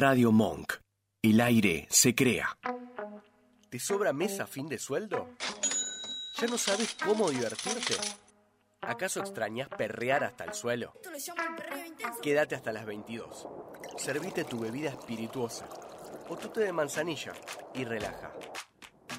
Radio 0.00 0.32
Monk. 0.32 0.72
El 1.20 1.42
aire 1.42 1.86
se 1.90 2.14
crea. 2.14 2.56
¿Te 3.68 3.78
sobra 3.78 4.14
mesa 4.14 4.44
a 4.44 4.46
fin 4.46 4.66
de 4.66 4.78
sueldo? 4.78 5.28
¿Ya 6.38 6.46
no 6.46 6.56
sabes 6.56 6.96
cómo 7.04 7.28
divertirte? 7.28 7.96
¿Acaso 8.80 9.20
extrañas 9.20 9.68
perrear 9.68 10.24
hasta 10.24 10.44
el 10.44 10.54
suelo? 10.54 10.94
Quédate 12.22 12.54
hasta 12.54 12.72
las 12.72 12.86
22. 12.86 13.46
Servite 13.98 14.44
tu 14.44 14.60
bebida 14.60 14.88
espirituosa 14.88 15.68
o 16.30 16.34
tu 16.34 16.48
té 16.48 16.60
de 16.60 16.72
manzanilla 16.72 17.34
y 17.74 17.84
relaja. 17.84 18.32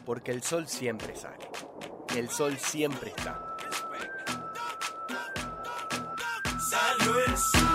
Porque 0.04 0.32
el 0.32 0.41
sol 0.41 0.68
siempre 0.68 1.16
sale. 1.16 1.48
El 2.16 2.27
sol 2.27 2.57
siempre 2.57 3.11
está. 3.16 3.55
Salió 6.71 7.20
el 7.20 7.38
sol, 7.38 7.71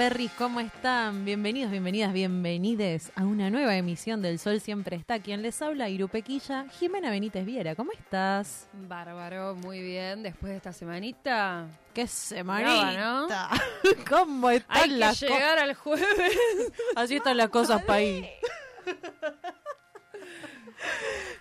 perris? 0.00 0.32
¿Cómo 0.38 0.60
están? 0.60 1.26
Bienvenidos, 1.26 1.70
bienvenidas, 1.70 2.14
bienvenides 2.14 3.12
a 3.16 3.26
una 3.26 3.50
nueva 3.50 3.76
emisión 3.76 4.22
del 4.22 4.38
Sol 4.38 4.58
Siempre 4.58 4.96
Está. 4.96 5.18
Quien 5.18 5.42
les 5.42 5.60
habla, 5.60 5.90
Irupequilla, 5.90 6.64
Jimena 6.70 7.10
Benítez 7.10 7.44
Viera. 7.44 7.74
¿Cómo 7.74 7.92
estás? 7.92 8.66
Bárbaro, 8.72 9.56
muy 9.56 9.82
bien. 9.82 10.22
Después 10.22 10.52
de 10.52 10.56
esta 10.56 10.72
semanita, 10.72 11.66
¡Qué 11.92 12.06
semanita! 12.06 13.26
Brava, 13.26 13.50
¿Cómo 14.08 14.48
están 14.48 14.78
hay 14.78 14.88
que 14.88 14.96
las 14.96 15.20
llegar 15.20 15.58
al 15.58 15.74
jueves. 15.74 16.08
Así 16.96 17.16
están 17.16 17.36
las 17.36 17.50
cosas, 17.50 17.82
país. 17.82 18.26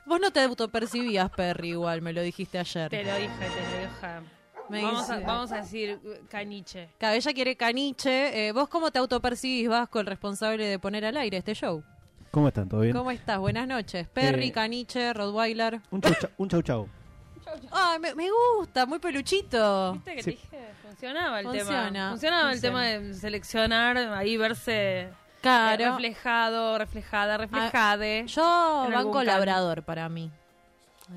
Vos 0.03 0.19
no 0.19 0.31
te 0.31 0.41
autopercibías, 0.41 1.30
Perry, 1.30 1.69
igual, 1.69 2.02
me 2.02 2.11
lo 2.11 2.21
dijiste 2.21 2.59
ayer. 2.59 2.89
te 2.89 3.05
lo 3.05 3.15
dije, 3.15 3.30
te 3.39 3.47
lo 3.47 4.19
dije. 4.19 4.38
Me 4.69 4.83
Vamos 4.83 5.09
a, 5.09 5.19
vamos 5.19 5.51
a 5.51 5.57
decir 5.57 5.99
uh, 6.03 6.27
caniche. 6.29 6.89
Cada 6.99 7.15
ella 7.15 7.33
quiere 7.33 7.55
caniche. 7.55 8.47
Eh, 8.47 8.51
¿Vos 8.51 8.69
cómo 8.69 8.91
te 8.91 8.99
autopercibís, 8.99 9.67
Vasco, 9.67 9.99
el 9.99 10.05
responsable 10.05 10.65
de 10.65 10.77
poner 10.79 11.05
al 11.05 11.17
aire 11.17 11.37
este 11.37 11.55
show? 11.55 11.83
¿Cómo 12.31 12.47
están? 12.47 12.69
¿Todo 12.69 12.81
bien? 12.81 12.95
¿Cómo 12.95 13.09
estás? 13.09 13.39
Buenas 13.39 13.67
noches. 13.67 14.07
Perry, 14.09 14.47
Eh, 14.47 14.51
caniche, 14.51 15.11
Rottweiler. 15.13 15.81
Un 15.89 16.01
chau 16.01 16.13
chau. 16.13 16.29
Un 16.37 16.49
chau, 16.49 16.61
chau. 16.61 16.87
Ay, 17.71 17.97
me, 17.99 18.13
me 18.13 18.27
gusta, 18.29 18.85
muy 18.85 18.99
peluchito. 18.99 19.93
¿Viste 19.93 20.15
que 20.15 20.23
Sí. 20.23 20.31
te 20.33 20.37
dije? 20.57 20.69
Funcionaba 20.83 21.39
el 21.39 21.45
Funciona, 21.47 21.85
tema. 21.91 22.09
Funcionaba 22.11 22.51
el 22.53 22.61
tema 22.61 22.85
de 22.85 23.13
seleccionar, 23.15 23.97
ahí 23.97 24.37
verse 24.37 25.09
eh, 25.41 25.77
reflejado, 25.77 26.77
reflejada, 26.77 27.37
reflejade. 27.37 28.25
Yo 28.27 28.87
banco 28.93 29.23
labrador 29.23 29.81
para 29.83 30.07
mí. 30.09 30.29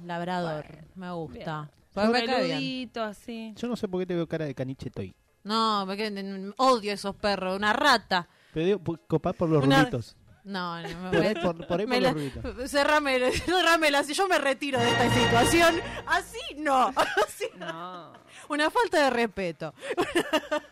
Labrador, 0.07 0.65
me 0.95 1.11
gusta. 1.13 1.69
Bien. 1.69 1.82
Peludito, 1.95 3.03
así. 3.03 3.53
Yo 3.57 3.69
no 3.69 3.77
sé 3.77 3.89
por 3.89 4.01
qué 4.01 4.07
te 4.07 4.15
veo 4.15 4.27
cara 4.29 4.45
de 4.47 4.55
caniche 4.55 4.91
toy. 4.91 5.15
No, 5.45 5.85
mm, 5.87 6.53
odio 6.57 6.93
esos 6.93 7.15
perros, 7.17 7.57
una 7.57 7.73
rata. 7.73 8.29
Pero 8.55 8.67
digo, 8.67 8.79
por- 8.79 9.01
copá 9.07 9.33
por 9.33 9.49
los 9.49 9.65
Una- 9.65 9.79
rulitos. 9.81 10.17
No, 10.45 10.81
no, 10.83 10.89
me, 10.89 11.11
Por 11.11 11.21
ahí 11.23 11.35
me- 11.35 11.41
por, 11.41 11.67
por, 11.69 11.81
ahí 11.81 11.87
me 11.87 12.01
por 12.01 12.03
la- 12.03 12.53
los 12.59 12.71
cerrame, 12.71 13.31
cerrame 13.31 14.05
si 14.05 14.13
yo 14.13 14.27
me 14.27 14.39
retiro 14.39 14.81
de 14.81 14.91
esta 14.91 15.15
situación. 15.15 15.81
Así 16.07 16.41
no, 16.59 16.89
así 17.27 17.47
No. 17.57 18.13
una 18.49 18.69
falta 18.71 19.05
de 19.05 19.11
respeto. 19.11 19.73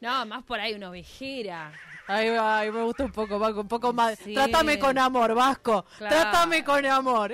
No, 0.00 0.26
más 0.26 0.44
por 0.44 0.60
ahí 0.60 0.74
una 0.74 0.90
ovejera. 0.90 1.72
Ay, 2.06 2.28
ay, 2.38 2.70
me 2.70 2.82
gusta 2.82 3.04
un 3.06 3.12
poco, 3.12 3.38
Vasco, 3.38 3.62
un 3.62 3.68
poco 3.68 3.92
más. 3.94 4.18
Sí. 4.18 4.34
Trátame 4.34 4.78
con 4.78 4.96
amor, 4.98 5.34
Vasco. 5.34 5.84
Claro. 5.98 6.14
Trátame 6.14 6.62
con 6.62 6.84
amor. 6.86 7.32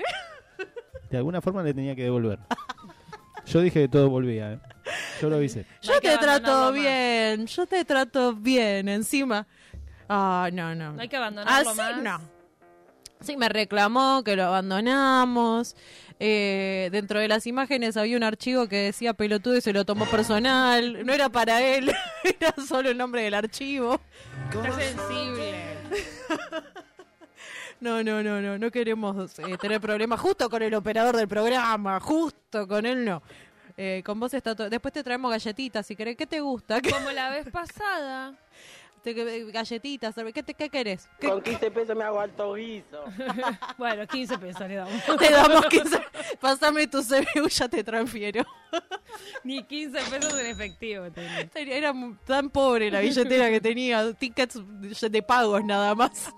De 1.12 1.18
alguna 1.18 1.42
forma 1.42 1.62
le 1.62 1.74
tenía 1.74 1.94
que 1.94 2.04
devolver. 2.04 2.38
Yo 3.46 3.60
dije 3.60 3.82
que 3.82 3.88
todo 3.88 4.08
volvía, 4.08 4.54
¿eh? 4.54 4.58
Yo 5.20 5.28
lo 5.28 5.36
avisé. 5.36 5.66
Yo 5.82 6.00
te 6.00 6.16
trato 6.16 6.50
más. 6.50 6.74
bien, 6.74 7.46
yo 7.46 7.66
te 7.66 7.84
trato 7.84 8.34
bien, 8.34 8.88
encima. 8.88 9.46
Ah, 10.08 10.48
no, 10.52 10.74
no. 10.74 10.92
No 10.92 11.02
hay 11.02 11.08
que 11.08 11.16
abandonarlo 11.16 11.70
Así 11.70 11.78
más. 11.78 12.02
no. 12.02 12.20
Sí, 13.20 13.36
me 13.36 13.48
reclamó 13.48 14.22
que 14.24 14.36
lo 14.36 14.44
abandonamos. 14.44 15.76
Eh, 16.18 16.88
dentro 16.92 17.20
de 17.20 17.28
las 17.28 17.46
imágenes 17.46 17.96
había 17.96 18.16
un 18.16 18.22
archivo 18.22 18.68
que 18.68 18.76
decía 18.76 19.12
pelotudo 19.12 19.56
y 19.56 19.60
se 19.60 19.72
lo 19.72 19.84
tomó 19.84 20.06
personal. 20.06 21.04
No 21.04 21.12
era 21.12 21.28
para 21.28 21.62
él, 21.62 21.92
era 22.40 22.54
solo 22.66 22.90
el 22.90 22.96
nombre 22.96 23.22
del 23.22 23.34
archivo. 23.34 24.00
Está 24.52 24.72
sensible. 24.72 25.54
No, 27.82 28.02
no, 28.04 28.22
no, 28.22 28.40
no, 28.40 28.58
no 28.58 28.70
queremos 28.70 29.38
eh, 29.40 29.58
tener 29.58 29.80
problemas 29.80 30.20
justo 30.20 30.48
con 30.48 30.62
el 30.62 30.72
operador 30.72 31.16
del 31.16 31.26
programa, 31.26 31.98
justo 31.98 32.68
con 32.68 32.86
él 32.86 33.04
no. 33.04 33.22
Eh, 33.76 34.02
con 34.04 34.20
vos 34.20 34.32
está 34.34 34.54
todo. 34.54 34.70
Después 34.70 34.94
te 34.94 35.02
traemos 35.02 35.30
galletitas 35.32 35.84
si 35.84 35.96
querés. 35.96 36.16
¿Qué 36.16 36.26
te 36.26 36.38
gusta? 36.40 36.80
¿Qué 36.80 36.90
Como 36.92 37.10
la 37.10 37.30
vez 37.30 37.48
pasada. 37.50 38.34
Te- 39.02 39.14
galletitas, 39.50 40.14
¿qué, 40.32 40.42
te, 40.44 40.54
qué 40.54 40.68
querés? 40.68 41.08
¿Qué- 41.18 41.26
Con 41.28 41.42
15 41.42 41.70
pesos 41.72 41.96
me 41.96 42.04
hago 42.04 42.20
alto 42.20 42.54
guiso. 42.54 43.02
Bueno, 43.78 44.06
15 44.06 44.38
pesos 44.38 44.68
le 44.68 44.76
damos. 44.76 44.92
te 45.18 45.32
damos 45.32 45.66
15. 45.66 46.00
Pásame 46.40 46.86
tu 46.86 47.02
CBU, 47.02 47.48
ya 47.48 47.68
te 47.68 47.82
transfiero. 47.82 48.44
Ni 49.42 49.64
15 49.64 49.98
pesos 50.08 50.38
en 50.38 50.46
efectivo. 50.46 51.10
tenía. 51.10 51.48
Era 51.78 51.92
tan 52.24 52.48
pobre 52.50 52.92
la 52.92 53.00
billetera 53.00 53.50
que 53.50 53.60
tenía, 53.60 54.12
tickets 54.12 54.60
de 55.10 55.22
pagos 55.24 55.64
nada 55.64 55.96
más. 55.96 56.32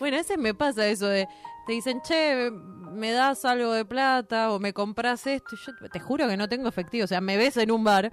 Bueno, 0.00 0.16
a 0.16 0.20
veces 0.20 0.36
me 0.38 0.52
pasa 0.54 0.86
eso 0.88 1.06
de, 1.06 1.28
te 1.66 1.72
dicen, 1.72 2.00
che, 2.02 2.50
me 2.50 3.12
das 3.12 3.44
algo 3.44 3.72
de 3.72 3.84
plata 3.84 4.50
o 4.50 4.58
me 4.58 4.72
compras 4.72 5.24
esto. 5.28 5.54
Yo 5.56 5.88
te 5.88 6.00
juro 6.00 6.26
que 6.26 6.36
no 6.36 6.48
tengo 6.48 6.68
efectivo, 6.68 7.04
o 7.04 7.06
sea, 7.06 7.20
me 7.20 7.36
ves 7.36 7.56
en 7.58 7.70
un 7.70 7.84
bar, 7.84 8.12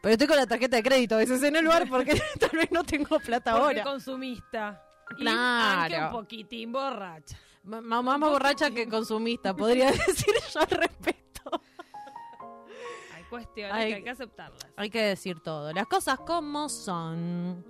pero 0.00 0.12
estoy 0.14 0.26
con 0.28 0.36
la 0.38 0.46
tarjeta 0.46 0.76
de 0.76 0.82
crédito 0.82 1.16
a 1.16 1.18
veces 1.18 1.42
en 1.42 1.56
el 1.56 1.66
bar 1.66 1.86
porque 1.90 2.18
tal 2.40 2.50
vez 2.52 2.70
no 2.72 2.82
tengo 2.84 3.18
plata 3.20 3.52
Porque 3.52 3.80
ahora. 3.80 3.82
consumista. 3.84 4.82
Claro. 5.18 6.06
un 6.06 6.12
poquitín 6.22 6.72
borracha. 6.72 7.36
Ma- 7.64 7.82
Más 7.82 8.02
más 8.02 8.18
borracha 8.18 8.70
que 8.70 8.88
consumista, 8.88 9.54
podría 9.54 9.90
decir 10.06 10.32
yo 10.54 10.60
al 10.60 10.66
respecto. 10.70 11.50
Hay 13.14 13.22
cuestiones 13.28 13.74
Hay- 13.74 13.88
que 13.90 13.94
hay 13.96 14.02
que 14.04 14.10
aceptarlas. 14.10 14.66
Hay 14.76 14.88
que 14.90 15.02
decir 15.02 15.40
todo, 15.40 15.72
las 15.72 15.86
cosas 15.86 16.18
como 16.20 16.68
son. 16.70 17.62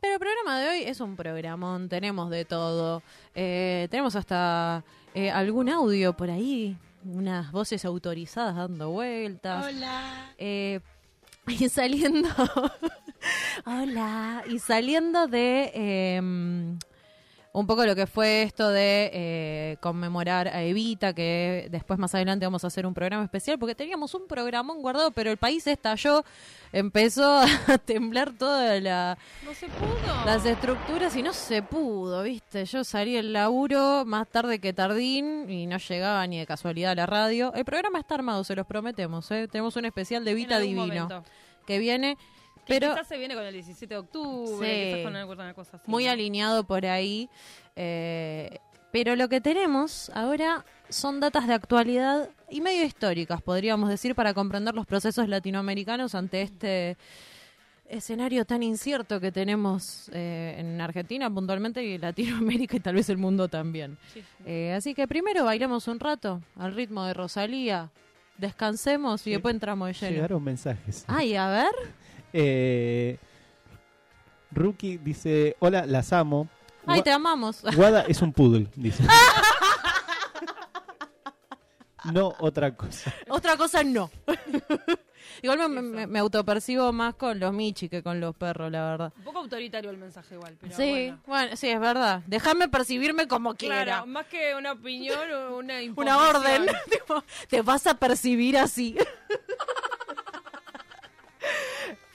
Pero 0.00 0.14
el 0.14 0.20
programa 0.20 0.60
de 0.60 0.68
hoy 0.68 0.82
es 0.82 1.00
un 1.00 1.16
programón, 1.16 1.88
tenemos 1.88 2.30
de 2.30 2.44
todo. 2.44 3.02
Eh, 3.34 3.88
tenemos 3.90 4.14
hasta 4.14 4.84
eh, 5.12 5.30
algún 5.30 5.68
audio 5.68 6.12
por 6.16 6.30
ahí, 6.30 6.76
unas 7.04 7.50
voces 7.50 7.84
autorizadas 7.84 8.54
dando 8.54 8.90
vueltas. 8.90 9.66
Hola. 9.66 10.34
Eh, 10.38 10.80
y 11.48 11.68
saliendo. 11.68 12.28
Hola. 13.66 14.44
Y 14.48 14.60
saliendo 14.60 15.26
de. 15.26 16.78
Un 17.52 17.66
poco 17.66 17.84
lo 17.86 17.96
que 17.96 18.06
fue 18.06 18.42
esto 18.42 18.68
de 18.68 19.10
eh, 19.12 19.76
conmemorar 19.80 20.48
a 20.48 20.62
Evita, 20.62 21.12
que 21.12 21.68
después 21.70 21.98
más 21.98 22.14
adelante 22.14 22.46
vamos 22.46 22.62
a 22.64 22.66
hacer 22.68 22.86
un 22.86 22.94
programa 22.94 23.24
especial, 23.24 23.58
porque 23.58 23.74
teníamos 23.74 24.14
un 24.14 24.26
programón 24.28 24.80
guardado, 24.82 25.10
pero 25.10 25.30
el 25.30 25.38
país 25.38 25.66
estalló, 25.66 26.24
empezó 26.72 27.40
a 27.66 27.78
temblar 27.78 28.32
toda 28.32 28.78
la, 28.80 29.18
No 29.44 29.54
se 29.54 29.66
pudo. 29.68 30.24
las 30.26 30.44
estructuras 30.44 31.16
y 31.16 31.22
no 31.22 31.32
se 31.32 31.62
pudo, 31.62 32.22
¿viste? 32.22 32.64
Yo 32.66 32.84
salí 32.84 33.14
del 33.14 33.32
laburo 33.32 34.04
más 34.04 34.28
tarde 34.28 34.60
que 34.60 34.72
tardín 34.72 35.50
y 35.50 35.66
no 35.66 35.78
llegaba 35.78 36.26
ni 36.26 36.38
de 36.38 36.46
casualidad 36.46 36.92
a 36.92 36.94
la 36.96 37.06
radio. 37.06 37.52
El 37.54 37.64
programa 37.64 37.98
está 37.98 38.14
armado, 38.14 38.44
se 38.44 38.54
los 38.54 38.66
prometemos, 38.66 39.30
¿eh? 39.30 39.48
Tenemos 39.50 39.74
un 39.76 39.86
especial 39.86 40.24
de 40.24 40.32
Evita 40.32 40.58
Divino 40.58 40.82
momento. 40.82 41.24
que 41.66 41.78
viene, 41.78 42.18
pero 42.68 42.90
quizás 42.94 43.08
se 43.08 43.16
viene 43.18 43.34
con 43.34 43.44
el 43.44 43.52
17 43.52 43.94
de 43.94 43.98
octubre, 43.98 44.68
Sí. 44.68 44.88
quizás 44.90 45.04
con 45.04 45.16
alguna 45.16 45.54
cosa 45.54 45.76
así. 45.78 45.90
muy 45.90 46.04
¿no? 46.04 46.10
alineado 46.12 46.64
por 46.64 46.84
ahí. 46.86 47.28
eh, 47.76 48.58
pero 48.90 49.16
lo 49.16 49.28
que 49.28 49.40
tenemos 49.42 50.10
ahora 50.14 50.64
son 50.88 51.20
datas 51.20 51.46
de 51.46 51.52
actualidad 51.52 52.30
y 52.48 52.62
medio 52.62 52.84
históricas, 52.84 53.42
podríamos 53.42 53.90
decir, 53.90 54.14
para 54.14 54.32
comprender 54.32 54.74
los 54.74 54.86
procesos 54.86 55.28
latinoamericanos 55.28 56.14
ante 56.14 56.40
este 56.40 56.96
escenario 57.86 58.44
tan 58.44 58.62
incierto 58.62 59.20
que 59.20 59.32
tenemos 59.32 60.10
eh, 60.12 60.56
en 60.58 60.80
Argentina 60.80 61.30
puntualmente 61.32 61.82
y 61.84 61.94
en 61.94 62.00
Latinoamérica 62.02 62.76
y 62.76 62.80
tal 62.80 62.94
vez 62.96 63.08
el 63.10 63.16
mundo 63.18 63.48
también. 63.48 63.96
Sí, 64.12 64.20
sí. 64.20 64.26
Eh, 64.46 64.72
así 64.74 64.94
que 64.94 65.06
primero 65.08 65.44
bailemos 65.44 65.86
un 65.88 65.98
rato 66.00 66.42
al 66.56 66.74
ritmo 66.74 67.04
de 67.04 67.14
Rosalía, 67.14 67.90
descansemos 68.36 69.22
y 69.22 69.24
Sí. 69.24 69.30
después 69.32 69.54
entramos 69.54 69.88
de 69.88 69.94
lleno. 69.94 70.14
Llegaron 70.16 70.44
mensajes. 70.44 71.04
Ay, 71.08 71.34
a 71.34 71.48
ver. 71.50 71.72
Eh, 72.32 73.18
Rookie 74.50 74.98
dice, 74.98 75.56
hola, 75.60 75.86
las 75.86 76.12
amo. 76.12 76.48
Ay, 76.86 77.00
Gua- 77.00 77.04
te 77.04 77.10
amamos. 77.12 77.62
Guada 77.76 78.02
es 78.08 78.22
un 78.22 78.32
poodle, 78.32 78.68
dice. 78.76 79.04
no 82.12 82.34
otra 82.40 82.74
cosa. 82.74 83.12
Otra 83.28 83.56
cosa 83.56 83.82
no. 83.84 84.10
Igual 85.42 85.68
me, 85.68 85.80
me- 85.82 86.06
me 86.06 86.18
autopercibo 86.18 86.92
más 86.92 87.14
con 87.14 87.38
los 87.38 87.52
michi 87.52 87.88
que 87.88 88.02
con 88.02 88.18
los 88.20 88.34
perros, 88.34 88.72
la 88.72 88.90
verdad. 88.90 89.12
Un 89.18 89.24
poco 89.24 89.38
autoritario 89.40 89.90
el 89.90 89.98
mensaje 89.98 90.34
igual, 90.34 90.56
pero 90.60 90.74
sí, 90.74 90.90
bueno. 90.90 91.20
bueno. 91.26 91.56
sí, 91.56 91.68
es 91.68 91.78
verdad. 91.80 92.22
Déjame 92.26 92.68
percibirme 92.68 93.28
como 93.28 93.54
quiera. 93.54 93.84
Claro, 93.84 94.06
más 94.06 94.26
que 94.26 94.54
una 94.56 94.72
opinión 94.72 95.30
o 95.30 95.56
una 95.58 95.74
Una 95.96 96.18
orden. 96.18 96.66
Te 97.48 97.62
vas 97.62 97.86
a 97.86 97.94
percibir 97.94 98.56
así. 98.56 98.96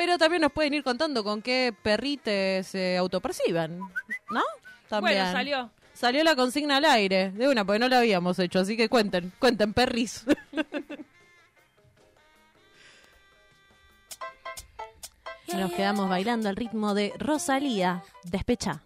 Pero 0.04 0.18
también 0.18 0.42
nos 0.42 0.52
pueden 0.52 0.74
ir 0.74 0.84
contando 0.84 1.24
con 1.24 1.42
qué 1.42 1.74
perrites 1.82 2.68
se 2.68 2.98
autoperciben, 2.98 3.80
¿no? 3.80 4.42
También. 4.90 5.20
Bueno, 5.20 5.32
salió. 5.32 5.72
Salió 5.94 6.26
la 6.26 6.36
consigna 6.36 6.76
al 6.76 6.84
aire, 6.84 7.32
de 7.32 7.48
una, 7.48 7.64
porque 7.64 7.80
no 7.80 7.88
la 7.88 8.00
habíamos 8.00 8.38
hecho, 8.38 8.60
así 8.60 8.76
que 8.76 8.90
cuenten, 8.90 9.32
cuenten, 9.40 9.72
perris. 9.72 10.26
Nos 15.56 15.72
quedamos 15.72 16.10
bailando 16.10 16.50
al 16.50 16.58
ritmo 16.58 16.94
de 16.94 17.14
Rosalía, 17.18 18.04
despecha. 18.26 18.82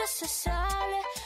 Esta 0.00 0.06
noche 0.06 0.06
se 0.06 0.26
sale 0.26 1.19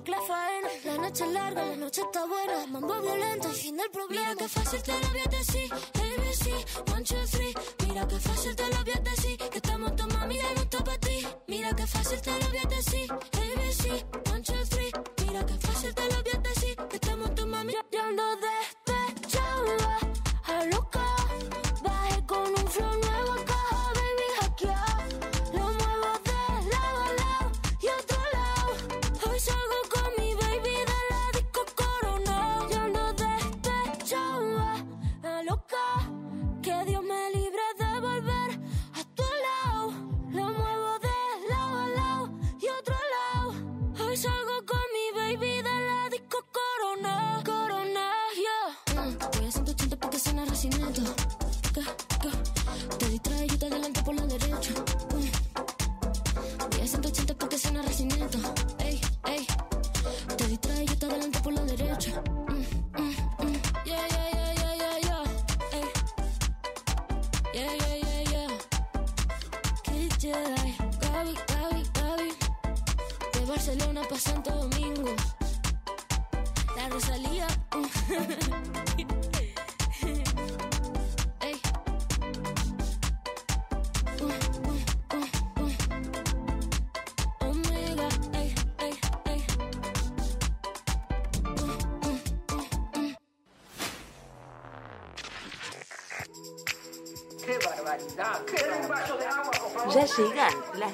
la 0.00 0.20
faena. 0.22 0.68
La 0.84 0.96
noche 0.96 1.24
es 1.24 1.30
larga, 1.32 1.64
la 1.66 1.76
noche 1.76 2.00
está 2.00 2.24
buena. 2.24 2.66
Mambo 2.66 3.00
violento, 3.02 3.48
el 3.48 3.54
fin 3.54 3.76
del 3.76 3.90
problema. 3.90 4.30
Mira 4.30 4.36
que 4.36 4.48
fácil 4.48 4.82
te 4.82 4.92
lo 4.92 5.08
voy 5.08 5.20
a 5.20 5.28
decir. 5.28 5.72
ABC, 5.72 6.92
one, 6.92 7.04
two, 7.04 7.16
three. 7.30 7.54
Mira 7.86 8.08
que 8.08 8.18
fácil 8.18 8.56
te 8.56 8.68
lo 8.68 8.84
voy 8.84 8.92
a 8.94 9.00
decir. 9.00 9.36
Que 9.36 9.58
estamos 9.58 9.94
tu 9.96 10.06
mami, 10.06 10.38
no 10.56 10.62
está 10.62 10.78
para 10.82 10.98
ti. 10.98 11.26
Mira 11.46 11.76
que 11.76 11.86
fácil 11.86 12.20
te 12.22 12.30
lo 12.30 12.48
voy 12.48 12.58
a 12.58 12.68
decir. 12.68 13.12
ABC, 13.12 14.30
one, 14.32 14.42
two, 14.42 14.64
three. 14.70 14.92
Mira 15.26 15.44
que 15.44 15.54
fácil 15.58 15.94
te 15.94 16.04
lo 16.10 16.22
voy 16.22 16.32
a 16.34 16.38
decir. 16.38 16.76
Que 16.88 16.96
estamos 16.96 17.34
tu 17.34 17.46
mami, 17.46 17.74
ya 17.90 18.04
ando 18.06 18.24
despechada. 18.36 18.91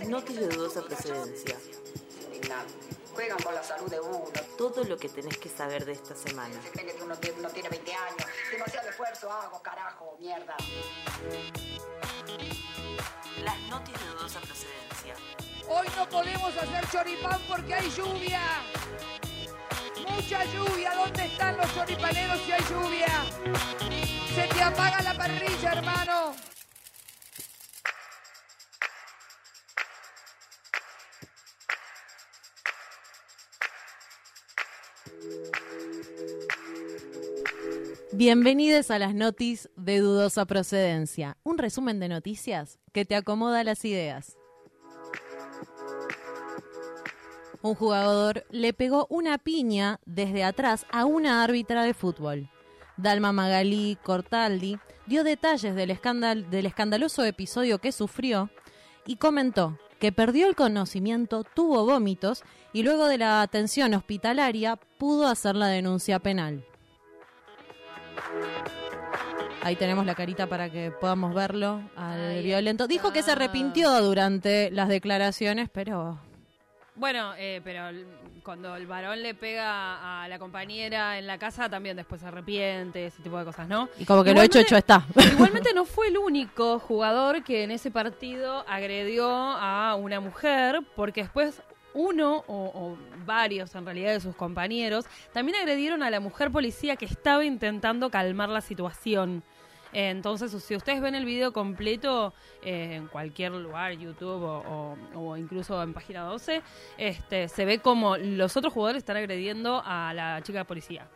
Noticias 0.08 0.48
de 0.48 0.56
dudosa 0.56 0.82
procedencia. 0.82 1.56
Juegan 3.14 3.38
con 3.42 3.54
la 3.54 3.62
salud 3.64 3.90
de 3.90 4.00
uno. 4.00 4.24
Todo 4.56 4.84
lo 4.84 4.96
que 4.96 5.08
tenés 5.08 5.36
que 5.38 5.48
saber 5.48 5.84
de 5.84 5.92
esta 5.92 6.14
semana. 6.14 6.54
Creen 6.72 6.96
que 6.96 7.02
uno, 7.02 7.16
tiene- 7.16 7.38
uno 7.40 7.48
tiene 7.50 7.68
20 7.68 7.92
años. 7.94 8.26
Demasiado 8.50 8.88
esfuerzo 8.90 9.30
hago, 9.32 9.60
carajo, 9.60 10.16
mierda. 10.20 10.56
Las 13.44 13.58
noticias 13.70 14.02
de 14.04 14.10
dudosa 14.10 14.40
procedencia. 14.40 15.14
Hoy 15.68 15.86
no 15.96 16.08
podemos 16.08 16.56
hacer 16.56 16.88
choripán 16.90 17.40
porque 17.48 17.74
hay 17.74 17.90
lluvia. 17.90 18.40
Mucha 20.08 20.44
lluvia. 20.44 20.94
¿Dónde 20.94 21.24
están 21.26 21.56
los 21.56 21.74
choripaneros 21.74 22.38
si 22.46 22.52
hay 22.52 22.62
lluvia? 22.70 23.24
Se 24.34 24.46
te 24.46 24.62
apaga 24.62 25.02
la 25.02 25.14
parrilla, 25.14 25.72
hermano. 25.72 26.34
Bienvenidos 38.18 38.90
a 38.90 38.98
las 38.98 39.14
notis 39.14 39.70
de 39.76 40.00
dudosa 40.00 40.44
procedencia, 40.44 41.36
un 41.44 41.56
resumen 41.56 42.00
de 42.00 42.08
noticias 42.08 42.80
que 42.92 43.04
te 43.04 43.14
acomoda 43.14 43.62
las 43.62 43.84
ideas. 43.84 44.36
Un 47.62 47.76
jugador 47.76 48.44
le 48.50 48.72
pegó 48.72 49.06
una 49.08 49.38
piña 49.38 50.00
desde 50.04 50.42
atrás 50.42 50.84
a 50.90 51.04
una 51.04 51.44
árbitra 51.44 51.84
de 51.84 51.94
fútbol. 51.94 52.50
Dalma 52.96 53.30
Magalí 53.30 53.96
Cortaldi 54.02 54.80
dio 55.06 55.22
detalles 55.22 55.76
del, 55.76 55.96
del 56.50 56.66
escandaloso 56.66 57.22
episodio 57.22 57.78
que 57.78 57.92
sufrió 57.92 58.50
y 59.06 59.14
comentó 59.14 59.78
que 60.00 60.10
perdió 60.10 60.48
el 60.48 60.56
conocimiento, 60.56 61.44
tuvo 61.44 61.86
vómitos 61.86 62.42
y 62.72 62.82
luego 62.82 63.06
de 63.06 63.18
la 63.18 63.42
atención 63.42 63.94
hospitalaria 63.94 64.74
pudo 64.74 65.28
hacer 65.28 65.54
la 65.54 65.68
denuncia 65.68 66.18
penal. 66.18 66.64
Ahí 69.62 69.76
tenemos 69.76 70.06
la 70.06 70.14
carita 70.14 70.46
para 70.46 70.70
que 70.70 70.90
podamos 70.90 71.34
verlo 71.34 71.82
al 71.96 72.42
violento. 72.42 72.86
Dijo 72.86 73.12
que 73.12 73.22
se 73.22 73.32
arrepintió 73.32 74.00
durante 74.00 74.70
las 74.70 74.88
declaraciones, 74.88 75.68
pero 75.68 76.18
Bueno, 76.94 77.32
eh, 77.36 77.60
pero 77.64 77.90
cuando 78.44 78.76
el 78.76 78.86
varón 78.86 79.22
le 79.22 79.34
pega 79.34 80.22
a 80.22 80.28
la 80.28 80.38
compañera 80.38 81.18
en 81.18 81.26
la 81.26 81.38
casa, 81.38 81.68
también 81.68 81.96
después 81.96 82.20
se 82.20 82.28
arrepiente, 82.28 83.06
ese 83.06 83.22
tipo 83.22 83.38
de 83.38 83.44
cosas, 83.44 83.68
¿no? 83.68 83.88
y 83.98 84.04
como 84.06 84.24
que 84.24 84.32
lo 84.32 84.40
hecho 84.40 84.58
hecho 84.58 84.76
está. 84.76 85.04
Igualmente 85.32 85.74
no 85.74 85.84
fue 85.84 86.08
el 86.08 86.16
único 86.16 86.78
jugador 86.78 87.42
que 87.44 87.64
en 87.64 87.72
ese 87.72 87.90
partido 87.90 88.64
agredió 88.66 89.28
a 89.30 89.96
una 89.96 90.20
mujer, 90.20 90.80
porque 90.96 91.22
después 91.24 91.60
uno 91.94 92.44
o, 92.46 92.96
varios 93.24 93.74
en 93.74 93.84
realidad 93.84 94.12
de 94.12 94.20
sus 94.20 94.34
compañeros 94.34 95.04
también 95.32 95.58
agredieron 95.58 96.02
a 96.02 96.10
la 96.10 96.20
mujer 96.20 96.50
policía 96.50 96.96
que 96.96 97.04
estaba 97.04 97.44
intentando 97.44 98.10
calmar 98.10 98.48
la 98.48 98.60
situación. 98.60 99.42
Entonces, 99.92 100.50
si 100.62 100.76
ustedes 100.76 101.00
ven 101.00 101.14
el 101.14 101.24
video 101.24 101.52
completo 101.52 102.34
eh, 102.62 102.96
en 102.96 103.06
cualquier 103.06 103.52
lugar, 103.52 103.92
YouTube 103.92 104.42
o 105.14 105.36
incluso 105.38 105.82
en 105.82 105.94
página 105.94 106.24
12, 106.24 106.62
este, 106.98 107.48
se 107.48 107.64
ve 107.64 107.78
como 107.78 108.18
los 108.18 108.56
otros 108.56 108.72
jugadores 108.72 109.00
están 109.00 109.16
agrediendo 109.16 109.82
a 109.84 110.12
la 110.12 110.42
chica 110.42 110.58
de 110.58 110.64
policía. 110.66 111.08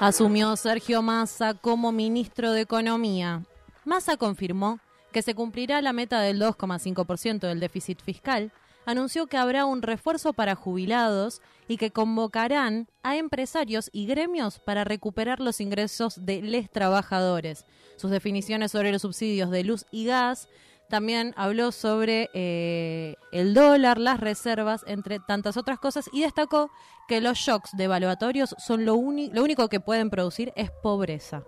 Asumió 0.00 0.54
Sergio 0.56 1.02
Massa 1.02 1.54
como 1.54 1.90
ministro 1.90 2.52
de 2.52 2.60
Economía. 2.60 3.42
Massa 3.84 4.16
confirmó 4.16 4.78
que 5.12 5.22
se 5.22 5.34
cumplirá 5.34 5.80
la 5.82 5.92
meta 5.92 6.20
del 6.20 6.40
2,5% 6.40 7.40
del 7.40 7.60
déficit 7.60 8.00
fiscal, 8.02 8.52
anunció 8.88 9.26
que 9.26 9.36
habrá 9.36 9.66
un 9.66 9.82
refuerzo 9.82 10.32
para 10.32 10.54
jubilados 10.54 11.42
y 11.68 11.76
que 11.76 11.90
convocarán 11.90 12.88
a 13.02 13.16
empresarios 13.16 13.90
y 13.92 14.06
gremios 14.06 14.60
para 14.60 14.84
recuperar 14.84 15.40
los 15.40 15.60
ingresos 15.60 16.24
de 16.24 16.40
les 16.40 16.70
trabajadores. 16.70 17.66
Sus 17.96 18.10
definiciones 18.10 18.72
sobre 18.72 18.90
los 18.90 19.02
subsidios 19.02 19.50
de 19.50 19.64
luz 19.64 19.84
y 19.90 20.06
gas 20.06 20.48
también 20.88 21.34
habló 21.36 21.70
sobre 21.70 22.30
eh, 22.32 23.16
el 23.30 23.52
dólar, 23.52 23.98
las 23.98 24.20
reservas, 24.20 24.84
entre 24.86 25.18
tantas 25.20 25.58
otras 25.58 25.78
cosas, 25.78 26.08
y 26.10 26.22
destacó 26.22 26.70
que 27.08 27.20
los 27.20 27.36
shocks 27.36 27.76
devaluatorios 27.76 28.54
son 28.58 28.86
lo, 28.86 28.94
lo 28.94 29.42
único 29.44 29.68
que 29.68 29.80
pueden 29.80 30.08
producir 30.08 30.50
es 30.56 30.70
pobreza. 30.70 31.44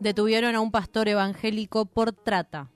Detuvieron 0.00 0.54
a 0.54 0.60
un 0.60 0.70
pastor 0.70 1.08
evangélico 1.08 1.84
por 1.84 2.12
trata. 2.12 2.70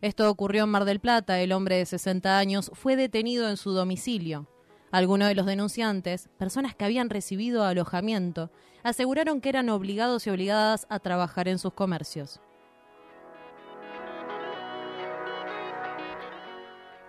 Esto 0.00 0.28
ocurrió 0.28 0.64
en 0.64 0.70
Mar 0.70 0.84
del 0.84 0.98
Plata. 0.98 1.40
El 1.40 1.52
hombre 1.52 1.76
de 1.76 1.86
60 1.86 2.36
años 2.36 2.72
fue 2.74 2.96
detenido 2.96 3.48
en 3.48 3.56
su 3.56 3.70
domicilio. 3.70 4.48
Algunos 4.90 5.28
de 5.28 5.36
los 5.36 5.46
denunciantes, 5.46 6.28
personas 6.36 6.74
que 6.74 6.84
habían 6.84 7.10
recibido 7.10 7.64
alojamiento, 7.64 8.50
aseguraron 8.82 9.40
que 9.40 9.50
eran 9.50 9.68
obligados 9.68 10.26
y 10.26 10.30
obligadas 10.30 10.86
a 10.90 10.98
trabajar 10.98 11.46
en 11.46 11.60
sus 11.60 11.74
comercios. 11.74 12.40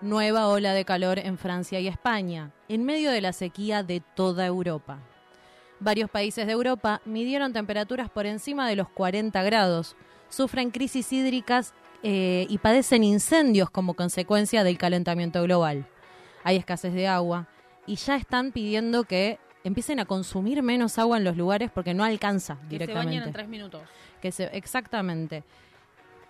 Nueva 0.02 0.48
ola 0.48 0.74
de 0.74 0.86
calor 0.86 1.18
en 1.18 1.40
Francia 1.40 1.80
y 1.80 1.88
España, 1.88 2.54
en 2.70 2.84
medio 2.86 3.10
de 3.10 3.22
la 3.22 3.34
sequía 3.34 3.82
de 3.82 4.02
toda 4.16 4.46
Europa. 4.46 5.00
Varios 5.80 6.10
países 6.10 6.46
de 6.48 6.54
Europa 6.54 7.02
midieron 7.06 7.54
temperaturas 7.54 8.10
por 8.10 8.26
encima 8.26 8.68
de 8.68 8.76
los 8.76 8.90
40 8.90 9.44
grados, 9.44 9.96
sufren 10.30 10.72
crisis 10.72 11.12
hídricas 11.12 11.74
eh, 12.04 12.46
y 12.50 12.58
padecen 12.60 13.04
incendios 13.04 13.70
como 13.70 13.94
consecuencia 13.94 14.64
del 14.64 14.78
calentamiento 14.78 15.42
global. 15.44 15.86
Hay 16.44 16.58
escasez 16.58 16.94
de 16.94 17.08
agua 17.08 17.48
y 17.88 17.96
ya 17.96 18.16
están 18.16 18.52
pidiendo 18.52 19.04
que 19.04 19.40
empiecen 19.64 20.00
a 20.00 20.06
consumir 20.06 20.62
menos 20.62 20.98
agua 21.00 21.18
en 21.18 21.24
los 21.24 21.36
lugares 21.36 21.72
porque 21.74 21.94
no 21.94 22.04
alcanza 22.04 22.56
Que 22.56 22.62
se 22.62 22.68
directamente. 22.70 23.08
bañen 23.08 23.24
en 23.24 23.34
tres 23.34 23.48
minutos. 23.48 23.82
Que 24.22 24.32
se, 24.32 24.46
exactamente. 24.56 25.44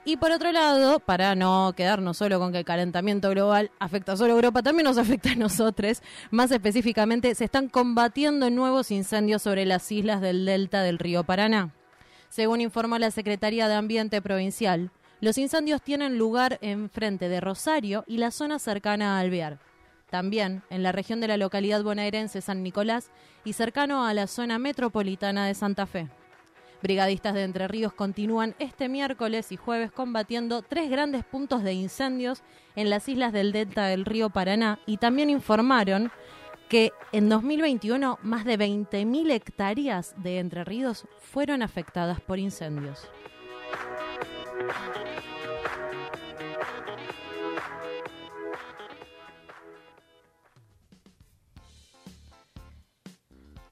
Y 0.08 0.18
por 0.18 0.32
otro 0.32 0.52
lado, 0.52 1.00
para 1.00 1.34
no 1.34 1.74
quedarnos 1.76 2.18
solo 2.18 2.38
con 2.40 2.52
que 2.52 2.60
el 2.60 2.66
calentamiento 2.66 3.32
global 3.32 3.72
afecta 3.80 4.16
solo 4.16 4.34
a 4.34 4.36
Europa, 4.36 4.62
también 4.62 4.86
nos 4.86 4.98
afecta 5.00 5.32
a 5.32 5.36
nosotros. 5.36 6.04
Más 6.30 6.52
específicamente, 6.52 7.34
se 7.34 7.46
están 7.46 7.70
combatiendo 7.70 8.52
nuevos 8.52 8.92
incendios 8.92 9.42
sobre 9.42 9.66
las 9.66 9.92
islas 9.92 10.22
del 10.22 10.46
delta 10.46 10.84
del 10.84 11.00
río 11.00 11.24
Paraná. 11.24 11.74
Según 12.30 12.62
informó 12.62 13.00
la 13.00 13.10
Secretaría 13.10 13.68
de 13.68 13.74
Ambiente 13.74 14.22
Provincial, 14.22 14.92
los 15.22 15.40
incendios 15.40 15.82
tienen 15.82 16.20
lugar 16.20 16.60
en 16.62 16.92
frente 16.92 17.28
de 17.28 17.42
Rosario 17.42 18.04
y 18.06 18.18
la 18.18 18.30
zona 18.30 18.60
cercana 18.60 19.18
a 19.18 19.22
Alvear. 19.22 19.58
También 20.12 20.62
en 20.70 20.84
la 20.84 20.92
región 20.92 21.20
de 21.20 21.30
la 21.30 21.38
localidad 21.38 21.82
bonaerense 21.84 22.42
San 22.42 22.62
Nicolás 22.62 23.10
y 23.44 23.54
cercano 23.54 24.06
a 24.06 24.14
la 24.14 24.28
zona 24.28 24.60
metropolitana 24.60 25.48
de 25.48 25.56
Santa 25.56 25.88
Fe. 25.88 26.10
Brigadistas 26.86 27.34
de 27.34 27.42
Entre 27.42 27.68
Ríos 27.68 27.94
continúan 27.94 28.54
este 28.60 28.90
miércoles 28.90 29.52
y 29.52 29.58
jueves 29.58 29.92
combatiendo 29.92 30.62
tres 30.62 30.88
grandes 30.88 31.26
puntos 31.26 31.64
de 31.64 31.74
incendios 31.74 32.44
en 32.76 32.92
las 32.92 33.10
islas 33.10 33.34
del 33.34 33.52
delta 33.52 33.88
del 33.88 34.06
río 34.06 34.30
Paraná 34.30 34.78
y 34.86 34.98
también 34.98 35.32
informaron 35.32 36.12
que 36.70 36.92
en 37.12 37.28
2021 37.28 38.20
más 38.22 38.46
de 38.46 38.60
20.000 38.60 39.32
hectáreas 39.32 40.14
de 40.18 40.38
Entre 40.38 40.64
Ríos 40.64 41.08
fueron 41.18 41.64
afectadas 41.64 42.22
por 42.22 42.38
incendios. 42.38 43.10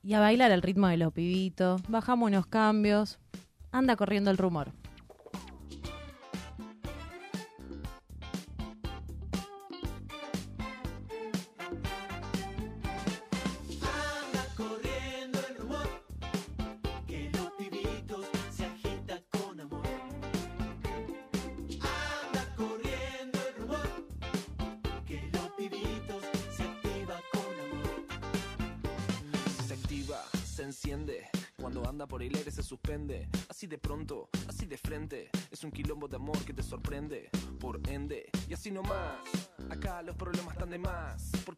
Y 0.06 0.16
a 0.16 0.20
bailar 0.20 0.52
al 0.52 0.62
ritmo 0.62 0.90
de 0.90 0.98
los 0.98 1.14
pibitos, 1.14 1.82
bajamos 1.88 2.28
unos 2.28 2.46
cambios, 2.46 3.20
anda 3.72 3.96
corriendo 3.96 4.32
el 4.32 4.38
rumor. 4.38 4.74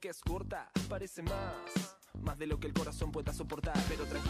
Es 0.09 0.21
corta, 0.21 0.69
parece 0.87 1.21
más. 1.23 1.97
Más 2.21 2.37
de 2.37 2.47
lo 2.47 2.59
que 2.59 2.67
el 2.67 2.73
corazón 2.73 3.11
pueda 3.11 3.33
soportar. 3.33 3.75
Pero 3.89 4.05
tranquilidad, 4.05 4.24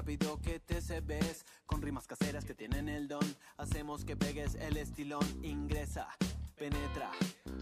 rápido 0.00 0.40
que 0.40 0.58
te 0.60 0.80
se 0.80 1.02
ves, 1.02 1.44
con 1.66 1.82
rimas 1.82 2.06
caseras 2.06 2.46
que 2.46 2.54
tienen 2.54 2.88
el 2.88 3.06
don, 3.06 3.36
hacemos 3.58 4.02
que 4.02 4.16
pegues 4.16 4.54
el 4.54 4.78
estilón, 4.78 5.26
ingresa, 5.44 6.08
penetra, 6.56 7.10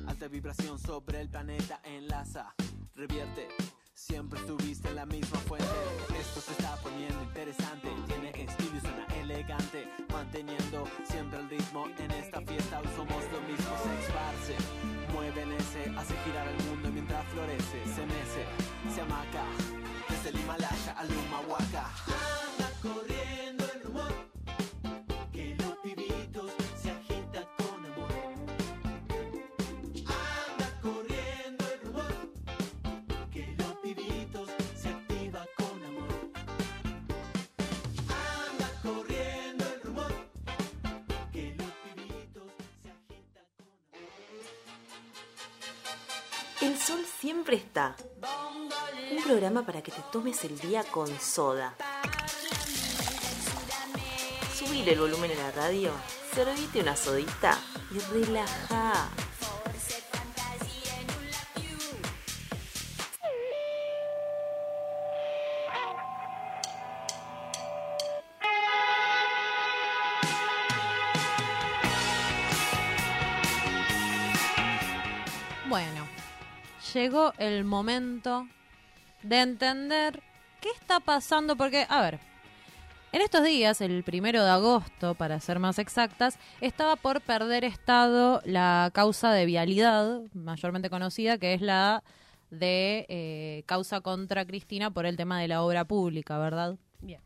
alta 0.06 0.28
vibración 0.28 0.78
sobre 0.78 1.20
el 1.20 1.28
planeta, 1.28 1.80
enlaza, 1.82 2.54
revierte. 2.94 3.48
Siempre 3.92 4.38
estuviste 4.38 4.94
la 4.94 5.04
misma 5.04 5.36
fuente. 5.40 5.66
Esto 6.16 6.40
se 6.40 6.52
está 6.52 6.76
poniendo 6.76 7.20
interesante. 7.24 7.88
Tiene 8.06 8.30
estilo 8.30 8.76
y 8.76 8.80
suena 8.80 9.04
elegante. 9.20 9.88
Manteniendo 10.12 10.84
siempre 11.10 11.40
el 11.40 11.50
ritmo 11.50 11.88
en 11.98 12.10
esta 12.12 12.40
fiesta. 12.42 12.78
Hoy 12.78 12.86
somos 12.94 13.24
lo 13.32 13.40
mismo. 13.40 13.74
Se 13.82 14.00
esparce, 14.00 14.54
mueve 15.12 15.42
en 15.42 15.52
ese. 15.52 15.90
Hace 15.98 16.14
girar 16.24 16.46
el 16.46 16.64
mundo 16.68 16.90
mientras 16.92 17.26
florece. 17.26 17.84
Se 17.86 18.06
mece, 18.06 18.44
se 18.94 19.00
amaca. 19.00 19.44
Desde 20.08 20.28
el 20.28 20.40
Himalaya 20.44 20.92
al 20.96 21.08
Humahuaca. 21.10 21.90
Siempre 47.48 47.66
está. 47.66 47.96
Un 49.10 49.22
programa 49.22 49.64
para 49.64 49.80
que 49.80 49.90
te 49.90 50.02
tomes 50.12 50.44
el 50.44 50.58
día 50.58 50.84
con 50.84 51.08
soda. 51.18 51.74
Subile 54.54 54.92
el 54.92 55.00
volumen 55.00 55.30
en 55.30 55.38
la 55.38 55.50
radio, 55.52 55.90
servite 56.34 56.80
una 56.80 56.94
sodita 56.94 57.58
y 57.90 57.98
relaja. 58.12 59.17
Llegó 76.98 77.32
el 77.38 77.64
momento 77.64 78.48
de 79.22 79.40
entender 79.40 80.20
qué 80.60 80.68
está 80.70 80.98
pasando, 80.98 81.54
porque, 81.54 81.86
a 81.88 82.02
ver, 82.02 82.18
en 83.12 83.22
estos 83.22 83.44
días, 83.44 83.80
el 83.80 84.02
primero 84.02 84.42
de 84.44 84.50
agosto, 84.50 85.14
para 85.14 85.38
ser 85.38 85.60
más 85.60 85.78
exactas, 85.78 86.38
estaba 86.60 86.96
por 86.96 87.20
perder 87.20 87.62
estado 87.62 88.42
la 88.44 88.90
causa 88.92 89.32
de 89.32 89.46
vialidad, 89.46 90.22
mayormente 90.34 90.90
conocida, 90.90 91.38
que 91.38 91.54
es 91.54 91.60
la 91.60 92.02
de 92.50 93.06
eh, 93.08 93.62
causa 93.66 94.00
contra 94.00 94.44
Cristina 94.44 94.90
por 94.90 95.06
el 95.06 95.16
tema 95.16 95.40
de 95.40 95.46
la 95.46 95.62
obra 95.62 95.84
pública, 95.84 96.36
¿verdad? 96.38 96.78
Bien. 97.00 97.20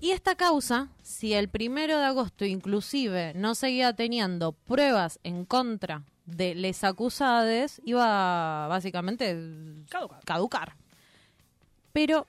Y 0.00 0.10
esta 0.10 0.34
causa, 0.34 0.88
si 1.02 1.34
el 1.34 1.48
primero 1.48 1.98
de 1.98 2.06
agosto 2.06 2.44
inclusive 2.44 3.32
no 3.36 3.54
seguía 3.54 3.92
teniendo 3.92 4.52
pruebas 4.52 5.20
en 5.22 5.44
contra 5.44 6.02
de 6.30 6.54
les 6.54 6.84
acusades, 6.84 7.80
iba 7.84 8.66
básicamente 8.68 9.36
Caducar. 9.88 10.24
caducar. 10.24 10.76
Pero 11.92 12.26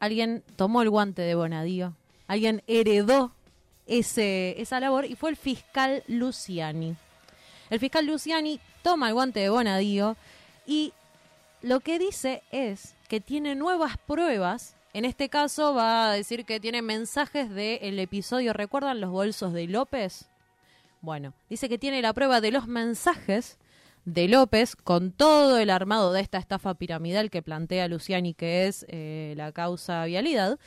alguien 0.00 0.44
tomó 0.56 0.82
el 0.82 0.90
guante 0.90 1.22
de 1.22 1.34
Bonadío, 1.34 1.94
alguien 2.26 2.62
heredó 2.66 3.32
ese, 3.86 4.60
esa 4.60 4.80
labor 4.80 5.06
y 5.06 5.14
fue 5.14 5.30
el 5.30 5.36
fiscal 5.36 6.02
Luciani. 6.06 6.96
El 7.70 7.80
fiscal 7.80 8.06
Luciani 8.06 8.60
toma 8.82 9.08
el 9.08 9.14
guante 9.14 9.40
de 9.40 9.48
Bonadío 9.48 10.16
y 10.66 10.92
lo 11.62 11.80
que 11.80 11.98
dice 11.98 12.42
es 12.52 12.94
que 13.08 13.20
tiene 13.20 13.54
nuevas 13.54 13.96
pruebas. 13.98 14.76
En 14.94 15.04
este 15.04 15.28
caso 15.28 15.74
va 15.74 16.10
a 16.10 16.12
decir 16.12 16.44
que 16.44 16.60
tiene 16.60 16.82
mensajes 16.82 17.50
del 17.50 17.98
episodio, 17.98 18.52
¿recuerdan 18.52 19.00
los 19.00 19.10
bolsos 19.10 19.52
de 19.52 19.66
López? 19.66 20.28
Bueno, 21.00 21.34
dice 21.48 21.68
que 21.68 21.78
tiene 21.78 22.02
la 22.02 22.12
prueba 22.12 22.40
de 22.40 22.50
los 22.50 22.66
mensajes 22.66 23.58
de 24.04 24.26
López 24.26 24.74
con 24.74 25.12
todo 25.12 25.58
el 25.58 25.70
armado 25.70 26.12
de 26.12 26.20
esta 26.20 26.38
estafa 26.38 26.74
piramidal 26.74 27.30
que 27.30 27.42
plantea 27.42 27.88
Luciani, 27.88 28.34
que 28.34 28.66
es 28.66 28.86
eh, 28.88 29.34
la 29.36 29.52
causa 29.52 30.04
vialidad, 30.06 30.58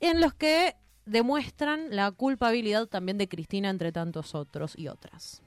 en 0.00 0.20
los 0.20 0.34
que 0.34 0.76
demuestran 1.06 1.94
la 1.94 2.10
culpabilidad 2.10 2.86
también 2.86 3.16
de 3.16 3.28
Cristina 3.28 3.70
entre 3.70 3.92
tantos 3.92 4.34
otros 4.34 4.76
y 4.76 4.88
otras. 4.88 5.42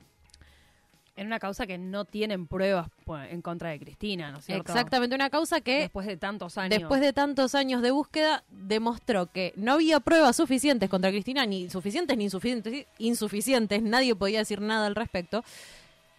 En 1.19 1.27
una 1.27 1.37
causa 1.39 1.67
que 1.67 1.77
no 1.77 2.05
tienen 2.05 2.47
pruebas 2.47 2.87
pues, 3.03 3.29
en 3.31 3.41
contra 3.41 3.69
de 3.71 3.79
Cristina, 3.79 4.31
¿no 4.31 4.37
es 4.37 4.45
cierto? 4.45 4.71
Exactamente, 4.71 5.15
una 5.15 5.29
causa 5.29 5.59
que 5.59 5.81
Después 5.81 6.07
de 6.07 6.15
tantos 6.15 6.57
años. 6.57 6.77
después 6.79 7.01
de 7.01 7.11
tantos 7.11 7.55
años 7.55 7.81
de 7.81 7.91
búsqueda 7.91 8.43
demostró 8.49 9.25
que 9.27 9.51
no 9.57 9.73
había 9.73 9.99
pruebas 9.99 10.37
suficientes 10.37 10.89
contra 10.89 11.09
Cristina, 11.11 11.45
ni 11.45 11.69
suficientes 11.69 12.15
ni 12.17 12.23
insuficientes, 12.23 12.85
insuficientes, 12.99 13.81
nadie 13.81 14.15
podía 14.15 14.39
decir 14.39 14.61
nada 14.61 14.87
al 14.87 14.95
respecto, 14.95 15.43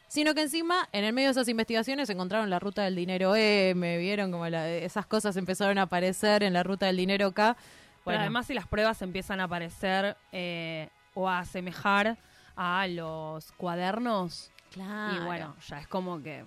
sino 0.07 0.35
que 0.35 0.43
encima 0.43 0.89
en 0.93 1.05
el 1.05 1.13
medio 1.15 1.29
de 1.29 1.33
esas 1.33 1.49
investigaciones 1.49 2.11
encontraron 2.11 2.51
la 2.51 2.59
ruta 2.59 2.83
del 2.83 2.95
dinero 2.97 3.35
M, 3.35 3.97
vieron 3.99 4.31
como 4.31 4.47
la- 4.49 4.69
esas 4.69 5.07
cosas 5.07 5.35
empezaron 5.37 5.79
a 5.79 5.83
aparecer 5.83 6.43
en 6.43 6.53
la 6.53 6.63
ruta 6.63 6.85
del 6.87 6.97
dinero 6.99 7.33
K. 7.33 7.55
Pero 7.57 8.03
Bueno, 8.05 8.21
además, 8.21 8.47
si 8.49 8.55
las 8.55 8.67
pruebas 8.67 9.01
empiezan 9.03 9.41
a 9.41 9.45
aparecer 9.45 10.17
eh, 10.33 10.89
o 11.15 11.27
a 11.29 11.39
asemejar 11.39 12.19
a 12.57 12.87
los 12.89 13.53
cuadernos, 13.53 14.51
claro. 14.73 15.17
y 15.17 15.25
bueno, 15.25 15.57
ya 15.69 15.81
es 15.81 15.87
como 15.87 16.23
que 16.23 16.45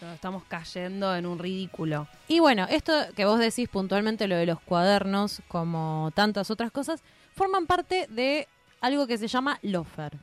nos 0.00 0.14
estamos 0.14 0.44
cayendo 0.44 1.14
en 1.14 1.26
un 1.26 1.38
ridículo. 1.38 2.08
Y 2.28 2.40
bueno, 2.40 2.66
esto 2.68 2.92
que 3.14 3.24
vos 3.24 3.38
decís 3.38 3.68
puntualmente, 3.68 4.28
lo 4.28 4.36
de 4.36 4.46
los 4.46 4.60
cuadernos, 4.60 5.42
como 5.48 6.10
tantas 6.14 6.50
otras 6.50 6.70
cosas, 6.70 7.02
forman 7.34 7.66
parte 7.66 8.06
de 8.08 8.48
algo 8.80 9.06
que 9.06 9.18
se 9.18 9.28
llama 9.28 9.58
lofer. 9.62 10.18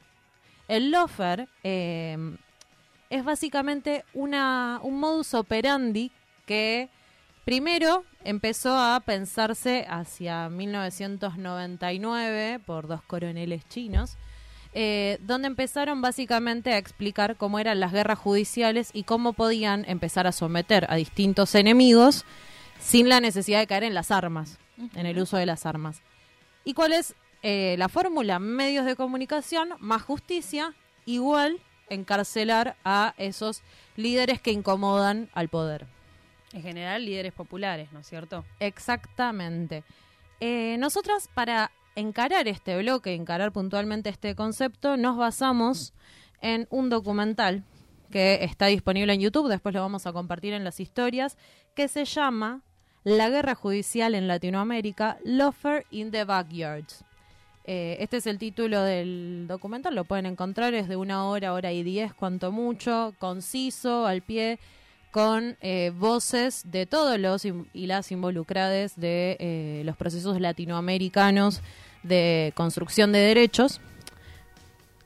El 0.68 0.92
lofer 0.92 1.48
eh, 1.64 2.18
es 3.10 3.24
básicamente 3.24 4.06
una, 4.14 4.80
un 4.84 5.00
modus 5.00 5.34
operandi 5.34 6.12
que 6.46 6.90
primero 7.44 8.06
empezó 8.24 8.78
a 8.78 9.00
pensarse 9.02 9.86
hacia 9.90 10.48
1999 10.50 12.60
por 12.66 12.88
dos 12.88 13.02
coroneles 13.04 13.68
chinos, 13.68 14.18
eh, 14.74 15.18
donde 15.22 15.48
empezaron 15.48 16.02
básicamente 16.02 16.74
a 16.74 16.78
explicar 16.78 17.36
cómo 17.36 17.60
eran 17.60 17.80
las 17.80 17.92
guerras 17.92 18.20
judiciales 18.20 18.90
y 18.94 19.04
cómo 19.04 19.34
podían 19.34 19.84
empezar 19.88 20.28
a 20.28 20.32
someter 20.32 20.86
a 20.90 20.96
distintos 20.96 21.56
enemigos 21.56 22.26
sin 22.80 23.10
la 23.10 23.20
necesidad 23.20 23.60
de 23.60 23.68
caer 23.68 23.84
en 23.84 23.94
las 23.94 24.12
armas, 24.12 24.60
en 24.96 25.06
el 25.06 25.20
uso 25.20 25.38
de 25.38 25.46
las 25.46 25.66
armas. 25.66 26.02
¿Y 26.64 26.74
cuál 26.74 26.94
es 26.94 27.16
eh, 27.44 27.76
la 27.78 27.90
fórmula? 27.90 28.40
Medios 28.40 28.86
de 28.86 28.96
comunicación 28.96 29.74
más 29.80 30.04
justicia, 30.04 30.74
igual 31.06 31.60
encarcelar 31.90 32.78
a 32.86 33.14
esos 33.18 33.64
líderes 33.98 34.42
que 34.42 34.52
incomodan 34.52 35.30
al 35.34 35.50
poder. 35.50 35.86
En 36.54 36.62
general, 36.62 37.06
líderes 37.06 37.34
populares, 37.34 37.92
¿no 37.92 38.00
es 38.00 38.08
cierto? 38.08 38.46
Exactamente. 38.60 39.84
Eh, 40.40 40.78
nosotras, 40.80 41.30
para 41.34 41.72
encarar 41.96 42.48
este 42.48 42.78
bloque, 42.78 43.14
encarar 43.14 43.52
puntualmente 43.52 44.10
este 44.10 44.36
concepto, 44.36 44.98
nos 44.98 45.18
basamos 45.18 45.94
en 46.42 46.68
un 46.70 46.90
documental 46.90 47.64
que 48.10 48.44
está 48.44 48.66
disponible 48.68 49.14
en 49.14 49.22
YouTube, 49.22 49.48
después 49.48 49.74
lo 49.74 49.82
vamos 49.82 50.06
a 50.06 50.14
compartir 50.14 50.54
en 50.54 50.64
las 50.64 50.80
historias, 50.80 51.38
que 51.76 51.88
se 51.88 52.06
llama 52.06 52.62
La 53.04 53.30
guerra 53.30 53.56
judicial 53.56 54.16
en 54.16 54.28
Latinoamérica, 54.28 55.18
Lofer 55.24 55.86
in 55.92 56.12
the 56.12 56.24
Backyards. 56.26 57.04
Eh, 57.64 57.98
este 58.00 58.18
es 58.18 58.28
el 58.28 58.38
título 58.38 58.82
del 58.82 59.46
documental, 59.48 59.96
lo 59.96 60.04
pueden 60.04 60.26
encontrar, 60.26 60.74
es 60.74 60.88
de 60.88 60.96
una 60.96 61.26
hora, 61.26 61.54
hora 61.54 61.72
y 61.72 61.84
diez, 61.84 62.14
cuanto 62.14 62.52
mucho, 62.52 63.14
conciso, 63.20 64.08
al 64.08 64.22
pie, 64.22 64.60
con 65.12 65.58
eh, 65.62 65.92
voces 65.96 66.64
de 66.66 66.86
todos 66.86 67.20
los 67.20 67.46
y 67.46 67.86
las 67.86 68.12
involucradas 68.12 69.00
de 69.00 69.38
eh, 69.40 69.82
los 69.86 69.98
procesos 69.98 70.40
latinoamericanos 70.40 71.62
de 72.04 72.54
construcción 72.56 73.12
de 73.12 73.20
derechos. 73.20 73.82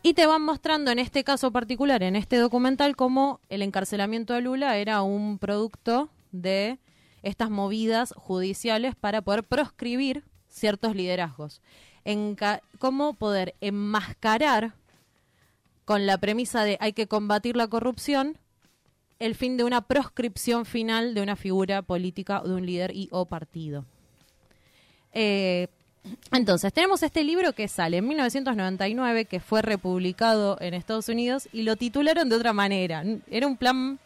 Y 0.04 0.14
te 0.14 0.28
van 0.28 0.44
mostrando 0.44 0.92
en 0.92 1.00
este 1.00 1.24
caso 1.24 1.52
particular, 1.52 2.04
en 2.04 2.16
este 2.16 2.38
documental, 2.38 2.96
cómo 2.96 3.40
el 3.50 3.64
encarcelamiento 3.64 4.36
de 4.36 4.42
Lula 4.42 4.78
era 4.78 5.02
un 5.02 5.40
producto 5.40 6.10
de 6.32 6.78
estas 7.24 7.50
movidas 7.50 8.14
judiciales 8.16 8.94
para 8.96 9.24
poder 9.24 9.44
proscribir 9.44 10.24
ciertos 10.48 10.96
liderazgos. 10.96 11.62
Cómo 12.78 13.16
poder 13.16 13.56
enmascarar 13.62 14.76
con 15.86 16.06
la 16.06 16.20
premisa 16.20 16.64
de 16.64 16.78
hay 16.80 16.94
que 16.94 17.08
combatir 17.08 17.56
la 17.56 17.68
corrupción 17.68 18.38
el 19.20 19.36
fin 19.36 19.58
de 19.58 19.64
una 19.64 19.82
proscripción 19.82 20.66
final 20.66 21.14
de 21.14 21.22
una 21.22 21.36
figura 21.36 21.82
política 21.82 22.42
de 22.42 22.54
un 22.54 22.66
líder 22.66 22.96
y 22.96 23.08
o 23.12 23.26
partido. 23.26 23.86
Eh, 25.14 25.68
entonces, 26.32 26.72
tenemos 26.74 27.02
este 27.04 27.24
libro 27.24 27.54
que 27.54 27.68
sale 27.68 27.98
en 27.98 28.08
1999, 28.08 29.26
que 29.26 29.40
fue 29.40 29.62
republicado 29.62 30.58
en 30.60 30.74
Estados 30.74 31.10
Unidos 31.10 31.50
y 31.52 31.64
lo 31.64 31.76
titularon 31.76 32.30
de 32.30 32.36
otra 32.36 32.54
manera. 32.54 33.04
Era 33.30 33.48
un 33.48 33.58
plan... 33.58 34.00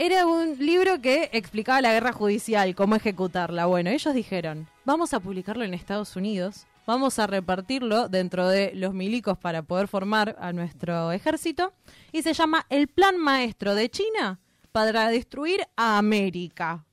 Era 0.00 0.28
un 0.28 0.56
libro 0.58 1.00
que 1.00 1.28
explicaba 1.32 1.80
la 1.80 1.92
guerra 1.92 2.12
judicial, 2.12 2.76
cómo 2.76 2.94
ejecutarla. 2.94 3.66
Bueno, 3.66 3.90
ellos 3.90 4.14
dijeron, 4.14 4.68
vamos 4.84 5.12
a 5.12 5.18
publicarlo 5.18 5.64
en 5.64 5.74
Estados 5.74 6.14
Unidos, 6.14 6.67
vamos 6.88 7.18
a 7.18 7.26
repartirlo 7.26 8.08
dentro 8.08 8.48
de 8.48 8.72
los 8.74 8.94
milicos 8.94 9.36
para 9.36 9.62
poder 9.62 9.88
formar 9.88 10.36
a 10.40 10.54
nuestro 10.54 11.12
ejército, 11.12 11.74
y 12.12 12.22
se 12.22 12.32
llama 12.32 12.64
El 12.70 12.88
Plan 12.88 13.18
Maestro 13.18 13.74
de 13.74 13.90
China 13.90 14.40
para 14.72 15.08
destruir 15.08 15.60
a 15.76 15.98
América. 15.98 16.86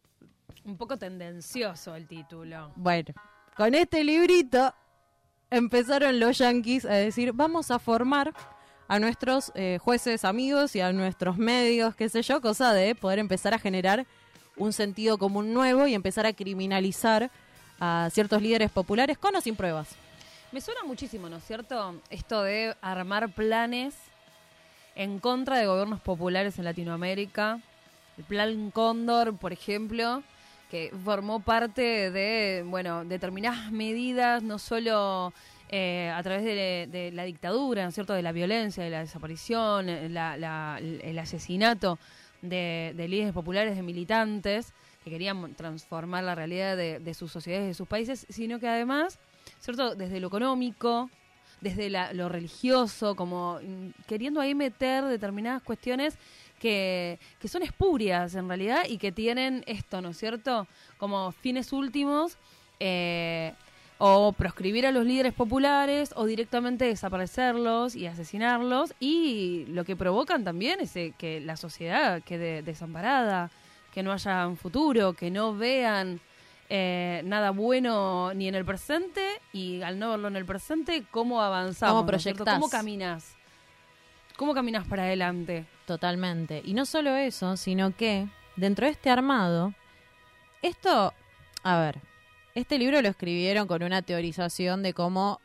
Un 0.65 0.75
poco 0.75 0.97
tendencioso 0.97 1.95
el 1.95 2.08
título. 2.08 2.73
Bueno, 2.75 3.13
con 3.55 3.73
este 3.73 4.03
librito 4.03 4.73
empezaron 5.49 6.19
los 6.19 6.39
yanquis 6.39 6.84
a 6.84 6.95
decir, 6.95 7.31
vamos 7.31 7.71
a 7.71 7.79
formar 7.79 8.34
a 8.89 8.99
nuestros 8.99 9.53
eh, 9.55 9.77
jueces 9.81 10.25
amigos 10.25 10.75
y 10.75 10.81
a 10.81 10.91
nuestros 10.91 11.38
medios, 11.38 11.95
qué 11.95 12.10
sé 12.10 12.21
yo, 12.21 12.41
cosa 12.41 12.73
de 12.73 12.95
poder 12.95 13.19
empezar 13.19 13.53
a 13.53 13.60
generar 13.60 14.05
un 14.58 14.73
sentido 14.73 15.17
común 15.17 15.53
nuevo 15.53 15.88
y 15.88 15.93
empezar 15.93 16.25
a 16.25 16.34
criminalizar 16.34 17.31
a 17.79 18.09
ciertos 18.11 18.41
líderes 18.41 18.71
populares 18.71 19.17
con 19.17 19.35
o 19.35 19.41
sin 19.41 19.55
pruebas. 19.55 19.89
Me 20.51 20.61
suena 20.61 20.83
muchísimo, 20.83 21.27
¿no 21.29 21.38
es 21.38 21.43
cierto? 21.43 21.95
Esto 22.09 22.43
de 22.43 22.75
armar 22.81 23.29
planes 23.33 23.95
en 24.95 25.19
contra 25.19 25.57
de 25.57 25.65
gobiernos 25.67 25.99
populares 25.99 26.57
en 26.57 26.65
Latinoamérica. 26.65 27.59
El 28.17 28.23
Plan 28.23 28.71
Cóndor, 28.71 29.35
por 29.38 29.51
ejemplo, 29.51 30.23
que 30.71 30.91
formó 31.03 31.41
parte 31.41 32.11
de, 32.11 32.63
bueno, 32.65 33.03
determinadas 33.03 33.71
medidas, 33.71 34.41
no 34.41 34.57
solo 34.57 35.33
eh, 35.69 36.09
a 36.15 36.23
través 36.23 36.45
de, 36.45 37.11
la 37.13 37.23
dictadura, 37.23 37.83
¿no 37.83 37.89
es 37.89 37.95
cierto?, 37.95 38.13
de 38.13 38.21
la 38.21 38.31
violencia, 38.31 38.83
de 38.83 38.89
la 38.91 38.99
desaparición, 38.99 39.89
eh, 39.89 40.07
la- 40.09 40.38
la- 40.38 40.79
el 40.79 41.19
asesinato 41.19 41.99
de 42.41 42.93
líderes 43.09 43.33
populares, 43.33 43.75
de 43.75 43.81
militantes, 43.81 44.71
que 45.05 45.11
querían 45.11 45.53
transformar 45.53 46.23
la 46.23 46.35
realidad 46.35 46.75
de, 46.75 46.99
de 46.99 47.13
sus 47.13 47.31
sociedades, 47.31 47.67
de 47.67 47.73
sus 47.75 47.87
países, 47.87 48.25
sino 48.27 48.59
que 48.59 48.67
además, 48.67 49.19
¿cierto?, 49.59 49.95
desde 49.95 50.19
lo 50.19 50.27
económico, 50.27 51.09
desde 51.61 51.89
la- 51.89 52.11
lo 52.11 52.27
religioso, 52.27 53.15
como 53.15 53.59
mm, 53.63 53.89
queriendo 54.07 54.41
ahí 54.41 54.53
meter 54.55 55.05
determinadas 55.05 55.61
cuestiones 55.61 56.17
que, 56.59 57.19
que 57.39 57.47
son 57.47 57.61
espurias 57.63 58.33
en 58.35 58.47
realidad 58.47 58.83
y 58.89 58.97
que 58.97 59.11
tienen 59.11 59.63
esto, 59.67 60.01
¿no 60.01 60.09
es 60.09 60.17
cierto? 60.17 60.67
Como 60.97 61.31
fines 61.31 61.71
últimos, 61.71 62.37
eh, 62.79 63.53
o 63.97 64.33
proscribir 64.33 64.85
a 64.85 64.91
los 64.91 65.05
líderes 65.05 65.33
populares 65.33 66.11
o 66.17 66.25
directamente 66.25 66.83
desaparecerlos 66.85 67.95
y 67.95 68.07
asesinarlos 68.07 68.93
y 68.99 69.65
lo 69.69 69.85
que 69.85 69.95
provocan 69.95 70.43
también 70.43 70.79
es 70.81 70.95
eh, 70.97 71.13
que 71.17 71.39
la 71.39 71.55
sociedad 71.55 72.21
quede 72.23 72.61
desamparada, 72.61 73.51
que 73.95 74.03
no 74.03 74.12
haya 74.12 74.45
un 74.45 74.58
futuro, 74.58 75.13
que 75.13 75.31
no 75.31 75.55
vean 75.55 76.19
eh, 76.67 77.21
nada 77.23 77.51
bueno 77.51 78.34
ni 78.34 78.49
en 78.49 78.55
el 78.55 78.65
presente 78.65 79.25
y 79.53 79.81
al 79.84 79.97
no 79.97 80.10
verlo 80.10 80.27
en 80.27 80.36
el 80.36 80.45
presente, 80.45 81.05
¿cómo 81.12 81.41
avanzamos? 81.41 81.93
¿Cómo 81.95 82.05
proyectás? 82.05 82.55
¿Cómo 82.55 82.69
caminas? 82.69 83.36
¿Cómo 84.36 84.53
caminas 84.53 84.86
para 84.86 85.03
adelante? 85.03 85.65
Totalmente. 85.88 86.62
Y 86.65 86.73
no 86.73 86.86
solo 86.86 87.15
eso, 87.15 87.55
sino 87.55 87.95
que 87.95 88.27
dentro 88.58 88.86
de 88.86 88.91
este 88.91 89.10
armado, 89.10 89.73
esto, 90.62 91.13
a 91.63 91.79
ver, 91.79 92.01
este 92.53 92.77
libro 92.77 93.01
lo 93.01 93.08
escribieron 93.08 93.65
con 93.65 93.81
una 93.81 94.01
teorización 94.01 94.84
de 94.84 94.93
cómo 94.93 95.39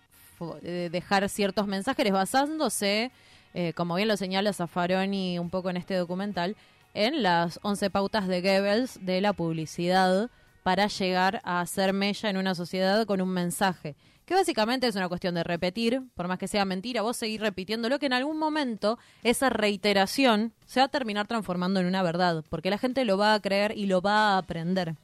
dejar 0.63 1.29
ciertos 1.29 1.69
mensajes 1.69 2.11
basándose, 2.11 3.13
eh, 3.55 3.75
como 3.75 3.95
bien 3.95 4.09
lo 4.09 4.17
señala 4.17 4.53
Zaffaroni 4.53 5.39
un 5.39 5.51
poco 5.51 5.71
en 5.71 5.77
este 5.77 5.95
documental, 5.95 6.57
en 6.95 7.23
las 7.23 7.61
11 7.63 7.91
pautas 7.91 8.27
de 8.27 8.41
Goebbels 8.41 8.99
de 9.05 9.21
la 9.21 9.33
publicidad 9.33 10.31
para 10.63 10.87
llegar 10.89 11.41
a 11.45 11.61
hacer 11.61 11.93
mella 11.93 12.31
en 12.31 12.37
una 12.37 12.55
sociedad 12.55 13.07
con 13.07 13.21
un 13.21 13.31
mensaje. 13.31 13.97
Que 14.25 14.35
básicamente 14.35 14.87
es 14.87 14.95
una 14.95 15.09
cuestión 15.09 15.35
de 15.35 15.43
repetir, 15.43 16.03
por 16.15 16.29
más 16.29 16.39
que 16.39 16.47
sea 16.47 16.65
mentira, 16.65 17.03
vos 17.03 17.17
seguir 17.17 17.41
repitiendo 17.41 17.89
lo 17.89 17.99
que 17.99 18.07
en 18.07 18.13
algún 18.13 18.39
momento 18.39 18.99
esa 19.25 19.51
reiteración 19.51 20.53
se 20.67 20.81
va 20.81 20.87
a 20.87 20.91
terminar 20.91 21.27
transformando 21.27 21.81
en 21.81 21.87
una 21.87 22.03
verdad, 22.03 22.45
porque 22.49 22.71
la 22.71 22.79
gente 22.79 23.05
lo 23.05 23.19
va 23.19 23.35
a 23.35 23.41
creer 23.41 23.77
y 23.77 23.87
lo 23.87 24.01
va 24.01 24.35
a 24.35 24.39
aprender. 24.39 24.95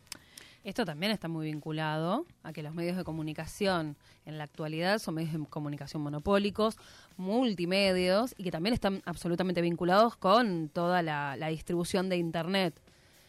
Esto 0.66 0.84
también 0.84 1.12
está 1.12 1.28
muy 1.28 1.46
vinculado 1.46 2.26
a 2.42 2.52
que 2.52 2.62
los 2.62 2.74
medios 2.74 2.96
de 2.96 3.04
comunicación 3.04 3.96
en 4.24 4.36
la 4.36 4.42
actualidad 4.42 4.98
son 4.98 5.14
medios 5.14 5.32
de 5.32 5.46
comunicación 5.46 6.02
monopólicos, 6.02 6.76
multimedios, 7.16 8.34
y 8.36 8.44
que 8.44 8.50
también 8.50 8.74
están 8.74 9.02
absolutamente 9.04 9.60
vinculados 9.60 10.16
con 10.16 10.68
toda 10.68 11.02
la, 11.02 11.36
la 11.36 11.48
distribución 11.48 12.08
de 12.08 12.16
Internet. 12.16 12.74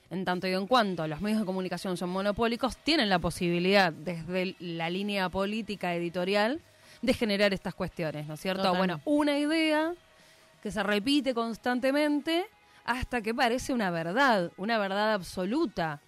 En 0.10 0.23
tanto 0.23 0.47
y 0.47 0.54
en 0.54 0.67
cuanto 0.67 1.06
los 1.08 1.19
medios 1.19 1.41
de 1.41 1.45
comunicación 1.45 1.97
son 1.97 2.10
monopólicos, 2.10 2.78
tienen 2.78 3.10
la 3.10 3.19
posibilidad, 3.19 3.91
desde 3.91 4.56
la 4.60 4.89
línea 4.89 5.30
política 5.30 5.93
editorial, 5.95 6.62
de 7.02 7.13
generar 7.13 7.54
estas 7.54 7.76
cuestiones, 7.76 8.28
¿no 8.28 8.36
es 8.36 8.39
cierto? 8.39 8.73
Bueno, 8.73 9.02
una 9.06 9.38
idea 9.38 9.93
que 10.63 10.71
se 10.71 10.82
repite 10.82 11.34
constantemente 11.34 12.45
hasta 12.86 13.21
que 13.21 13.34
parece 13.34 13.73
una 13.73 13.91
verdad, 13.91 14.52
una 14.58 14.78
verdad 14.78 15.13
absoluta. 15.13 16.00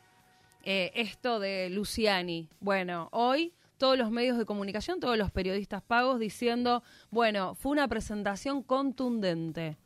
Eh, 0.64 0.92
esto 0.96 1.40
de 1.40 1.70
Luciani. 1.70 2.48
Bueno, 2.60 3.10
hoy 3.12 3.54
todos 3.80 3.98
los 3.98 4.12
medios 4.12 4.38
de 4.38 4.46
comunicación, 4.46 5.00
todos 5.00 5.18
los 5.18 5.32
periodistas 5.32 5.82
pagos 5.82 6.20
diciendo, 6.20 6.84
bueno, 7.10 7.56
fue 7.56 7.72
una 7.72 7.88
presentación 7.88 8.62
contundente. 8.62 9.78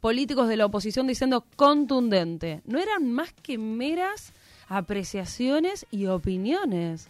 Políticos 0.00 0.48
de 0.48 0.56
la 0.56 0.66
oposición 0.66 1.06
diciendo 1.06 1.44
contundente. 1.54 2.62
No 2.64 2.78
eran 2.80 3.12
más 3.12 3.32
que 3.32 3.58
meras 3.58 4.32
apreciaciones 4.68 5.86
y 5.90 6.06
opiniones. 6.06 7.08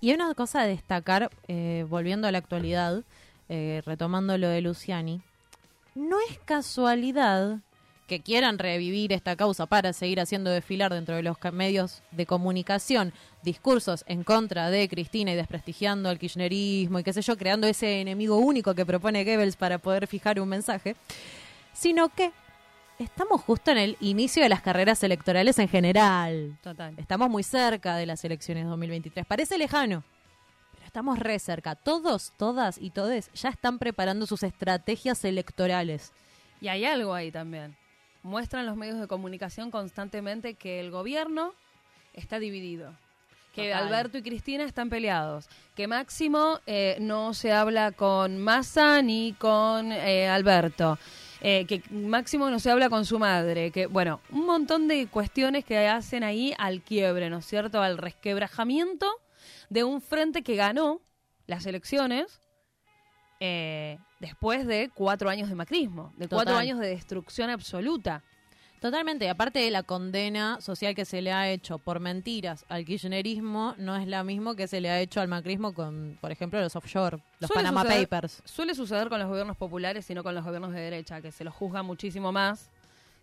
Y 0.00 0.12
una 0.12 0.32
cosa 0.34 0.60
a 0.60 0.66
destacar, 0.66 1.30
eh, 1.48 1.86
volviendo 1.88 2.28
a 2.28 2.32
la 2.32 2.38
actualidad, 2.38 3.02
eh, 3.48 3.82
retomando 3.86 4.36
lo 4.36 4.48
de 4.48 4.60
Luciani, 4.60 5.22
no 5.94 6.18
es 6.28 6.38
casualidad 6.44 7.60
que 8.06 8.20
quieran 8.20 8.58
revivir 8.58 9.12
esta 9.12 9.36
causa 9.36 9.66
para 9.66 9.92
seguir 9.92 10.20
haciendo 10.20 10.50
desfilar 10.50 10.92
dentro 10.92 11.16
de 11.16 11.22
los 11.22 11.36
medios 11.52 12.02
de 12.10 12.26
comunicación 12.26 13.12
discursos 13.42 14.04
en 14.06 14.24
contra 14.24 14.70
de 14.70 14.88
Cristina 14.88 15.32
y 15.32 15.36
desprestigiando 15.36 16.08
al 16.08 16.18
kirchnerismo 16.18 16.98
y 16.98 17.04
qué 17.04 17.12
sé 17.12 17.22
yo, 17.22 17.36
creando 17.36 17.66
ese 17.66 18.00
enemigo 18.00 18.36
único 18.36 18.74
que 18.74 18.86
propone 18.86 19.24
Goebbels 19.24 19.56
para 19.56 19.78
poder 19.78 20.06
fijar 20.06 20.40
un 20.40 20.48
mensaje, 20.48 20.96
sino 21.72 22.08
que 22.08 22.32
estamos 22.98 23.40
justo 23.42 23.70
en 23.70 23.78
el 23.78 23.96
inicio 24.00 24.42
de 24.42 24.48
las 24.48 24.62
carreras 24.62 25.02
electorales 25.02 25.58
en 25.58 25.68
general. 25.68 26.58
Total. 26.62 26.94
Estamos 26.96 27.30
muy 27.30 27.42
cerca 27.42 27.96
de 27.96 28.06
las 28.06 28.24
elecciones 28.24 28.66
2023. 28.66 29.26
Parece 29.26 29.58
lejano, 29.58 30.04
pero 30.72 30.86
estamos 30.86 31.18
re 31.18 31.38
cerca. 31.38 31.74
Todos, 31.74 32.32
todas 32.36 32.78
y 32.78 32.90
todes 32.90 33.30
ya 33.34 33.48
están 33.50 33.78
preparando 33.78 34.26
sus 34.26 34.42
estrategias 34.42 35.24
electorales. 35.24 36.12
Y 36.60 36.68
hay 36.68 36.84
algo 36.84 37.12
ahí 37.12 37.30
también. 37.30 37.76
Muestran 38.24 38.64
los 38.64 38.74
medios 38.74 38.98
de 38.98 39.06
comunicación 39.06 39.70
constantemente 39.70 40.54
que 40.54 40.80
el 40.80 40.90
gobierno 40.90 41.52
está 42.14 42.38
dividido. 42.38 42.94
Que 43.52 43.68
Total. 43.68 43.84
Alberto 43.84 44.16
y 44.16 44.22
Cristina 44.22 44.64
están 44.64 44.88
peleados. 44.88 45.46
Que 45.76 45.86
Máximo 45.86 46.58
eh, 46.66 46.96
no 47.00 47.34
se 47.34 47.52
habla 47.52 47.92
con 47.92 48.38
Massa 48.38 49.02
ni 49.02 49.34
con 49.34 49.92
eh, 49.92 50.26
Alberto. 50.26 50.98
Eh, 51.42 51.66
que 51.66 51.82
Máximo 51.90 52.48
no 52.48 52.58
se 52.58 52.70
habla 52.70 52.88
con 52.88 53.04
su 53.04 53.18
madre. 53.18 53.70
Que, 53.70 53.86
bueno, 53.86 54.22
un 54.30 54.46
montón 54.46 54.88
de 54.88 55.06
cuestiones 55.06 55.66
que 55.66 55.86
hacen 55.86 56.24
ahí 56.24 56.54
al 56.56 56.80
quiebre, 56.80 57.28
¿no 57.28 57.38
es 57.38 57.44
cierto? 57.46 57.82
Al 57.82 57.98
resquebrajamiento 57.98 59.06
de 59.68 59.84
un 59.84 60.00
frente 60.00 60.42
que 60.42 60.56
ganó 60.56 61.02
las 61.46 61.66
elecciones 61.66 62.40
eh, 63.40 63.98
después 64.20 64.66
de 64.66 64.90
cuatro 64.94 65.28
años 65.28 65.48
de 65.48 65.54
macrismo, 65.54 66.12
de 66.16 66.28
cuatro 66.28 66.56
años 66.56 66.78
de 66.78 66.88
destrucción 66.88 67.50
absoluta. 67.50 68.22
Totalmente, 68.80 69.30
aparte 69.30 69.60
de 69.60 69.70
la 69.70 69.82
condena 69.82 70.60
social 70.60 70.94
que 70.94 71.06
se 71.06 71.22
le 71.22 71.32
ha 71.32 71.48
hecho 71.48 71.78
por 71.78 72.00
mentiras 72.00 72.66
al 72.68 72.84
kirchnerismo, 72.84 73.74
no 73.78 73.96
es 73.96 74.06
la 74.06 74.22
misma 74.24 74.54
que 74.56 74.68
se 74.68 74.78
le 74.82 74.90
ha 74.90 75.00
hecho 75.00 75.22
al 75.22 75.28
macrismo 75.28 75.72
con, 75.72 76.18
por 76.20 76.30
ejemplo, 76.30 76.60
los 76.60 76.76
offshore, 76.76 77.16
los 77.40 77.48
Suele 77.48 77.62
Panama 77.68 77.82
suceder- 77.82 78.08
Papers. 78.08 78.42
Suele 78.44 78.74
suceder 78.74 79.08
con 79.08 79.18
los 79.20 79.28
gobiernos 79.28 79.56
populares 79.56 80.10
y 80.10 80.14
no 80.14 80.22
con 80.22 80.34
los 80.34 80.44
gobiernos 80.44 80.72
de 80.74 80.80
derecha, 80.80 81.22
que 81.22 81.32
se 81.32 81.44
los 81.44 81.54
juzga 81.54 81.82
muchísimo 81.82 82.30
más 82.30 82.68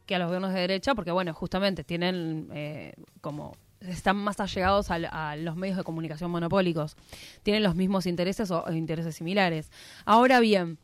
que 0.07 0.15
a 0.15 0.19
los 0.19 0.27
gobiernos 0.29 0.51
de 0.51 0.61
derecha, 0.61 0.95
porque 0.95 1.11
bueno, 1.11 1.31
justamente 1.35 1.83
tienen 1.83 2.49
eh, 2.53 2.93
como 3.21 3.55
están 3.81 4.17
más 4.17 4.39
allegados 4.39 4.91
al- 4.91 5.09
a, 5.11 5.35
los 5.35 5.55
medios 5.55 5.77
de 5.77 5.83
comunicación 5.83 6.31
monopólicos, 6.31 6.95
tienen 7.43 7.63
los 7.63 7.75
mismos 7.75 8.05
intereses 8.05 8.51
o, 8.51 8.63
intereses 8.71 9.15
similares. 9.15 9.71
Ahora 10.05 10.39
bien, 10.39 10.77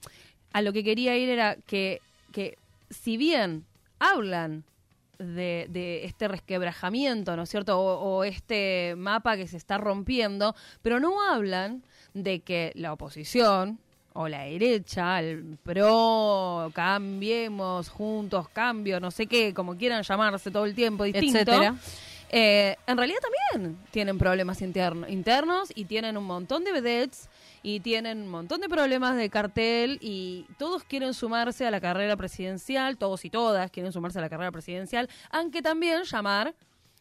a 0.54 0.62
lo 0.62 0.74
que 0.74 0.84
quería 0.84 1.16
ir 1.18 1.30
era 1.30 1.56
que, 1.68 2.02
que 2.32 2.58
si 2.90 3.18
bien 3.18 3.66
hablan 4.00 4.64
de, 5.20 5.68
de 5.70 6.06
este 6.06 6.28
resquebrajamiento, 6.28 7.36
¿no 7.36 7.44
es 7.44 7.50
cierto? 7.50 7.80
O, 7.80 8.18
o 8.18 8.24
este 8.24 8.94
mapa 8.98 9.36
que 9.38 9.48
se 9.48 9.58
está 9.58 9.78
rompiendo, 9.78 10.56
pero 10.82 11.00
no 11.00 11.22
hablan 11.30 11.84
de 12.14 12.40
que 12.42 12.72
la 12.76 12.94
oposición 12.94 13.80
o 14.14 14.28
la 14.28 14.44
derecha, 14.44 15.20
el 15.20 15.58
pro, 15.64 16.72
cambiemos, 16.74 17.90
juntos, 17.90 18.50
cambio, 18.50 19.00
no 19.00 19.12
sé 19.12 19.28
qué, 19.28 19.54
como 19.54 19.78
quieran 19.78 20.02
llamarse 20.02 20.50
todo 20.50 20.66
el 20.66 20.74
tiempo, 20.74 21.04
distinto. 21.04 21.38
Etcétera. 21.40 21.76
Eh, 22.30 22.76
en 22.88 22.98
realidad 22.98 23.20
también 23.52 23.78
tienen 23.92 24.18
problemas 24.18 24.62
interno- 24.62 25.10
internos 25.10 25.72
y 25.74 25.86
tienen 25.86 26.18
un 26.18 26.26
montón 26.26 26.64
de 26.64 26.72
vedettes 26.72 27.30
y 27.64 27.80
tienen 27.80 28.24
un 28.24 28.30
montón 28.30 28.62
de 28.62 28.70
problemas 28.70 29.16
de 29.16 29.30
cartel 29.30 29.98
y 30.02 30.46
todos 30.58 30.84
quieren 30.84 31.14
sumarse 31.14 31.66
a 31.66 31.72
la 31.72 31.82
carrera 31.82 32.16
presidencial, 32.16 32.98
todos 32.98 33.26
y 33.26 33.30
todas 33.30 33.72
quieren 33.72 33.92
sumarse 33.92 34.20
a 34.20 34.22
la 34.22 34.30
carrera 34.30 34.52
presidencial, 34.52 35.10
aunque 35.30 35.62
también 35.62 36.04
llamar 36.04 36.54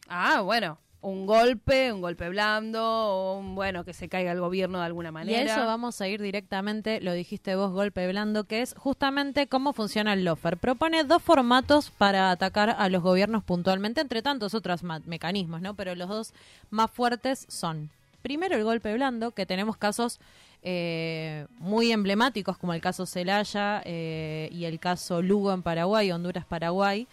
a, 0.07 0.41
bueno, 0.41 0.79
un 1.09 1.25
golpe, 1.25 1.91
un 1.91 2.01
golpe 2.01 2.29
blando, 2.29 2.83
o 2.83 3.37
un, 3.39 3.55
bueno, 3.55 3.83
que 3.85 3.93
se 3.93 4.09
caiga 4.09 4.31
el 4.31 4.39
gobierno 4.39 4.79
de 4.79 4.85
alguna 4.85 5.09
Y 5.09 5.11
manera. 5.11 5.53
a 5.53 5.57
eso 5.57 5.65
vamos 5.65 5.99
a 6.01 6.07
ir 6.07 6.21
directamente, 6.21 7.01
lo 7.01 7.13
dijiste 7.13 7.55
vos, 7.55 7.71
golpe 7.71 8.07
blando, 8.07 8.43
que 8.43 8.61
es 8.61 8.75
justamente 8.77 9.47
cómo 9.47 9.73
funciona 9.73 10.13
el 10.13 10.25
lofer. 10.25 10.57
Propone 10.57 11.03
dos 11.03 11.21
formatos 11.21 11.91
para 11.91 12.31
atacar 12.31 12.75
a 12.77 12.89
los 12.89 13.01
gobiernos 13.01 13.43
puntualmente, 13.43 14.01
entre 14.01 14.21
tantos 14.21 14.53
otros 14.53 14.83
mecanismos, 14.83 15.61
¿no? 15.61 15.75
Pero 15.75 15.95
los 15.95 16.09
dos 16.09 16.33
más 16.69 16.91
fuertes 16.91 17.45
son, 17.49 17.89
Primero 18.21 18.55
el 18.57 18.63
golpe 18.63 18.93
blando, 18.93 19.31
que 19.31 19.45
tenemos 19.45 19.77
casos 19.77 20.19
eh, 20.63 21.45
muy 21.59 21.91
emblemáticos 21.91 22.57
como 22.57 22.73
el 22.73 22.81
caso 22.81 23.05
Celaya 23.05 23.81
eh, 23.85 24.49
y 24.51 24.65
el 24.65 24.79
caso 24.79 25.21
Lugo 25.21 25.53
en 25.53 25.61
Paraguay, 25.61 26.11
Honduras-Paraguay, 26.11 27.07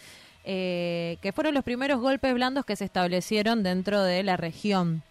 eh, 0.44 1.18
que 1.22 1.32
fueron 1.32 1.54
los 1.54 1.64
primeros 1.64 2.00
golpes 2.00 2.34
blandos 2.34 2.64
que 2.64 2.76
se 2.76 2.84
establecieron 2.84 3.62
dentro 3.62 4.02
de 4.02 4.22
la 4.22 4.36
región. 4.36 5.02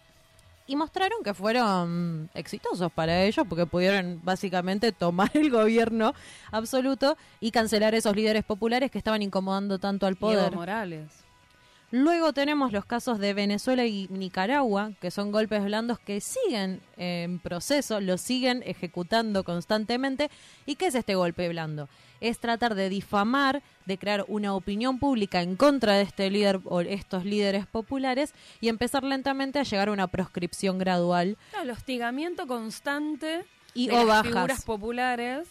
Y 0.66 0.76
mostraron 0.76 1.22
que 1.22 1.34
fueron 1.34 2.30
exitosos 2.32 2.90
para 2.90 3.22
ellos 3.24 3.44
porque 3.48 3.66
pudieron 3.66 4.20
básicamente 4.24 4.92
tomar 4.92 5.30
el 5.34 5.50
gobierno 5.50 6.14
absoluto 6.52 7.18
y 7.40 7.50
cancelar 7.50 7.94
esos 7.94 8.16
líderes 8.16 8.44
populares 8.44 8.90
que 8.90 8.98
estaban 8.98 9.20
incomodando 9.22 9.78
tanto 9.78 10.06
al 10.06 10.16
poder. 10.16 10.54
Morales. 10.54 11.24
Luego 11.90 12.32
tenemos 12.32 12.72
los 12.72 12.84
casos 12.84 13.20
de 13.20 13.34
Venezuela 13.34 13.84
y 13.86 14.08
Nicaragua, 14.10 14.90
que 15.00 15.12
son 15.12 15.30
golpes 15.30 15.62
blandos 15.62 16.00
que 16.00 16.20
siguen 16.20 16.80
en 16.96 17.38
proceso, 17.38 18.00
los 18.00 18.20
siguen 18.20 18.64
ejecutando 18.66 19.44
constantemente. 19.44 20.28
¿Y 20.66 20.74
qué 20.74 20.86
es 20.86 20.96
este 20.96 21.14
golpe 21.14 21.48
blando? 21.48 21.88
Es 22.24 22.38
tratar 22.38 22.74
de 22.74 22.88
difamar, 22.88 23.62
de 23.84 23.98
crear 23.98 24.24
una 24.28 24.54
opinión 24.54 24.98
pública 24.98 25.42
en 25.42 25.56
contra 25.56 25.92
de 25.94 26.02
este 26.02 26.30
líder 26.30 26.60
o 26.64 26.80
estos 26.80 27.24
líderes 27.26 27.66
populares 27.66 28.32
y 28.62 28.68
empezar 28.68 29.04
lentamente 29.04 29.58
a 29.58 29.62
llegar 29.62 29.88
a 29.88 29.92
una 29.92 30.06
proscripción 30.06 30.78
gradual. 30.78 31.36
El 31.62 31.70
hostigamiento 31.70 32.46
constante 32.46 33.44
Y 33.74 33.88
de 33.88 33.92
o 33.94 33.98
las 33.98 34.06
bajas. 34.06 34.26
figuras 34.32 34.64
populares 34.64 35.48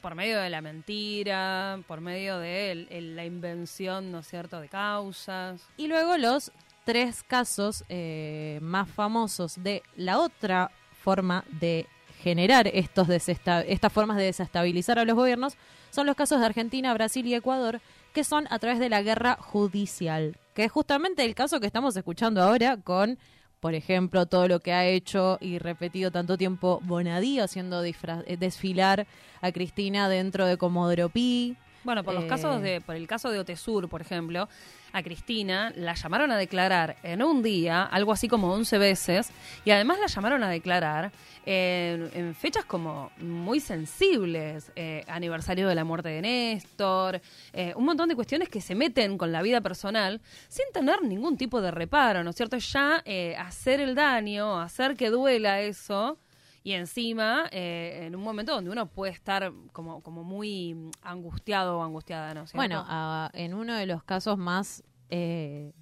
por 0.00 0.14
medio 0.14 0.40
de 0.40 0.48
la 0.50 0.62
mentira, 0.62 1.78
por 1.86 2.00
medio 2.00 2.38
de 2.38 2.72
el- 2.72 2.88
el- 2.90 3.14
la 3.16 3.24
invención, 3.24 4.10
¿no 4.10 4.20
es 4.20 4.26
cierto?, 4.28 4.60
de 4.60 4.68
causas. 4.68 5.60
Y 5.76 5.88
luego 5.88 6.16
los 6.16 6.50
tres 6.84 7.22
casos 7.22 7.84
eh, 7.88 8.58
más 8.62 8.88
famosos 8.88 9.62
de 9.62 9.82
la 9.94 10.18
otra 10.18 10.70
forma 11.02 11.44
de 11.60 11.86
generar 12.22 12.68
estos 12.68 13.08
estas 13.10 13.92
formas 13.92 14.16
de 14.16 14.24
desestabilizar 14.24 14.98
a 14.98 15.04
los 15.04 15.16
gobiernos 15.16 15.56
son 15.90 16.06
los 16.06 16.16
casos 16.16 16.40
de 16.40 16.46
Argentina, 16.46 16.94
Brasil 16.94 17.26
y 17.26 17.34
Ecuador, 17.34 17.80
que 18.14 18.24
son 18.24 18.46
a 18.50 18.58
través 18.58 18.78
de 18.78 18.88
la 18.88 19.02
guerra 19.02 19.36
judicial, 19.40 20.36
que 20.54 20.64
es 20.64 20.72
justamente 20.72 21.24
el 21.24 21.34
caso 21.34 21.60
que 21.60 21.66
estamos 21.66 21.96
escuchando 21.96 22.40
ahora 22.40 22.76
con, 22.76 23.18
por 23.60 23.74
ejemplo, 23.74 24.26
todo 24.26 24.48
lo 24.48 24.60
que 24.60 24.72
ha 24.72 24.86
hecho 24.86 25.38
y 25.40 25.58
repetido 25.58 26.10
tanto 26.10 26.38
tiempo 26.38 26.80
Bonadío, 26.84 27.44
haciendo 27.44 27.82
desfilar 27.82 29.06
a 29.40 29.52
Cristina 29.52 30.08
dentro 30.08 30.46
de 30.46 30.56
Comodoro 30.56 31.08
Pi. 31.08 31.56
Bueno, 31.84 32.04
por 32.04 32.14
los 32.14 32.24
Eh, 32.24 32.28
casos 32.28 32.62
de, 32.62 32.80
por 32.80 32.94
el 32.96 33.06
caso 33.06 33.30
de 33.30 33.38
Otesur, 33.38 33.88
por 33.88 34.00
ejemplo, 34.00 34.48
a 34.92 35.02
Cristina 35.02 35.72
la 35.74 35.94
llamaron 35.94 36.30
a 36.30 36.36
declarar 36.36 36.96
en 37.02 37.22
un 37.22 37.42
día, 37.42 37.82
algo 37.82 38.12
así 38.12 38.28
como 38.28 38.52
11 38.52 38.78
veces, 38.78 39.30
y 39.64 39.70
además 39.70 39.98
la 40.00 40.06
llamaron 40.06 40.42
a 40.44 40.50
declarar 40.50 41.10
en, 41.46 42.10
en 42.14 42.34
fechas 42.34 42.64
como 42.64 43.10
muy 43.18 43.58
sensibles, 43.58 44.70
eh, 44.76 45.04
aniversario 45.08 45.66
de 45.66 45.74
la 45.74 45.84
muerte 45.84 46.10
de 46.10 46.22
Néstor, 46.22 47.20
eh, 47.52 47.72
un 47.74 47.84
montón 47.84 48.08
de 48.08 48.14
cuestiones 48.14 48.48
que 48.48 48.60
se 48.60 48.74
meten 48.74 49.18
con 49.18 49.32
la 49.32 49.42
vida 49.42 49.60
personal 49.60 50.20
sin 50.48 50.66
tener 50.72 51.02
ningún 51.02 51.36
tipo 51.36 51.60
de 51.60 51.70
reparo, 51.70 52.22
¿no 52.22 52.30
es 52.30 52.36
cierto? 52.36 52.58
Ya 52.58 53.02
eh, 53.04 53.34
hacer 53.36 53.80
el 53.80 53.94
daño, 53.94 54.60
hacer 54.60 54.94
que 54.94 55.10
duela 55.10 55.60
eso, 55.60 56.18
y 56.64 56.72
encima, 56.72 57.44
eh, 57.50 58.04
en 58.06 58.14
un 58.16 58.22
momento 58.22 58.52
donde 58.54 58.70
uno 58.70 58.86
puede 58.86 59.12
estar 59.12 59.52
como, 59.72 60.00
como 60.02 60.22
muy 60.24 60.76
angustiado 61.02 61.78
o 61.78 61.82
angustiada, 61.82 62.34
¿no 62.34 62.46
cierto? 62.46 62.56
Bueno, 62.56 62.84
a- 62.86 63.30
en 63.34 63.54
uno 63.54 63.74
de 63.74 63.86
los 63.86 64.02
casos 64.04 64.38
más, 64.38 64.82
eh, 65.10 65.72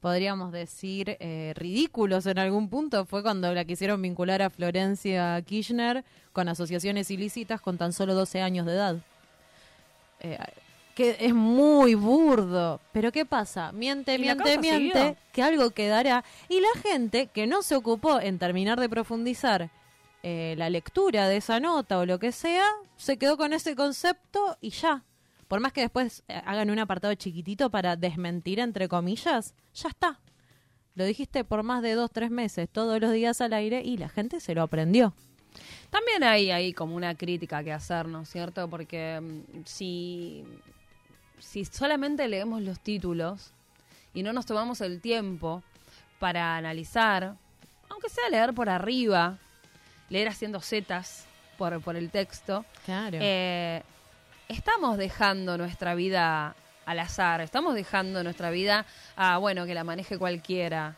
podríamos 0.00 0.52
decir, 0.52 1.16
eh, 1.20 1.52
ridículos 1.56 2.24
en 2.26 2.38
algún 2.38 2.68
punto, 2.70 3.04
fue 3.04 3.22
cuando 3.22 3.52
la 3.52 3.64
quisieron 3.64 4.00
vincular 4.00 4.40
a 4.42 4.50
Florencia 4.50 5.40
Kirchner 5.42 6.04
con 6.32 6.48
asociaciones 6.48 7.10
ilícitas 7.10 7.60
con 7.60 7.76
tan 7.76 7.92
solo 7.92 8.14
12 8.14 8.40
años 8.40 8.66
de 8.66 8.72
edad. 8.72 8.96
Eh, 10.20 10.38
que 10.94 11.16
es 11.20 11.32
muy 11.34 11.94
burdo. 11.94 12.80
Pero 12.92 13.10
¿qué 13.10 13.24
pasa? 13.24 13.72
Miente, 13.72 14.18
miente, 14.18 14.58
miente, 14.58 14.98
siguió. 14.98 15.16
que 15.32 15.42
algo 15.42 15.70
quedará. 15.70 16.24
Y 16.48 16.60
la 16.60 16.80
gente 16.82 17.26
que 17.28 17.46
no 17.46 17.62
se 17.62 17.74
ocupó 17.74 18.20
en 18.20 18.38
terminar 18.38 18.78
de 18.78 18.88
profundizar 18.88 19.70
eh, 20.22 20.54
la 20.58 20.68
lectura 20.68 21.28
de 21.28 21.38
esa 21.38 21.60
nota 21.60 21.98
o 21.98 22.06
lo 22.06 22.18
que 22.18 22.32
sea, 22.32 22.66
se 22.96 23.16
quedó 23.16 23.36
con 23.36 23.52
ese 23.52 23.74
concepto 23.74 24.56
y 24.60 24.70
ya. 24.70 25.04
Por 25.48 25.60
más 25.60 25.72
que 25.72 25.80
después 25.80 26.22
eh, 26.28 26.40
hagan 26.44 26.70
un 26.70 26.78
apartado 26.78 27.14
chiquitito 27.14 27.70
para 27.70 27.96
desmentir, 27.96 28.60
entre 28.60 28.88
comillas, 28.88 29.54
ya 29.74 29.88
está. 29.88 30.20
Lo 30.94 31.04
dijiste 31.04 31.44
por 31.44 31.62
más 31.62 31.82
de 31.82 31.94
dos, 31.94 32.10
tres 32.12 32.30
meses, 32.30 32.68
todos 32.70 33.00
los 33.00 33.12
días 33.12 33.40
al 33.40 33.52
aire 33.54 33.82
y 33.82 33.96
la 33.96 34.08
gente 34.08 34.40
se 34.40 34.54
lo 34.54 34.62
aprendió. 34.62 35.14
También 35.88 36.22
hay 36.22 36.50
ahí 36.50 36.72
como 36.72 36.94
una 36.94 37.14
crítica 37.14 37.64
que 37.64 37.72
hacer, 37.72 38.06
¿no 38.06 38.24
cierto? 38.24 38.68
Porque 38.68 39.20
mm, 39.20 39.62
si, 39.64 40.44
si 41.38 41.64
solamente 41.64 42.28
leemos 42.28 42.62
los 42.62 42.78
títulos 42.78 43.52
y 44.12 44.22
no 44.22 44.32
nos 44.32 44.46
tomamos 44.46 44.80
el 44.82 45.00
tiempo 45.00 45.62
para 46.18 46.56
analizar, 46.56 47.36
aunque 47.88 48.08
sea 48.08 48.28
leer 48.28 48.52
por 48.52 48.68
arriba, 48.68 49.38
leer 50.10 50.28
haciendo 50.28 50.60
zetas 50.60 51.24
por, 51.56 51.80
por 51.80 51.96
el 51.96 52.10
texto, 52.10 52.64
Claro. 52.84 53.18
eh, 53.20 53.82
estamos 54.48 54.98
dejando 54.98 55.56
nuestra 55.56 55.94
vida 55.94 56.54
al 56.86 56.98
azar, 56.98 57.40
estamos 57.40 57.74
dejando 57.74 58.22
nuestra 58.24 58.50
vida 58.50 58.84
a, 59.16 59.38
bueno, 59.38 59.64
que 59.66 59.74
la 59.74 59.84
maneje 59.84 60.18
cualquiera. 60.18 60.96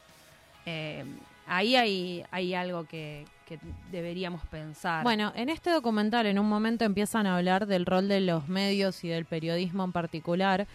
Eh, 0.65 1.05
ahí 1.47 1.77
hay, 1.77 2.25
hay 2.31 2.55
algo 2.55 2.85
que, 2.87 3.27
que 3.47 3.59
deberíamos 3.91 4.47
pensar. 4.47 5.03
Bueno, 5.03 5.33
en 5.37 5.49
este 5.51 5.71
documental 5.71 6.25
en 6.27 6.39
un 6.39 6.49
momento 6.49 6.85
empiezan 6.85 7.27
a 7.27 7.37
hablar 7.37 7.67
del 7.67 7.85
rol 7.85 8.09
de 8.09 8.21
los 8.21 8.49
medios 8.49 9.03
y 9.05 9.09
del 9.09 9.27
periodismo 9.27 9.85
en 9.85 9.93
particular, 9.93 10.67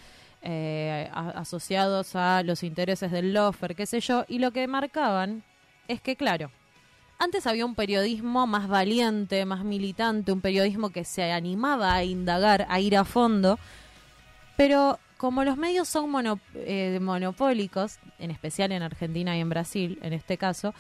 eh, 0.44 1.10
a- 1.14 1.30
asociados 1.30 2.16
a 2.16 2.44
los 2.44 2.62
intereses 2.64 3.10
del 3.12 3.34
lofer, 3.34 3.76
qué 3.76 3.86
sé 3.88 4.02
yo, 4.02 4.26
y 4.28 4.38
lo 4.40 4.52
que 4.52 4.68
marcaban 4.68 5.42
es 5.88 6.02
que, 6.02 6.16
claro, 6.16 6.52
antes 7.20 7.48
había 7.48 7.66
un 7.66 7.76
periodismo 7.76 8.48
más 8.48 8.68
valiente, 8.68 9.46
más 9.46 9.64
militante, 9.64 10.32
un 10.32 10.42
periodismo 10.42 10.90
que 10.92 11.04
se 11.04 11.32
animaba 11.32 11.94
a 11.94 12.04
indagar, 12.04 12.66
a 12.70 12.80
ir 12.80 12.96
a 12.96 13.06
fondo, 13.06 13.60
pero 14.56 15.00
como 15.18 15.44
los 15.44 15.58
medios 15.58 15.88
son 15.88 16.10
mono- 16.12 16.40
eh, 16.54 17.00
monopólicos, 17.02 17.98
en 18.20 18.32
especial 18.32 18.72
en 18.72 18.84
Argentina 18.84 19.36
y 19.36 19.42
en 19.42 19.50
Brasil, 19.50 20.00
en 20.02 20.14
este 20.14 20.38
caso, 20.38 20.74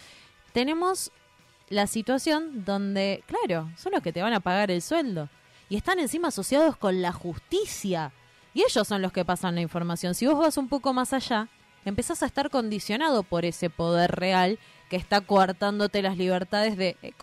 tenemos 0.53 1.11
la 1.69 1.87
situación 1.87 2.63
donde, 2.63 3.23
claro, 3.25 3.69
son 3.77 3.91
los 3.93 4.01
que 4.01 4.13
te 4.13 4.21
van 4.21 4.33
a 4.33 4.39
pagar 4.39 4.71
el 4.71 4.81
sueldo. 4.81 5.29
Y 5.69 5.75
están 5.75 5.99
encima 5.99 6.29
asociados 6.29 6.77
con 6.77 7.01
la 7.01 7.11
justicia. 7.11 8.13
Y 8.53 8.61
ellos 8.61 8.87
son 8.87 9.01
los 9.01 9.11
que 9.11 9.25
pasan 9.25 9.55
la 9.55 9.61
información. 9.61 10.15
Si 10.15 10.25
vos 10.25 10.37
vas 10.39 10.57
un 10.57 10.69
poco 10.69 10.93
más 10.93 11.11
allá, 11.11 11.49
empezás 11.83 12.23
a 12.23 12.25
estar 12.25 12.49
condicionado 12.49 13.23
por 13.23 13.43
ese 13.43 13.69
poder 13.69 14.11
real 14.11 14.59
que 14.89 14.95
está 14.95 15.21
coartándote 15.21 16.01
las 16.01 16.17
libertades 16.17 16.77
de, 16.77 16.95
eh, 17.01 17.13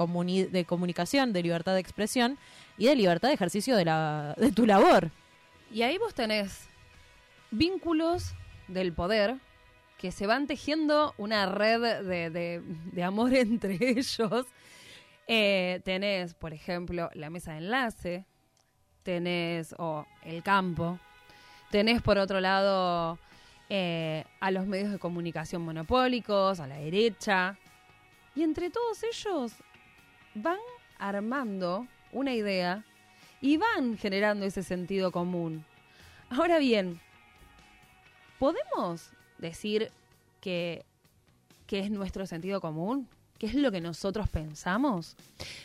de 0.50 0.64
comunicación, 0.66 1.32
de 1.32 1.42
libertad 1.42 1.74
de 1.74 1.80
expresión 1.80 2.38
y 2.76 2.86
de 2.86 2.96
libertad 2.96 3.28
de 3.28 3.34
ejercicio 3.34 3.76
de, 3.76 3.84
la, 3.86 4.34
de 4.36 4.52
tu 4.52 4.66
labor. 4.66 5.10
Y 5.72 5.82
ahí 5.82 5.96
vos 5.98 6.14
tenés 6.14 6.68
vínculos 7.50 8.34
del 8.68 8.92
poder 8.92 9.36
que 9.98 10.12
se 10.12 10.26
van 10.26 10.46
tejiendo 10.46 11.14
una 11.18 11.46
red 11.46 12.02
de, 12.04 12.30
de- 12.30 12.62
de 12.92 13.02
amor 13.02 13.34
entre 13.34 13.78
ellos. 13.80 14.46
Eh, 15.26 15.80
tenés, 15.84 16.34
por 16.34 16.52
ejemplo, 16.52 17.08
la 17.14 17.30
mesa 17.30 17.52
de 17.52 17.58
enlace, 17.58 18.26
tenés 19.02 19.74
o 19.78 20.06
el 20.24 20.42
campo, 20.42 20.98
tenés 21.70 22.02
por 22.02 22.18
otro 22.18 22.40
lado 22.40 23.18
eh, 23.68 24.24
a 24.40 24.50
los 24.50 24.66
medios 24.66 24.90
de 24.92 24.98
comunicación 24.98 25.62
monopólicos, 25.62 26.60
a 26.60 26.66
la 26.66 26.76
derecha, 26.76 27.58
y 28.34 28.42
entre 28.42 28.70
todos 28.70 29.02
ellos 29.02 29.52
van 30.34 30.58
armando 30.98 31.86
una 32.12 32.32
idea 32.34 32.84
y 33.40 33.56
van 33.56 33.96
generando 33.96 34.44
ese 34.46 34.62
sentido 34.62 35.12
común. 35.12 35.64
Ahora 36.30 36.58
bien, 36.58 37.00
¿podemos 38.38 39.10
decir 39.38 39.90
que, 40.40 40.84
que 41.66 41.80
es 41.80 41.90
nuestro 41.90 42.26
sentido 42.26 42.60
común? 42.60 43.08
¿Qué 43.38 43.46
es 43.46 43.54
lo 43.54 43.70
que 43.70 43.80
nosotros 43.80 44.28
pensamos? 44.28 45.16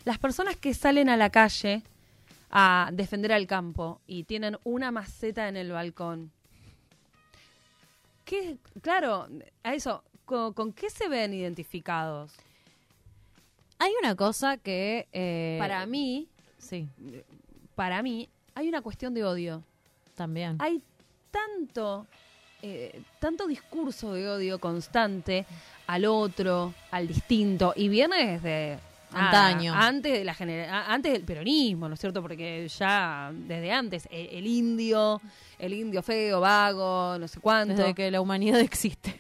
Las 0.04 0.18
personas 0.18 0.56
que 0.56 0.74
salen 0.74 1.10
a 1.10 1.18
la 1.18 1.30
calle 1.30 1.84
a 2.52 2.90
defender 2.94 3.32
al 3.32 3.48
campo 3.48 4.02
y 4.08 4.24
tienen 4.24 4.58
una 4.64 4.92
maceta 4.92 5.48
en 5.48 5.56
el 5.56 5.72
balcón, 5.72 6.32
¿qué, 8.30 8.58
claro, 8.84 9.28
a 9.64 9.74
eso, 9.74 10.04
¿con, 10.26 10.54
con 10.54 10.72
qué 10.72 10.92
se 10.92 11.08
ven 11.10 11.34
identificados? 11.34 12.32
Hay 13.80 13.92
una 14.00 14.16
cosa 14.16 14.58
que... 14.58 15.08
eh, 15.12 15.56
Para 15.60 15.86
mí, 15.88 16.28
Sí, 16.60 16.88
para 17.74 18.04
mí, 18.04 18.30
hay 18.54 18.68
una 18.68 18.82
cuestión 18.82 19.14
de 19.16 19.24
odio. 19.24 19.64
también. 20.16 20.58
Hay 20.60 20.84
tanto 21.32 22.06
eh, 22.62 23.02
tanto 23.20 23.48
discurso 23.48 24.14
de 24.14 24.30
odio 24.30 24.60
constante 24.60 25.46
al 25.88 26.04
otro, 26.06 26.74
al 26.92 27.08
distinto, 27.08 27.74
y 27.76 27.88
viene 27.88 28.34
desde 28.34 28.80
Antaño. 29.12 29.74
antes 29.76 30.14
de 30.14 30.24
la 30.24 30.34
genera- 30.34 30.92
antes 30.94 31.14
del 31.14 31.24
peronismo, 31.24 31.88
¿no 31.88 31.94
es 31.96 32.00
cierto? 32.00 32.22
Porque 32.22 32.68
ya 32.68 33.32
desde 33.34 33.72
antes 33.72 34.08
el, 34.12 34.28
el 34.28 34.48
indio, 34.48 35.22
el 35.58 35.74
indio 35.74 36.02
feo, 36.04 36.40
vago, 36.42 37.18
no 37.20 37.28
sé 37.28 37.40
cuánto. 37.40 37.76
Desde 37.76 37.94
que 37.96 38.12
la 38.12 38.22
humanidad 38.22 38.60
existe. 38.60 39.20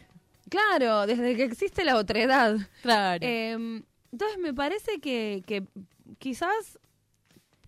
Claro, 0.49 1.05
desde 1.05 1.35
que 1.35 1.43
existe 1.43 1.83
la 1.85 1.95
otredad. 1.97 2.57
Claro. 2.81 3.19
Eh, 3.25 3.51
entonces 4.11 4.37
me 4.39 4.53
parece 4.53 4.99
que, 4.99 5.43
que 5.45 5.63
quizás 6.17 6.79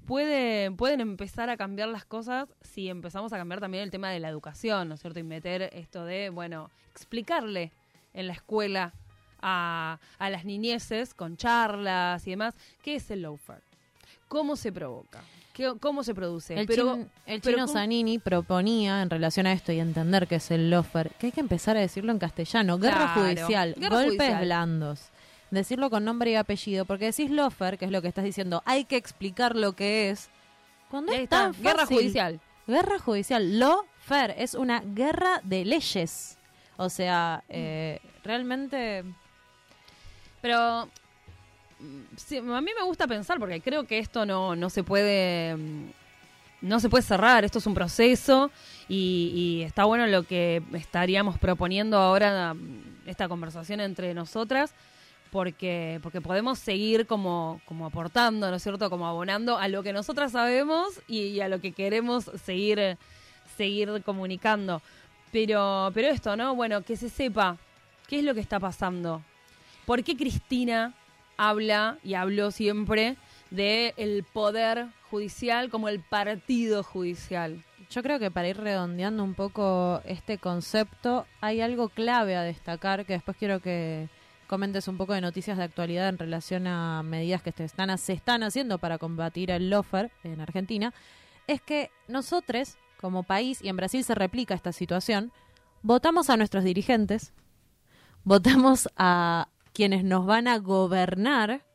puede, 0.06 0.72
pueden 0.72 1.02
empezar 1.02 1.50
a 1.50 1.58
cambiar 1.58 1.90
las 1.90 2.06
cosas 2.06 2.48
si 2.62 2.90
empezamos 2.90 3.34
a 3.34 3.38
cambiar 3.38 3.60
también 3.60 3.84
el 3.84 3.92
tema 3.92 4.10
de 4.10 4.20
la 4.20 4.30
educación, 4.30 4.90
¿no 4.90 4.96
es 4.96 5.02
cierto? 5.02 5.20
Y 5.20 5.24
meter 5.24 5.70
esto 5.74 6.06
de, 6.06 6.30
bueno, 6.30 6.70
explicarle 6.92 7.72
en 8.14 8.28
la 8.28 8.34
escuela 8.34 8.94
a, 9.42 10.00
a 10.20 10.30
las 10.30 10.46
niñeces 10.46 11.14
con 11.14 11.38
charlas 11.38 12.26
y 12.28 12.32
demás, 12.32 12.54
¿qué 12.84 12.96
es 12.96 13.10
el 13.12 13.22
loafer? 13.24 13.62
¿Cómo 14.28 14.56
se 14.56 14.72
provoca? 14.72 15.22
¿Qué- 15.54 15.74
¿Cómo 15.80 16.04
se 16.04 16.16
produce? 16.16 16.58
El, 16.58 16.66
Pero- 16.68 16.96
chin- 16.96 17.10
el 17.26 17.42
pero 17.42 17.56
chino 17.58 17.68
¿cómo- 17.68 17.78
Zanini 17.80 18.20
proponía, 18.20 19.02
en 19.02 19.10
relación 19.10 19.46
a 19.48 19.52
esto 19.54 19.72
y 19.74 19.80
entender 19.80 20.28
qué 20.28 20.36
es 20.36 20.50
el 20.52 20.70
lofer, 20.70 21.12
que 21.20 21.28
hay 21.28 21.32
que 21.34 21.42
empezar 21.42 21.76
a 21.76 21.82
decirlo 21.82 22.12
en 22.14 22.20
castellano. 22.20 22.78
Guerra 22.78 23.14
Claro, 23.14 23.22
judicial, 23.22 23.76
guerra 23.78 23.96
golpes 23.98 24.18
judicial. 24.18 24.46
blandos. 24.46 25.10
Decirlo 25.50 25.90
con 25.90 26.06
nombre 26.06 26.32
y 26.32 26.36
apellido, 26.36 26.86
porque 26.86 27.06
decís 27.08 27.30
lofer, 27.30 27.78
que 27.78 27.84
es 27.86 27.92
lo 27.92 28.02
que 28.02 28.08
estás 28.08 28.24
diciendo, 28.24 28.64
hay 28.66 28.86
que 28.86 28.96
explicar 28.96 29.58
lo 29.58 29.74
que 29.74 30.10
es. 30.10 30.30
Cuando 30.90 31.12
es 31.12 31.28
tan 31.28 31.52
está, 31.52 31.62
guerra 31.64 31.80
fácil. 31.82 31.98
judicial. 31.98 32.40
Guerra 32.68 33.00
judicial. 33.00 33.60
Lofer 33.60 34.34
es 34.38 34.54
una 34.54 34.80
guerra 34.80 35.42
de 35.44 35.66
leyes. 35.66 36.38
O 36.78 36.90
sea, 36.90 37.44
eh, 37.50 38.00
realmente... 38.24 39.04
Pero 40.42 40.88
mm, 41.80 42.02
sí, 42.18 42.38
a 42.38 42.42
mí 42.42 42.72
me 42.78 42.84
gusta 42.86 43.08
pensar, 43.08 43.40
porque 43.40 43.62
creo 43.62 43.86
que 43.86 44.00
esto 44.00 44.26
no, 44.26 44.56
no 44.56 44.70
se 44.70 44.84
puede. 44.84 45.56
mm, 45.56 45.90
No 46.62 46.80
se 46.80 46.90
puede 46.90 47.04
cerrar, 47.04 47.44
esto 47.44 47.58
es 47.60 47.66
un 47.66 47.74
proceso 47.74 48.52
y, 48.88 49.64
está 49.66 49.86
bueno 49.86 50.06
lo 50.08 50.24
que 50.24 50.62
estaríamos 50.74 51.38
proponiendo 51.40 51.98
ahora, 51.98 52.54
mm, 52.54 53.08
esta 53.08 53.28
conversación 53.28 53.80
entre 53.82 54.14
nosotras, 54.14 54.74
porque, 55.32 56.00
porque 56.04 56.22
podemos 56.22 56.60
seguir 56.60 57.08
como, 57.08 57.62
como 57.66 57.86
aportando, 57.88 58.50
¿no 58.50 58.58
es 58.58 58.64
cierto? 58.64 58.90
Como 58.90 59.08
abonando 59.08 59.58
a 59.58 59.68
lo 59.70 59.82
que 59.82 59.94
nosotras 59.94 60.34
sabemos 60.34 61.02
y, 61.08 61.20
y 61.34 61.42
a 61.42 61.48
lo 61.48 61.60
que 61.62 61.72
queremos 61.72 62.30
seguir, 62.44 62.98
seguir 63.58 64.04
comunicando. 64.04 64.82
Pero, 65.32 65.90
pero 65.94 66.10
esto, 66.10 66.36
¿no? 66.36 66.54
Bueno, 66.56 66.82
que 66.84 66.98
se 66.98 67.10
sepa 67.10 67.58
qué 68.08 68.20
es 68.20 68.26
lo 68.26 68.34
que 68.34 68.42
está 68.42 68.60
pasando. 68.60 69.24
¿Por 69.86 70.04
qué 70.04 70.16
Cristina 70.16 70.94
habla 71.38 71.98
y 72.04 72.14
habló 72.14 72.52
siempre 72.52 73.18
de 73.50 73.94
el 73.98 74.24
poder 74.24 74.88
judicial 75.10 75.70
como 75.70 75.90
el 75.90 76.00
partido 76.02 76.84
judicial? 76.84 77.64
Yo 77.90 78.04
creo 78.04 78.20
que 78.20 78.32
para 78.32 78.48
ir 78.48 78.58
redondeando 78.58 79.24
un 79.24 79.34
poco 79.34 80.02
este 80.06 80.38
concepto, 80.38 81.26
hay 81.42 81.62
algo 81.62 81.90
clave 81.90 82.36
a 82.36 82.44
destacar 82.44 83.06
que 83.06 83.14
después 83.14 83.36
quiero 83.36 83.60
que 83.60 84.08
comentes 84.48 84.88
un 84.88 84.98
poco 84.98 85.14
de 85.14 85.22
noticias 85.22 85.58
de 85.58 85.64
actualidad 85.64 86.10
en 86.10 86.18
relación 86.18 86.68
a 86.68 87.04
medidas 87.04 87.42
que 87.42 87.52
se 87.52 87.64
están, 87.64 87.98
se 87.98 88.14
están 88.14 88.44
haciendo 88.44 88.78
para 88.78 88.98
combatir 88.98 89.50
el 89.50 89.70
lofer 89.70 90.12
en 90.24 90.42
Argentina. 90.42 90.94
Es 91.48 91.62
que 91.62 91.90
nosotros, 92.08 92.78
como 93.00 93.24
país, 93.24 93.62
y 93.62 93.70
en 93.70 93.78
Brasil 93.78 94.04
se 94.04 94.14
replica 94.14 94.54
esta 94.54 94.74
situación, 94.74 95.32
votamos 95.82 96.30
a 96.30 96.38
nuestros 96.38 96.64
dirigentes, 96.64 97.34
votamos 98.24 98.90
a 98.96 99.48
quienes 99.82 100.04
nos 100.04 100.28
van 100.28 100.48
a 100.48 100.60
gobernar, 100.60 101.66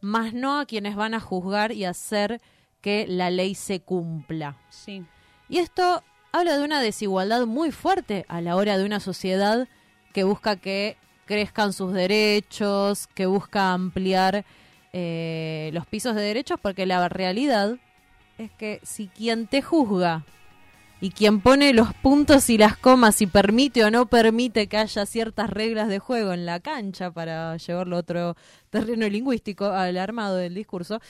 más 0.00 0.32
no 0.32 0.60
a 0.60 0.66
quienes 0.66 0.94
van 0.94 1.14
a 1.14 1.20
juzgar 1.20 1.72
y 1.72 1.84
hacer 1.84 2.40
que 2.80 3.08
la 3.08 3.28
ley 3.28 3.56
se 3.56 3.80
cumpla. 3.80 4.56
Sí. 4.68 5.04
Y 5.48 5.58
esto 5.58 6.04
habla 6.30 6.56
de 6.56 6.62
una 6.62 6.80
desigualdad 6.80 7.46
muy 7.46 7.72
fuerte 7.72 8.24
a 8.28 8.40
la 8.40 8.54
hora 8.54 8.78
de 8.78 8.84
una 8.84 9.00
sociedad 9.00 9.66
que 10.12 10.22
busca 10.22 10.54
que 10.54 10.96
crezcan 11.24 11.72
sus 11.72 11.92
derechos, 11.92 13.08
que 13.08 13.26
busca 13.26 13.72
ampliar 13.72 14.44
eh, 14.92 15.70
los 15.72 15.88
pisos 15.88 16.14
de 16.14 16.22
derechos, 16.22 16.60
porque 16.62 16.86
la 16.86 17.08
realidad 17.08 17.78
es 18.38 18.52
que 18.52 18.78
si 18.84 19.08
quien 19.08 19.48
te 19.48 19.60
juzga 19.60 20.24
y 21.00 21.10
quien 21.10 21.40
pone 21.40 21.72
los 21.72 21.94
puntos 21.94 22.50
y 22.50 22.58
las 22.58 22.76
comas 22.76 23.22
y 23.22 23.26
permite 23.26 23.84
o 23.84 23.90
no 23.90 24.06
permite 24.06 24.66
que 24.66 24.76
haya 24.76 25.06
ciertas 25.06 25.48
reglas 25.48 25.88
de 25.88 25.98
juego 25.98 26.32
en 26.32 26.44
la 26.44 26.60
cancha 26.60 27.10
para 27.10 27.56
llevarlo 27.56 27.96
a 27.96 28.00
otro 28.00 28.36
terreno 28.68 29.08
lingüístico 29.08 29.66
al 29.66 29.96
armado 29.96 30.36
del 30.36 30.54
discurso, 30.54 31.00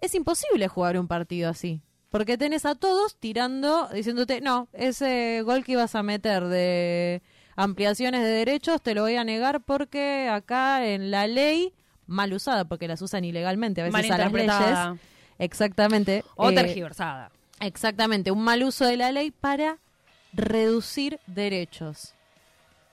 es 0.00 0.14
imposible 0.14 0.68
jugar 0.68 0.98
un 0.98 1.08
partido 1.08 1.50
así. 1.50 1.80
Porque 2.10 2.36
tenés 2.36 2.66
a 2.66 2.74
todos 2.74 3.16
tirando, 3.16 3.88
diciéndote, 3.88 4.40
no, 4.40 4.68
ese 4.72 5.42
gol 5.44 5.64
que 5.64 5.72
ibas 5.72 5.94
a 5.94 6.02
meter 6.02 6.44
de 6.44 7.22
ampliaciones 7.56 8.22
de 8.22 8.28
derechos 8.28 8.82
te 8.82 8.94
lo 8.94 9.02
voy 9.02 9.16
a 9.16 9.24
negar 9.24 9.62
porque 9.62 10.28
acá 10.30 10.86
en 10.86 11.10
la 11.10 11.26
ley, 11.26 11.72
mal 12.06 12.32
usada, 12.32 12.66
porque 12.66 12.86
las 12.86 13.00
usan 13.02 13.24
ilegalmente 13.24 13.80
a 13.80 13.84
veces 13.84 14.10
a 14.10 14.18
las 14.18 14.32
leyes. 14.32 15.00
Exactamente. 15.38 16.22
O 16.36 16.50
eh, 16.50 16.54
tergiversada. 16.54 17.32
Exactamente, 17.62 18.32
un 18.32 18.42
mal 18.42 18.64
uso 18.64 18.84
de 18.84 18.96
la 18.96 19.12
ley 19.12 19.30
para 19.30 19.78
reducir 20.32 21.20
derechos. 21.28 22.12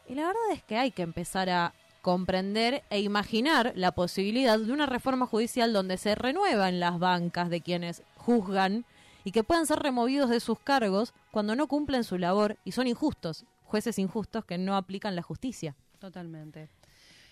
Y 0.08 0.14
la 0.14 0.28
verdad 0.28 0.52
es 0.54 0.64
que 0.64 0.78
hay 0.78 0.92
que 0.92 1.02
empezar 1.02 1.50
a 1.50 1.74
comprender 2.04 2.84
e 2.92 3.02
imaginar 3.02 3.74
la 3.76 3.92
posibilidad 3.94 4.60
de 4.60 4.72
una 4.72 4.86
reforma 4.86 5.26
judicial 5.26 5.74
donde 5.74 5.98
se 5.98 6.14
renuevan 6.14 6.80
las 6.80 7.00
bancas 7.00 7.50
de 7.50 7.62
quienes 7.62 8.04
juzgan 8.16 8.86
y 9.24 9.32
que 9.32 9.44
puedan 9.44 9.66
ser 9.66 9.80
removidos 9.80 10.30
de 10.30 10.40
sus 10.40 10.60
cargos 10.60 11.14
cuando 11.32 11.56
no 11.56 11.68
cumplen 11.68 12.04
su 12.04 12.20
labor 12.20 12.58
y 12.64 12.72
son 12.72 12.86
injustos, 12.86 13.46
jueces 13.66 13.98
injustos 13.98 14.46
que 14.46 14.60
no 14.60 14.76
aplican 14.76 15.16
la 15.16 15.24
justicia. 15.24 15.76
Totalmente. 15.98 16.70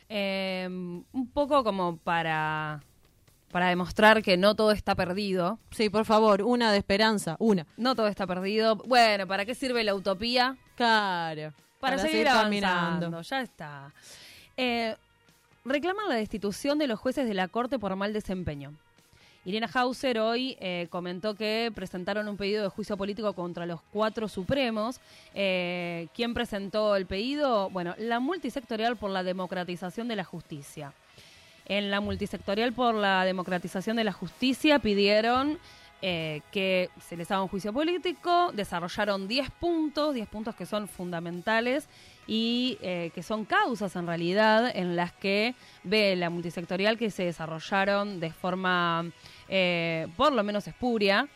Eh, 0.10 0.68
un 0.70 1.30
poco 1.34 1.64
como 1.64 1.98
para, 1.98 2.82
para 3.52 3.70
demostrar 3.70 4.22
que 4.22 4.38
no 4.38 4.56
todo 4.56 4.72
está 4.72 4.96
perdido. 4.96 5.60
Sí, 5.72 5.90
por 5.90 6.06
favor, 6.06 6.42
una 6.42 6.72
de 6.72 6.78
esperanza, 6.80 7.36
una. 7.40 7.66
No 7.78 7.96
todo 7.96 8.08
está 8.08 8.28
perdido. 8.28 8.76
Bueno, 8.76 9.26
¿para 9.28 9.46
qué 9.46 9.56
sirve 9.56 9.84
la 9.84 9.96
utopía? 9.96 10.58
Claro. 10.76 11.54
Para, 11.80 11.96
Para 11.96 11.98
seguir, 11.98 12.12
seguir 12.12 12.28
avanzando. 12.30 12.70
caminando. 12.72 13.22
Ya 13.22 13.42
está. 13.42 13.94
Eh, 14.58 14.96
reclaman 15.64 16.10
la 16.10 16.16
destitución 16.16 16.78
de 16.78 16.88
los 16.88 17.00
jueces 17.00 17.28
de 17.28 17.34
la 17.34 17.48
Corte 17.48 17.80
por 17.80 17.96
mal 17.96 18.14
desempeño. 18.14 18.74
Irena 19.46 19.70
Hauser 19.74 20.20
hoy 20.20 20.58
eh, 20.60 20.88
comentó 20.90 21.36
que 21.36 21.72
presentaron 21.74 22.28
un 22.28 22.36
pedido 22.36 22.64
de 22.64 22.70
juicio 22.70 22.98
político 22.98 23.32
contra 23.32 23.66
los 23.66 23.80
cuatro 23.94 24.28
supremos. 24.28 25.00
Eh, 25.34 26.08
¿Quién 26.14 26.34
presentó 26.34 26.98
el 26.98 27.06
pedido? 27.06 27.70
Bueno, 27.70 27.96
la 27.98 28.20
multisectorial 28.20 28.98
por 28.98 29.10
la 29.10 29.24
democratización 29.24 30.10
de 30.10 30.18
la 30.18 30.26
justicia. 30.26 30.92
En 31.70 31.92
la 31.92 32.00
multisectorial 32.00 32.72
por 32.74 32.96
la 32.96 33.26
democratización 33.26 33.98
de 33.98 34.06
la 34.06 34.14
justicia 34.14 34.80
pidieron 34.80 35.60
eh, 36.02 36.42
que 36.52 36.90
se 37.06 37.18
les 37.18 37.30
haga 37.32 37.42
un 37.42 37.50
juicio 37.50 37.74
político, 37.74 38.52
desarrollaron 38.54 39.28
10 39.28 39.50
puntos, 39.52 40.14
10 40.14 40.30
puntos 40.30 40.56
que 40.56 40.66
son 40.66 40.88
fundamentales 40.88 41.90
y 42.28 42.78
eh, 42.82 43.12
que 43.16 43.24
son 43.24 43.46
causas 43.46 43.96
en 43.96 44.06
realidad 44.06 44.72
en 44.76 44.96
las 44.96 45.12
que 45.14 45.56
ve 45.84 46.16
la 46.16 46.30
multisectorial 46.30 46.98
que 46.98 47.10
se 47.10 47.24
desarrollaron 47.24 48.20
de 48.20 48.32
forma 48.32 49.10
eh, 49.50 50.08
por 50.16 50.34
lo 50.34 50.44
menos 50.44 50.68
espuria. 50.68 51.28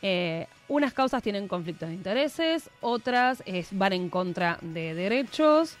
Eh, 0.00 0.46
unas 0.68 0.92
causas 0.92 1.22
tienen 1.22 1.48
conflictos 1.48 1.88
de 1.88 1.94
intereses, 1.94 2.70
otras 2.82 3.42
van 3.70 3.94
en 3.94 4.10
contra 4.10 4.58
de 4.60 4.94
derechos, 4.94 5.76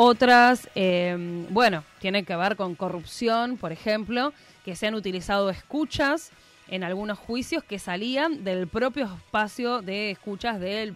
otras, 0.00 0.70
eh, 0.76 1.44
bueno, 1.50 1.82
tienen 1.98 2.24
que 2.24 2.36
ver 2.36 2.54
con 2.54 2.76
corrupción, 2.76 3.56
por 3.56 3.72
ejemplo, 3.72 4.32
que 4.64 4.76
se 4.76 4.86
han 4.86 4.94
utilizado 4.94 5.50
escuchas 5.50 6.30
en 6.68 6.84
algunos 6.84 7.18
juicios 7.18 7.64
que 7.64 7.80
salían 7.80 8.44
del 8.44 8.68
propio 8.68 9.06
espacio 9.06 9.82
de 9.82 10.12
escuchas 10.12 10.60
del, 10.60 10.94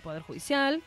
Poder 0.00 0.22
Judicial. 0.22 0.80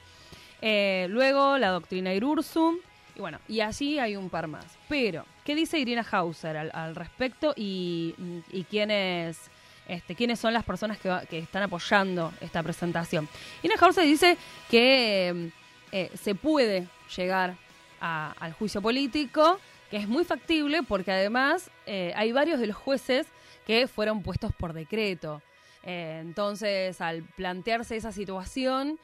Eh, 0.61 1.07
luego 1.09 1.57
la 1.57 1.71
doctrina 1.71 2.13
Irursum. 2.13 2.77
Y 3.17 3.19
bueno, 3.19 3.37
y 3.49 3.59
así 3.59 3.99
hay 3.99 4.15
un 4.15 4.29
par 4.29 4.47
más. 4.47 4.65
Pero, 4.87 5.25
¿qué 5.43 5.53
dice 5.53 5.77
Irina 5.77 6.05
Hauser 6.09 6.55
al, 6.55 6.71
al 6.73 6.95
respecto 6.95 7.53
y, 7.53 8.15
y 8.49 8.63
quiénes, 8.63 9.41
este, 9.89 10.15
quiénes 10.15 10.39
son 10.39 10.53
las 10.53 10.63
personas 10.63 10.99
que, 10.99 11.13
que 11.29 11.39
están 11.39 11.63
apoyando 11.63 12.31
esta 12.39 12.63
presentación? 12.63 13.27
Irina 13.61 13.75
Hauser 13.77 14.05
dice 14.05 14.37
que 14.71 15.51
eh, 15.91 16.11
se 16.15 16.35
puede 16.35 16.87
llegar 17.15 17.55
al 17.99 18.53
juicio 18.53 18.81
político, 18.81 19.59
que 19.89 19.97
es 19.97 20.07
muy 20.07 20.23
factible 20.23 20.83
porque 20.83 21.11
además 21.11 21.71
eh, 21.87 22.13
hay 22.15 22.31
varios 22.31 22.59
de 22.59 22.67
los 22.67 22.75
jueces 22.75 23.25
que 23.65 23.87
fueron 23.87 24.21
puestos 24.21 24.53
por 24.53 24.73
decreto. 24.73 25.41
Eh, 25.83 26.19
entonces, 26.21 27.01
al 27.01 27.23
plantearse 27.23 27.95
esa 27.95 28.11
situación, 28.11 28.99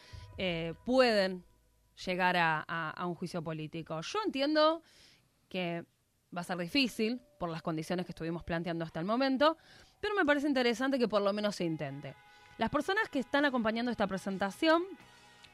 pueden 0.85 1.43
llegar 2.05 2.35
a 2.37 3.05
un 3.05 3.13
juicio 3.13 3.43
político. 3.43 4.01
Yo 4.01 4.19
entiendo 4.25 4.81
que 5.47 5.85
va 6.35 6.41
a 6.41 6.43
ser 6.43 6.57
difícil 6.57 7.21
por 7.37 7.49
las 7.49 7.61
condiciones 7.61 8.05
que 8.05 8.11
estuvimos 8.11 8.43
planteando 8.43 8.83
hasta 8.83 8.99
el 8.99 9.05
momento, 9.05 9.57
pero 9.99 10.15
me 10.15 10.25
parece 10.25 10.47
interesante 10.47 10.97
que 10.97 11.07
por 11.07 11.21
lo 11.21 11.31
menos 11.33 11.55
se 11.55 11.65
intente. 11.65 12.15
Las 12.57 12.69
personas 12.69 13.09
que 13.09 13.19
están 13.19 13.45
acompañando 13.45 13.91
esta 13.91 14.07
presentación 14.07 14.83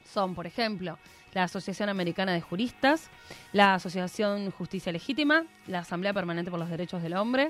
son, 0.05 0.35
por 0.35 0.47
ejemplo, 0.47 0.97
la 1.33 1.43
Asociación 1.43 1.89
Americana 1.89 2.33
de 2.33 2.41
Juristas, 2.41 3.09
la 3.53 3.75
Asociación 3.75 4.51
Justicia 4.51 4.91
Legítima, 4.91 5.45
la 5.67 5.79
Asamblea 5.79 6.13
Permanente 6.13 6.51
por 6.51 6.59
los 6.59 6.69
Derechos 6.69 7.01
del 7.01 7.15
Hombre 7.15 7.49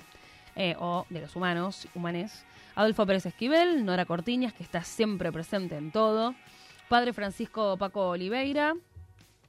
eh, 0.55 0.75
o 0.79 1.05
de 1.09 1.21
los 1.21 1.35
Humanos, 1.35 1.87
Humanes, 1.95 2.45
Adolfo 2.75 3.05
Pérez 3.05 3.25
Esquivel, 3.25 3.85
Nora 3.85 4.05
Cortiñas, 4.05 4.53
que 4.53 4.63
está 4.63 4.83
siempre 4.83 5.31
presente 5.31 5.77
en 5.77 5.91
todo, 5.91 6.35
Padre 6.89 7.13
Francisco 7.13 7.77
Paco 7.77 8.09
Oliveira, 8.09 8.75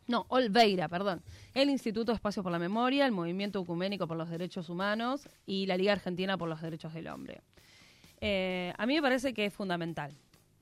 no, 0.06 0.26
Olveira, 0.28 0.88
perdón, 0.88 1.22
el 1.54 1.70
Instituto 1.70 2.12
Espacio 2.12 2.42
por 2.42 2.50
la 2.50 2.58
Memoria, 2.58 3.06
el 3.06 3.12
Movimiento 3.12 3.62
Ecuménico 3.62 4.08
por 4.08 4.16
los 4.16 4.28
Derechos 4.28 4.68
Humanos 4.68 5.28
y 5.46 5.66
la 5.66 5.76
Liga 5.76 5.92
Argentina 5.92 6.36
por 6.36 6.48
los 6.48 6.60
Derechos 6.60 6.92
del 6.94 7.06
Hombre. 7.06 7.40
Eh, 8.20 8.74
a 8.76 8.86
mí 8.86 8.94
me 8.96 9.02
parece 9.02 9.32
que 9.32 9.46
es 9.46 9.54
fundamental 9.54 10.12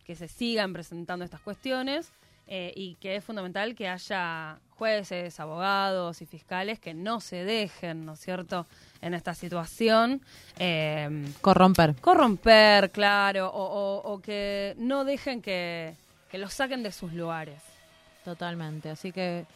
que 0.05 0.15
se 0.15 0.29
sigan 0.29 0.73
presentando 0.73 1.25
estas 1.25 1.41
cuestiones 1.41 2.13
eh, 2.49 2.73
y 2.75 2.95
que 2.97 3.17
es 3.17 3.25
fundamental 3.25 3.75
que 3.75 3.89
haya 3.89 4.59
jueces, 4.71 5.39
abogados 5.41 6.23
y 6.23 6.27
fiscales 6.27 6.79
que 6.81 6.95
no 6.95 7.21
se 7.21 7.45
dejen, 7.45 8.05
¿no 8.07 8.15
es 8.15 8.21
cierto?, 8.21 8.67
en 9.03 9.13
esta 9.15 9.35
situación. 9.35 10.21
eh, 10.59 11.09
Corromper. 11.41 11.95
corromper, 11.97 12.91
claro, 12.91 13.49
o, 13.51 13.63
o- 13.63 14.13
o 14.15 14.21
que 14.21 14.75
no 14.79 15.05
dejen 15.05 15.43
que, 15.43 15.95
que 16.31 16.39
los 16.39 16.53
saquen 16.55 16.83
de 16.83 16.91
sus 16.93 17.13
lugares. 17.13 17.61
Totalmente. 18.25 18.91
Así 18.91 19.13
que 19.13 19.47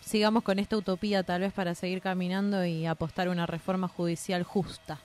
sigamos 0.00 0.42
con 0.42 0.58
esta 0.58 0.76
utopía 0.76 1.22
tal 1.22 1.42
vez 1.42 1.52
para 1.52 1.74
seguir 1.74 2.00
caminando 2.00 2.64
y 2.64 2.86
apostar 2.86 3.28
una 3.28 3.46
reforma 3.46 3.88
judicial 3.88 4.42
justa. 4.42 4.98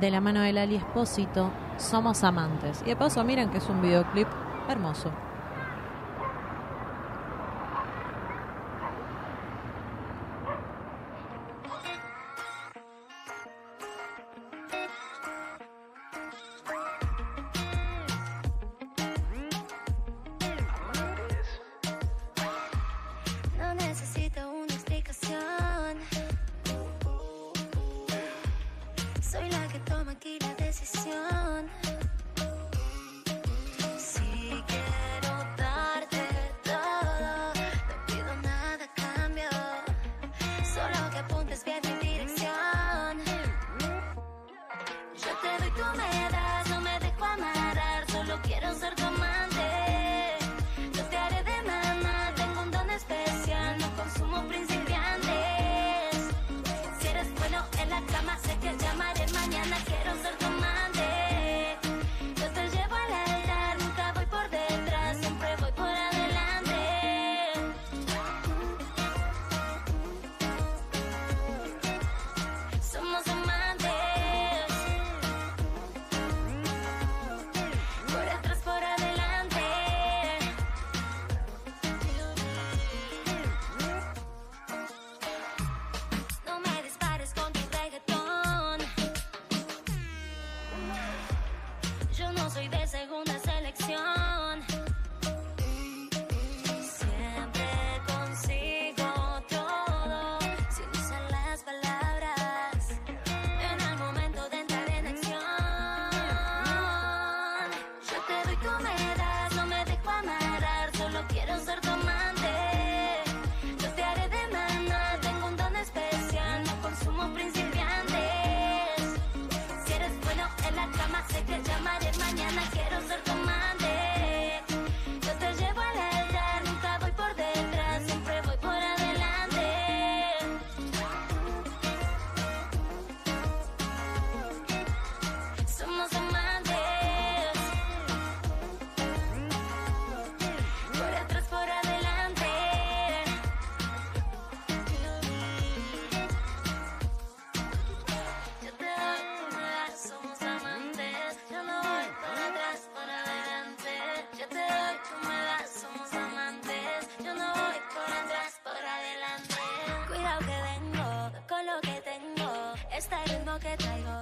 De 0.00 0.10
la 0.10 0.22
mano 0.22 0.40
de 0.40 0.54
Lali 0.54 0.76
Espósito, 0.76 1.50
Somos 1.76 2.24
Amantes. 2.24 2.80
Y 2.86 2.86
de 2.86 2.96
paso, 2.96 3.22
miren 3.22 3.50
que 3.50 3.58
es 3.58 3.68
un 3.68 3.82
videoclip 3.82 4.28
hermoso. 4.66 5.12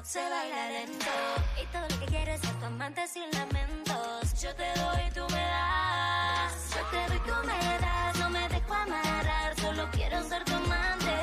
Se 0.08 0.20
baila 0.20 0.70
lento. 0.70 1.16
Y 1.62 1.66
todo 1.66 1.82
lo 1.82 2.00
que 2.00 2.06
quieres 2.06 2.42
es 2.42 2.58
tu 2.58 2.64
amante 2.64 3.06
sin 3.06 3.30
lamentos. 3.32 4.40
Yo 4.40 4.54
te 4.54 4.68
doy, 4.80 5.10
tú 5.12 5.24
me 5.34 5.44
das. 5.56 6.74
Yo 6.74 6.82
te 6.90 7.08
doy, 7.08 7.20
tú 7.26 7.46
me 7.46 7.78
das, 7.78 8.18
no 8.18 8.30
me 8.30 8.48
dejo 8.48 8.72
amarrar, 8.72 9.54
solo 9.60 9.86
quiero 9.92 10.22
ser 10.22 10.44
tu 10.44 10.54
amante. 10.54 11.14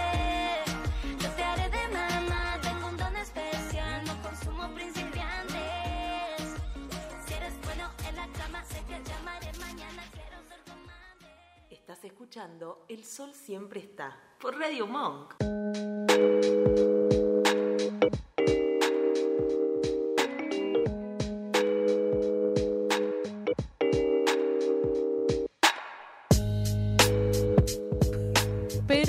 Yo 1.20 1.30
te 1.32 1.44
haré 1.44 1.68
de 1.70 1.88
mamá, 1.88 2.60
tengo 2.62 2.88
un 2.88 2.98
don 2.98 3.16
especial, 3.16 4.06
no 4.06 4.22
consumo 4.22 4.72
principiantes. 4.76 6.46
Si 7.26 7.34
eres 7.34 7.54
bueno 7.64 7.90
en 8.08 8.16
la 8.18 8.28
cama, 8.38 8.64
sé 8.66 8.84
que 8.88 9.02
llamaré 9.04 9.52
mañana, 9.58 10.04
quiero 10.14 10.38
ser 10.48 10.60
tu 10.64 10.72
amante. 10.74 11.26
Estás 11.72 12.04
escuchando 12.04 12.86
El 12.88 13.04
Sol 13.04 13.34
Siempre 13.34 13.80
Está 13.80 14.16
por 14.40 14.60
Radio 14.60 14.86
Monk. 14.86 15.34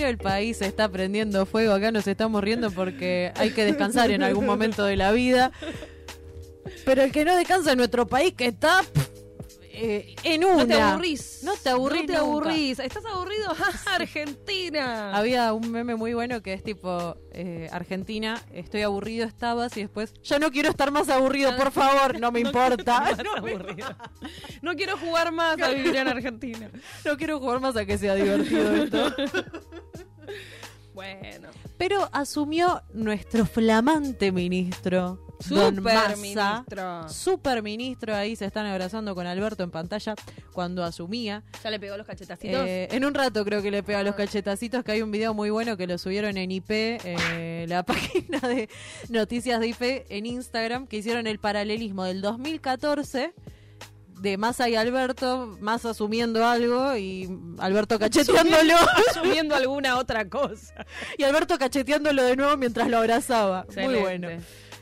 El 0.09 0.19
país 0.19 0.63
está 0.63 0.89
prendiendo 0.89 1.47
fuego. 1.47 1.75
Acá 1.75 1.91
nos 1.91 2.07
estamos 2.07 2.43
riendo 2.43 2.71
porque 2.71 3.33
hay 3.37 3.51
que 3.51 3.65
descansar 3.65 4.11
en 4.11 4.23
algún 4.23 4.47
momento 4.47 4.85
de 4.85 4.97
la 4.97 5.13
vida. 5.13 5.53
Pero 6.85 7.03
el 7.03 7.13
que 7.13 7.25
no 7.25 7.37
descansa 7.37 7.73
en 7.73 7.79
nuestro 7.79 8.07
país, 8.07 8.35
que 8.35 8.47
está 8.47 8.83
eh, 9.79 10.17
en 10.23 10.45
una. 10.45 10.57
No 10.57 10.67
te 10.67 10.81
aburrís. 10.81 11.41
No 11.43 11.53
te 11.55 11.69
aburrís. 11.69 12.01
No 12.03 12.07
te 12.07 12.17
aburrís. 12.17 12.79
¿Estás 12.79 13.05
aburrido? 13.05 13.55
Argentina. 13.87 15.15
Había 15.17 15.53
un 15.53 15.71
meme 15.71 15.97
muy 15.97 16.15
bueno 16.15 16.43
que 16.43 16.55
es 16.55 16.63
tipo 16.63 17.17
eh, 17.33 17.69
Argentina, 17.71 18.43
estoy 18.53 18.83
aburrido, 18.83 19.27
estabas 19.27 19.77
y 19.77 19.83
después 19.83 20.15
ya 20.23 20.39
no 20.39 20.51
quiero 20.51 20.71
estar 20.71 20.91
más 20.91 21.11
aburrido, 21.11 21.55
por 21.57 21.71
favor, 21.71 22.19
no 22.19 22.33
me 22.33 22.41
importa. 22.47 23.01
Más 23.01 23.19
aburrido. 23.37 23.95
No 24.63 24.75
quiero 24.75 24.97
jugar 24.97 25.33
más 25.33 25.61
a 25.61 25.69
vivir 25.69 25.97
en 25.97 26.09
Argentina. 26.09 26.71
No 27.05 27.17
quiero 27.19 27.39
jugar 27.39 27.61
más 27.61 27.77
a 27.77 27.85
que 27.85 27.99
sea 27.99 28.15
divertido 28.15 28.75
esto. 28.75 29.15
Bueno. 30.97 31.49
Pero 31.77 32.09
asumió 32.11 32.83
nuestro 32.95 33.45
flamante 33.45 34.33
ministro. 34.33 35.21
Don 35.51 35.77
Super 35.77 35.83
Massa, 35.83 36.17
ministro. 36.17 37.09
Super 37.11 37.63
ministro, 37.63 38.15
ahí 38.15 38.35
se 38.35 38.47
están 38.47 38.65
abrazando 38.65 39.15
con 39.15 39.27
Alberto 39.27 39.63
en 39.63 39.71
pantalla 39.71 40.15
cuando 40.55 40.83
asumía. 40.83 41.45
Ya 41.63 41.71
le 41.71 41.79
pegó 41.79 41.99
los 41.99 42.07
cachetacitos. 42.07 42.67
Eh, 42.67 42.89
en 42.91 43.05
un 43.05 43.13
rato 43.13 43.45
creo 43.45 43.61
que 43.61 43.71
le 43.71 43.83
pega 43.83 44.03
los 44.03 44.15
cachetacitos, 44.15 44.83
que 44.83 44.93
hay 44.93 45.03
un 45.03 45.11
video 45.11 45.35
muy 45.35 45.51
bueno 45.51 45.77
que 45.77 45.87
lo 45.87 45.99
subieron 45.99 46.39
en 46.39 46.51
IP, 46.51 46.71
eh, 46.71 47.67
la 47.69 47.83
página 47.85 48.41
de 48.41 48.71
noticias 49.11 49.61
de 49.61 49.69
IP 49.69 50.07
en 50.09 50.25
Instagram, 50.25 50.87
que 50.87 50.97
hicieron 50.97 51.27
el 51.27 51.39
paralelismo 51.39 52.05
del 52.05 52.23
2014 52.23 53.35
de 54.21 54.37
Massa 54.39 54.69
y 54.69 54.77
Alberto, 54.77 55.57
Massa 55.61 55.91
asumiendo 55.91 56.45
algo 56.47 56.97
y 56.97 57.29
Alberto 57.59 57.99
cacheteándolo. 57.99 58.75
Asumiendo 59.11 59.55
alguna 59.55 59.99
otra 59.99 60.29
cosa. 60.29 60.87
y 61.19 61.23
Alberto 61.23 61.59
cacheteándolo 61.59 62.23
de 62.23 62.37
nuevo 62.37 62.57
mientras 62.57 62.89
lo 62.89 62.99
abrazaba. 62.99 63.67
Muy 63.77 63.97
bueno. 63.97 64.29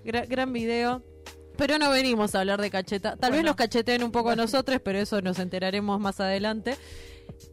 Gra- 0.05 0.27
gran 0.29 0.53
video. 0.53 1.03
Pero 1.57 1.79
no 1.79 1.91
venimos 1.91 2.35
a 2.35 2.41
hablar 2.41 2.61
de 2.61 2.69
cacheta. 2.71 3.17
Tal 3.17 3.31
vez 3.33 3.45
nos 3.45 3.55
cacheteen 3.55 4.03
un 4.03 4.11
poco 4.11 4.31
a 4.31 4.37
nosotros, 4.37 4.81
pero 4.85 4.99
eso 4.99 5.21
nos 5.23 5.39
enteraremos 5.39 6.01
más 6.01 6.19
adelante. 6.21 6.77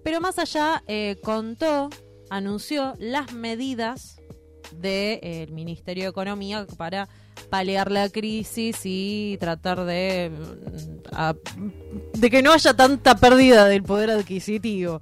Pero 0.03 0.19
más 0.21 0.39
allá, 0.39 0.83
eh, 0.87 1.17
contó, 1.23 1.89
anunció 2.31 2.95
las 2.99 3.31
medidas 3.31 4.17
del 4.71 5.51
Ministerio 5.51 6.05
de 6.05 6.09
Economía 6.09 6.65
para 6.77 7.09
paliar 7.49 7.91
la 7.91 8.09
crisis 8.09 8.79
y 8.83 9.37
tratar 9.39 9.83
de, 9.85 10.31
mm, 10.31 11.13
a- 11.13 11.35
de 12.13 12.29
que 12.29 12.41
no 12.41 12.51
haya 12.53 12.73
tanta 12.73 13.15
pérdida 13.15 13.65
del 13.65 13.83
poder 13.83 14.09
adquisitivo. 14.11 15.01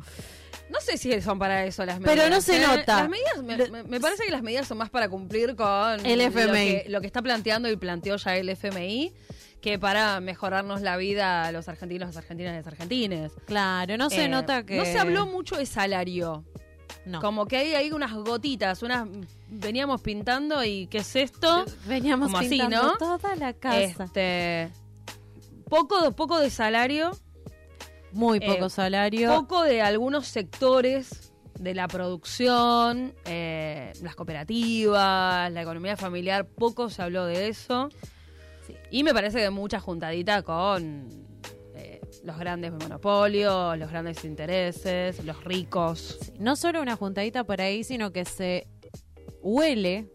No 0.69 0.79
sé 0.81 0.97
si 0.97 1.19
son 1.21 1.39
para 1.39 1.65
eso 1.65 1.83
las 1.85 1.99
medidas. 1.99 2.15
Pero 2.25 2.29
no 2.35 2.41
se 2.41 2.57
¿eh? 2.57 2.65
nota. 2.67 3.01
Las 3.01 3.09
medidas, 3.09 3.71
me, 3.71 3.83
me- 3.83 3.99
parece 3.99 4.23
que 4.25 4.31
las 4.31 4.43
medidas 4.43 4.67
son 4.67 4.77
más 4.77 4.89
para 4.91 5.09
cumplir 5.09 5.55
con 5.55 6.05
El 6.05 6.19
Lo 6.19 6.25
FMI. 6.25 6.65
que, 6.65 6.85
lo 6.89 7.01
que 7.01 7.07
está 7.07 7.21
planteando 7.23 7.69
y 7.69 7.75
planteó 7.75 8.17
ya 8.17 8.35
el 8.37 8.49
FMI 8.49 9.11
que 9.61 9.77
para 9.79 10.19
mejorarnos 10.21 10.81
la 10.81 10.95
vida 10.95 11.43
a 11.45 11.51
los 11.51 11.67
argentinos, 11.67 12.07
las 12.09 12.17
argentinas 12.17 12.53
y 12.53 12.57
las 12.57 12.67
argentines. 12.67 13.31
Claro, 13.45 13.97
no 13.97 14.09
se 14.09 14.25
Eh, 14.25 14.29
nota 14.29 14.63
que... 14.65 14.77
No 14.77 14.85
se 14.85 14.97
habló 14.99 15.25
mucho 15.25 15.57
de 15.57 15.65
salario. 15.65 16.45
No. 17.09 17.21
Como 17.21 17.47
que 17.47 17.57
hay 17.57 17.73
ahí 17.73 17.91
unas 17.91 18.13
gotitas, 18.13 18.83
unas 18.83 19.07
veníamos 19.49 19.99
pintando 20.01 20.63
y 20.63 20.85
¿qué 20.87 20.99
es 20.99 21.15
esto? 21.15 21.65
Veníamos 21.87 22.27
Como 22.27 22.37
así, 22.37 22.49
pintando 22.49 22.83
¿no? 22.83 22.97
toda 22.97 23.35
la 23.35 23.53
casa. 23.53 24.03
Este 24.03 24.71
poco 25.67 26.11
poco 26.11 26.39
de 26.39 26.51
salario, 26.51 27.09
Muy 28.11 28.37
eh, 28.37 28.45
poco 28.45 28.69
salario. 28.69 29.33
poco 29.33 29.63
de 29.63 29.81
algunos 29.81 30.27
sectores 30.27 31.33
de 31.59 31.73
la 31.73 31.87
producción, 31.87 33.13
eh, 33.25 33.91
las 34.03 34.15
cooperativas, 34.15 35.51
la 35.51 35.61
economía 35.61 35.97
familiar, 35.97 36.45
poco 36.47 36.89
se 36.89 37.01
habló 37.01 37.25
de 37.25 37.47
eso. 37.49 37.89
Y 38.91 39.03
me 39.03 39.13
parece 39.13 39.39
que 39.39 39.49
mucha 39.49 39.79
juntadita 39.79 40.43
con 40.43 41.28
los 42.29 42.37
grandes 42.37 42.71
monopolios, 42.71 43.75
los 43.79 43.89
grandes 43.89 44.23
intereses, 44.23 45.25
los 45.25 45.43
ricos. 45.43 46.19
No 46.37 46.55
solo 46.55 46.79
una 46.79 46.95
juntadita 46.95 47.43
por 47.43 47.59
ahí, 47.59 47.83
sino 47.83 48.11
que 48.11 48.23
se 48.23 48.67
huele 49.41 50.07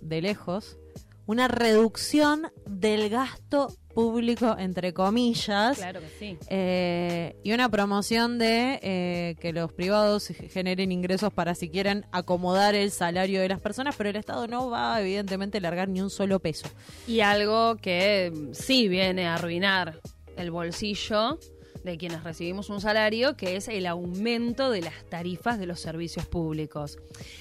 de 0.00 0.22
lejos 0.22 0.78
una 1.26 1.48
reducción 1.48 2.52
del 2.64 3.10
gasto 3.10 3.74
público, 3.92 4.56
entre 4.56 4.94
comillas. 4.94 5.76
Claro 5.76 6.00
que 6.00 6.08
sí. 6.18 6.38
Eh, 6.48 7.34
y 7.42 7.52
una 7.52 7.68
promoción 7.68 8.38
de 8.38 8.78
eh, 8.80 9.36
que 9.40 9.52
los 9.52 9.72
privados 9.72 10.28
generen 10.28 10.92
ingresos 10.92 11.32
para 11.32 11.56
si 11.56 11.68
quieren 11.68 12.06
acomodar 12.12 12.76
el 12.76 12.92
salario 12.92 13.40
de 13.40 13.48
las 13.48 13.60
personas, 13.60 13.96
pero 13.96 14.10
el 14.10 14.16
Estado 14.16 14.46
no 14.46 14.70
va 14.70 15.00
evidentemente 15.00 15.58
a 15.58 15.60
largar 15.60 15.88
ni 15.88 16.00
un 16.00 16.08
solo 16.08 16.38
peso. 16.38 16.68
Y 17.08 17.20
algo 17.20 17.76
que 17.76 18.32
mm, 18.32 18.54
sí 18.54 18.86
viene 18.86 19.26
a 19.26 19.34
arruinar 19.34 20.00
el 20.38 20.50
bolsillo 20.50 21.38
de 21.84 21.96
quienes 21.96 22.24
recibimos 22.24 22.70
un 22.70 22.80
salario, 22.80 23.36
que 23.36 23.56
es 23.56 23.68
el 23.68 23.86
aumento 23.86 24.70
de 24.70 24.82
las 24.82 25.04
tarifas 25.08 25.58
de 25.58 25.66
los 25.66 25.78
servicios 25.80 26.26
públicos. 26.26 26.98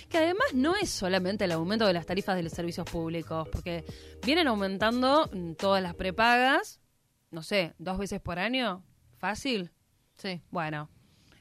Que 0.10 0.18
además 0.20 0.48
no 0.54 0.76
es 0.76 0.90
solamente 0.90 1.46
el 1.46 1.52
aumento 1.54 1.88
de 1.88 1.94
las 1.94 2.06
tarifas 2.06 2.36
de 2.36 2.44
los 2.44 2.54
servicios 2.54 2.90
públicos, 2.90 3.48
porque 3.52 3.84
vienen 4.26 4.48
aumentando 4.48 5.30
mm, 5.34 5.54
todas 5.54 5.82
las 5.82 5.96
prepagas, 5.96 6.80
no 7.32 7.42
sé, 7.42 7.74
dos 7.80 7.98
veces 7.98 8.22
por 8.22 8.38
año, 8.40 8.84
fácil. 9.18 9.72
Sí. 10.16 10.42
Bueno, 10.52 10.90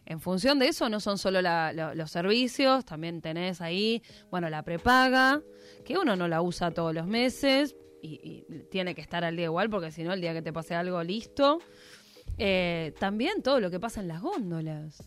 en 0.06 0.20
función 0.20 0.58
de 0.58 0.68
eso 0.68 0.88
no 0.88 0.98
son 1.00 1.18
solo 1.18 1.42
la- 1.42 1.72
los 1.94 2.10
servicios, 2.10 2.84
también 2.84 3.20
tenés 3.20 3.60
ahí, 3.60 4.02
bueno, 4.30 4.48
la 4.48 4.62
prepaga, 4.62 5.42
que 5.84 5.98
uno 5.98 6.16
no 6.16 6.28
la 6.28 6.40
usa 6.42 6.70
todos 6.70 6.94
los 6.94 7.06
meses 7.06 7.76
y, 8.02 8.44
y 8.48 8.62
tiene 8.70 8.94
que 8.94 9.00
estar 9.00 9.24
al 9.24 9.36
día 9.36 9.46
igual 9.46 9.70
porque 9.70 9.90
si 9.90 10.02
no 10.02 10.12
el 10.12 10.20
día 10.20 10.32
que 10.32 10.42
te 10.42 10.52
pase 10.52 10.74
algo 10.74 11.02
listo. 11.02 11.60
Eh, 12.38 12.94
también 12.98 13.42
todo 13.42 13.60
lo 13.60 13.70
que 13.70 13.80
pasa 13.80 14.00
en 14.00 14.08
las 14.08 14.20
góndolas. 14.20 15.00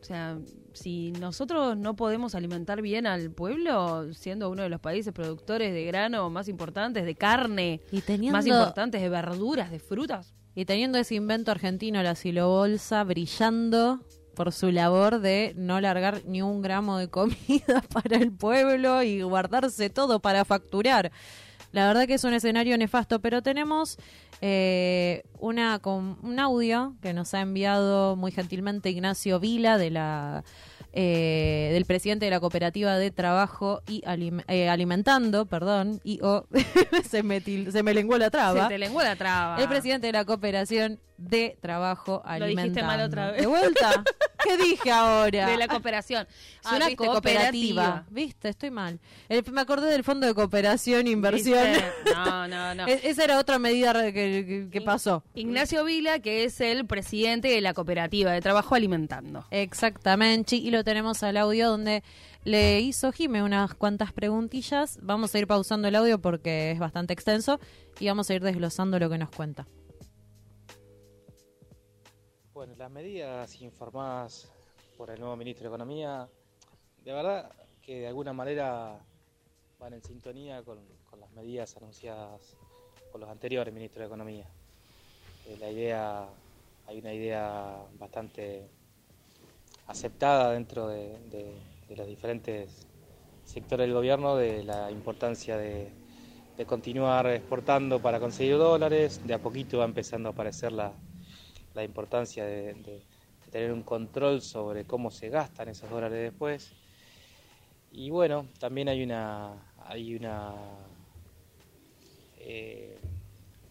O 0.00 0.04
sea, 0.04 0.38
si 0.72 1.10
nosotros 1.12 1.76
no 1.76 1.96
podemos 1.96 2.36
alimentar 2.36 2.80
bien 2.80 3.06
al 3.06 3.32
pueblo, 3.32 4.12
siendo 4.14 4.50
uno 4.50 4.62
de 4.62 4.68
los 4.68 4.80
países 4.80 5.12
productores 5.12 5.72
de 5.72 5.84
grano 5.84 6.30
más 6.30 6.48
importantes, 6.48 7.04
de 7.04 7.16
carne, 7.16 7.80
Y 7.90 8.02
teniendo, 8.02 8.36
más 8.38 8.46
importantes, 8.46 9.02
de 9.02 9.08
verduras, 9.08 9.70
de 9.72 9.80
frutas, 9.80 10.32
y 10.54 10.64
teniendo 10.64 10.98
ese 10.98 11.16
invento 11.16 11.50
argentino, 11.50 12.02
la 12.04 12.14
silobolsa, 12.14 13.02
brillando 13.02 14.00
por 14.36 14.52
su 14.52 14.70
labor 14.70 15.18
de 15.18 15.54
no 15.56 15.80
largar 15.80 16.22
ni 16.24 16.40
un 16.40 16.62
gramo 16.62 16.98
de 16.98 17.08
comida 17.08 17.82
para 17.92 18.16
el 18.18 18.30
pueblo 18.30 19.02
y 19.02 19.22
guardarse 19.22 19.90
todo 19.90 20.20
para 20.20 20.44
facturar. 20.44 21.10
La 21.72 21.86
verdad 21.86 22.06
que 22.06 22.14
es 22.14 22.24
un 22.24 22.34
escenario 22.34 22.76
nefasto, 22.78 23.20
pero 23.20 23.42
tenemos 23.42 23.98
eh, 24.40 25.24
una 25.38 25.78
con, 25.78 26.18
un 26.22 26.38
audio 26.38 26.94
que 27.02 27.12
nos 27.12 27.34
ha 27.34 27.40
enviado 27.40 28.16
muy 28.16 28.32
gentilmente 28.32 28.90
Ignacio 28.90 29.40
Vila 29.40 29.78
de 29.78 29.90
la 29.90 30.44
eh, 30.98 31.68
del 31.74 31.84
presidente 31.84 32.24
de 32.24 32.30
la 32.30 32.40
cooperativa 32.40 32.96
de 32.96 33.10
trabajo 33.10 33.82
y 33.86 34.00
Alim- 34.06 34.42
eh, 34.48 34.68
alimentando, 34.70 35.44
perdón, 35.44 36.00
y 36.04 36.20
o 36.22 36.46
se 37.08 37.22
me 37.22 37.40
se 37.42 37.82
me 37.82 37.92
lenguó 37.92 38.16
la 38.16 38.30
traba. 38.30 38.62
se 38.62 38.68
te 38.74 38.78
lengua 38.78 39.04
la 39.04 39.14
traba. 39.14 39.60
El 39.60 39.68
presidente 39.68 40.06
de 40.06 40.14
la 40.14 40.24
cooperación 40.24 40.98
de 41.18 41.56
trabajo 41.62 42.22
Lo 42.24 42.46
dijiste 42.46 42.80
alimentando. 42.80 42.86
mal 42.86 43.00
otra 43.02 43.30
vez. 43.30 43.40
¿De 43.42 43.46
vuelta? 43.46 44.04
¿Qué 44.44 44.56
dije 44.58 44.90
ahora? 44.90 45.48
De 45.48 45.56
la 45.56 45.66
cooperación. 45.66 46.26
Es 46.30 46.60
Ah, 46.66 46.76
una 46.76 46.86
viste, 46.88 47.04
cooperativa. 47.06 48.04
Viste, 48.10 48.48
estoy 48.50 48.70
mal. 48.70 49.00
El- 49.28 49.42
me 49.50 49.60
acordé 49.62 49.90
del 49.90 50.04
fondo 50.04 50.26
de 50.26 50.34
cooperación 50.34 51.06
e 51.06 51.10
inversión. 51.10 51.58
¿Viste? 51.64 51.84
No, 52.16 52.46
no, 52.48 52.74
no. 52.74 52.86
E- 52.86 53.00
Esa 53.04 53.24
era 53.24 53.38
otra 53.38 53.58
medida 53.58 53.92
que 54.12 54.82
pasó. 54.84 55.22
Ignacio 55.34 55.84
Vila, 55.84 56.18
que 56.20 56.44
es 56.44 56.60
el 56.60 56.86
presidente 56.86 57.48
de 57.48 57.60
la 57.60 57.72
cooperativa 57.74 58.32
de 58.32 58.40
trabajo 58.40 58.74
alimentando. 58.74 59.46
Exactamente. 59.50 60.56
Y 60.56 60.70
lo 60.70 60.84
tenemos 60.86 61.24
al 61.24 61.36
audio 61.36 61.68
donde 61.68 62.04
le 62.44 62.78
hizo 62.78 63.10
Jime 63.10 63.42
unas 63.42 63.74
cuantas 63.74 64.12
preguntillas. 64.12 65.00
Vamos 65.02 65.34
a 65.34 65.38
ir 65.40 65.48
pausando 65.48 65.88
el 65.88 65.96
audio 65.96 66.20
porque 66.20 66.70
es 66.70 66.78
bastante 66.78 67.12
extenso 67.12 67.58
y 67.98 68.06
vamos 68.06 68.30
a 68.30 68.34
ir 68.34 68.42
desglosando 68.42 68.96
lo 69.00 69.10
que 69.10 69.18
nos 69.18 69.30
cuenta. 69.30 69.66
Bueno, 72.54 72.74
las 72.78 72.88
medidas 72.88 73.60
informadas 73.60 74.48
por 74.96 75.10
el 75.10 75.18
nuevo 75.18 75.34
ministro 75.34 75.64
de 75.64 75.74
Economía, 75.74 76.28
de 77.04 77.12
verdad 77.12 77.50
que 77.82 78.02
de 78.02 78.06
alguna 78.06 78.32
manera 78.32 78.96
van 79.80 79.92
en 79.92 80.04
sintonía 80.04 80.62
con, 80.62 80.78
las 81.18 81.32
medidas 81.32 81.76
anunciadas 81.78 82.56
por 83.10 83.20
los 83.20 83.28
anteriores 83.28 83.74
ministros 83.74 84.02
de 84.02 84.06
Economía. 84.06 84.46
Eh, 85.48 85.56
la 85.58 85.68
idea, 85.68 86.28
hay 86.86 86.98
una 87.00 87.12
idea 87.12 87.76
bastante 87.98 88.68
aceptada 89.86 90.52
dentro 90.52 90.88
de, 90.88 91.16
los 91.96 92.06
diferentes 92.06 92.86
sectores 93.44 93.86
del 93.86 93.94
gobierno 93.94 94.36
de 94.36 94.64
la 94.64 94.90
importancia 94.90 95.56
de, 95.56 95.92
continuar 96.66 97.26
exportando 97.26 98.00
para 98.00 98.18
conseguir 98.18 98.56
dólares. 98.56 99.20
De 99.26 99.34
a 99.34 99.38
poquito 99.38 99.78
va 99.78 99.84
empezando 99.84 100.30
a 100.30 100.32
aparecer 100.32 100.72
la, 100.72 100.92
la 101.74 101.84
importancia 101.84 102.44
de 102.44 103.02
tener 103.50 103.72
un 103.72 103.82
control 103.82 104.42
sobre 104.42 104.84
cómo 104.84 105.10
se 105.10 105.28
gastan 105.28 105.68
esos 105.68 105.88
dólares 105.88 106.20
después. 106.20 106.74
Y 107.92 108.10
bueno, 108.10 108.46
también 108.58 108.88
hay 108.88 109.02
una, 109.02 109.54
hay 109.78 110.14
una, 110.14 110.54
eh, 112.38 112.98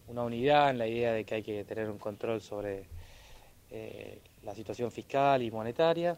una 0.08 0.24
unidad 0.24 0.70
en 0.70 0.78
la 0.78 0.88
idea 0.88 1.12
de 1.12 1.24
que 1.24 1.36
hay 1.36 1.42
que 1.42 1.64
tener 1.64 1.88
un 1.88 1.98
control 1.98 2.40
sobre 2.40 2.86
eh, 3.70 4.20
la 4.46 4.54
situación 4.54 4.92
fiscal 4.92 5.42
y 5.42 5.50
monetaria, 5.50 6.16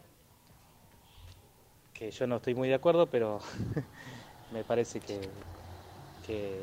que 1.91 2.11
yo 2.11 2.27
no 2.27 2.35
estoy 2.37 2.53
muy 2.53 2.69
de 2.69 2.75
acuerdo, 2.75 3.07
pero 3.07 3.39
me 4.53 4.63
parece 4.63 4.99
que, 4.99 5.19
que, 6.25 6.61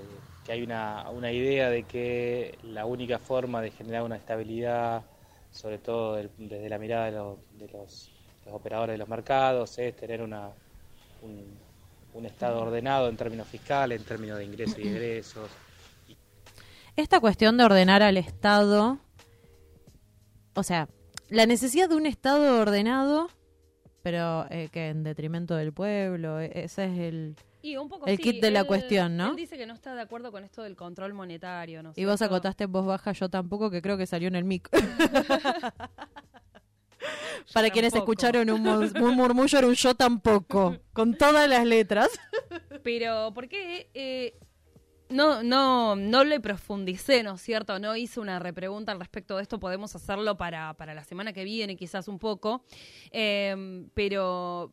hay 0.48 0.62
una, 0.62 1.10
una 1.10 1.32
idea 1.32 1.68
de 1.68 1.82
que 1.82 2.56
la 2.62 2.86
única 2.86 3.18
forma 3.18 3.60
de 3.60 3.72
generar 3.72 4.04
una 4.04 4.14
estabilidad, 4.14 5.02
sobre 5.50 5.78
todo 5.78 6.14
desde 6.38 6.68
la 6.68 6.78
mirada 6.78 7.06
de, 7.06 7.68
los 7.72 8.12
operadores 8.48 8.94
de 8.94 8.98
los 8.98 9.08
mercados, 9.08 9.76
es 9.78 9.96
tener 9.96 10.22
una, 10.22 10.50
un, 11.22 11.52
un 12.14 12.26
Estado 12.26 12.62
ordenado 12.62 13.08
en 13.08 13.16
términos 13.16 13.48
fiscales, 13.48 14.00
en 14.00 14.06
términos 14.06 14.38
de 14.38 14.44
ingresos 14.44 14.78
y 14.78 14.86
egresos. 14.86 15.50
Esta 16.94 17.18
cuestión 17.18 17.56
de 17.56 17.64
ordenar 17.64 18.04
al 18.04 18.16
Estado, 18.16 18.98
o 20.54 20.62
sea, 20.62 20.88
la 21.28 21.46
necesidad 21.46 21.88
de 21.88 21.96
un 21.96 22.06
Estado 22.06 22.60
ordenado, 22.60 23.28
pero 24.02 24.46
eh, 24.50 24.68
que 24.70 24.88
en 24.88 25.02
detrimento 25.02 25.54
del 25.56 25.72
pueblo, 25.72 26.40
e- 26.40 26.50
ese 26.54 26.84
es 26.84 26.98
el, 26.98 27.36
Y 27.62 27.76
un 27.76 27.88
poco 27.88 28.06
el 28.06 28.16
sí, 28.16 28.22
kit 28.22 28.40
de 28.42 28.50
la 28.50 28.64
cuestión, 28.64 29.16
¿no? 29.16 29.30
Él 29.30 29.36
dice 29.36 29.56
que 29.58 29.66
no 29.66 29.74
está 29.74 29.94
de 29.94 30.02
acuerdo 30.02 30.30
con 30.30 30.44
esto 30.44 30.62
del 30.62 30.76
control 30.76 31.12
monetario, 31.14 31.82
¿no? 31.82 31.92
Y 31.96 32.04
vos 32.04 32.22
acotaste 32.22 32.64
en 32.64 32.72
voz 32.72 32.86
baja, 32.86 33.12
yo 33.12 33.28
tampoco, 33.28 33.70
que 33.70 33.82
creo 33.82 33.96
que 33.96 34.06
salió 34.06 34.28
en 34.28 34.36
el 34.36 34.44
mic. 34.44 34.68
Para 37.52 37.70
quienes 37.70 37.92
tampoco. 37.92 38.12
escucharon 38.12 38.50
un 38.50 38.62
murmullo, 39.14 39.58
era 39.58 39.66
un 39.68 39.74
yo 39.74 39.94
tampoco, 39.94 40.76
con 40.92 41.14
todas 41.16 41.48
las 41.48 41.64
letras. 41.64 42.08
Pero, 42.82 43.32
¿por 43.34 43.48
qué? 43.48 43.90
eh, 43.94 44.38
no, 45.08 45.42
no, 45.42 45.96
no 45.96 46.24
le 46.24 46.40
profundicé, 46.40 47.22
¿no 47.22 47.34
es 47.34 47.42
cierto? 47.42 47.78
No 47.78 47.96
hice 47.96 48.20
una 48.20 48.38
repregunta 48.38 48.92
al 48.92 48.98
respecto 48.98 49.36
de 49.36 49.42
esto. 49.42 49.60
Podemos 49.60 49.94
hacerlo 49.94 50.36
para, 50.36 50.74
para 50.74 50.94
la 50.94 51.04
semana 51.04 51.32
que 51.32 51.44
viene, 51.44 51.76
quizás 51.76 52.08
un 52.08 52.18
poco. 52.18 52.64
Eh, 53.10 53.86
pero 53.94 54.72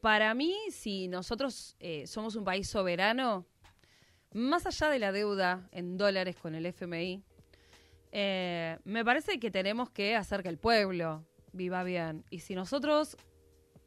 para 0.00 0.34
mí, 0.34 0.56
si 0.70 1.08
nosotros 1.08 1.76
eh, 1.80 2.06
somos 2.06 2.36
un 2.36 2.44
país 2.44 2.68
soberano, 2.68 3.46
más 4.32 4.66
allá 4.66 4.88
de 4.88 4.98
la 4.98 5.12
deuda 5.12 5.68
en 5.72 5.96
dólares 5.96 6.36
con 6.36 6.54
el 6.54 6.66
FMI, 6.66 7.22
eh, 8.12 8.78
me 8.84 9.04
parece 9.04 9.38
que 9.38 9.50
tenemos 9.50 9.90
que 9.90 10.16
hacer 10.16 10.42
que 10.42 10.48
el 10.48 10.58
pueblo 10.58 11.24
viva 11.52 11.82
bien. 11.82 12.24
Y 12.30 12.40
si 12.40 12.54
nosotros 12.54 13.16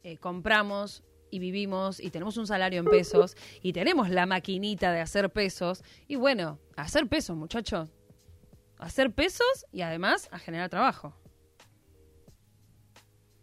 eh, 0.02 0.18
compramos 0.18 1.02
y 1.34 1.40
vivimos 1.40 1.98
y 1.98 2.10
tenemos 2.10 2.36
un 2.36 2.46
salario 2.46 2.78
en 2.78 2.84
pesos 2.84 3.36
y 3.60 3.72
tenemos 3.72 4.08
la 4.08 4.24
maquinita 4.24 4.92
de 4.92 5.00
hacer 5.00 5.30
pesos, 5.30 5.82
y 6.06 6.14
bueno, 6.14 6.60
hacer 6.76 7.08
pesos, 7.08 7.36
muchachos. 7.36 7.90
Hacer 8.78 9.12
pesos 9.12 9.66
y 9.72 9.80
además 9.82 10.28
a 10.30 10.38
generar 10.38 10.70
trabajo. 10.70 11.12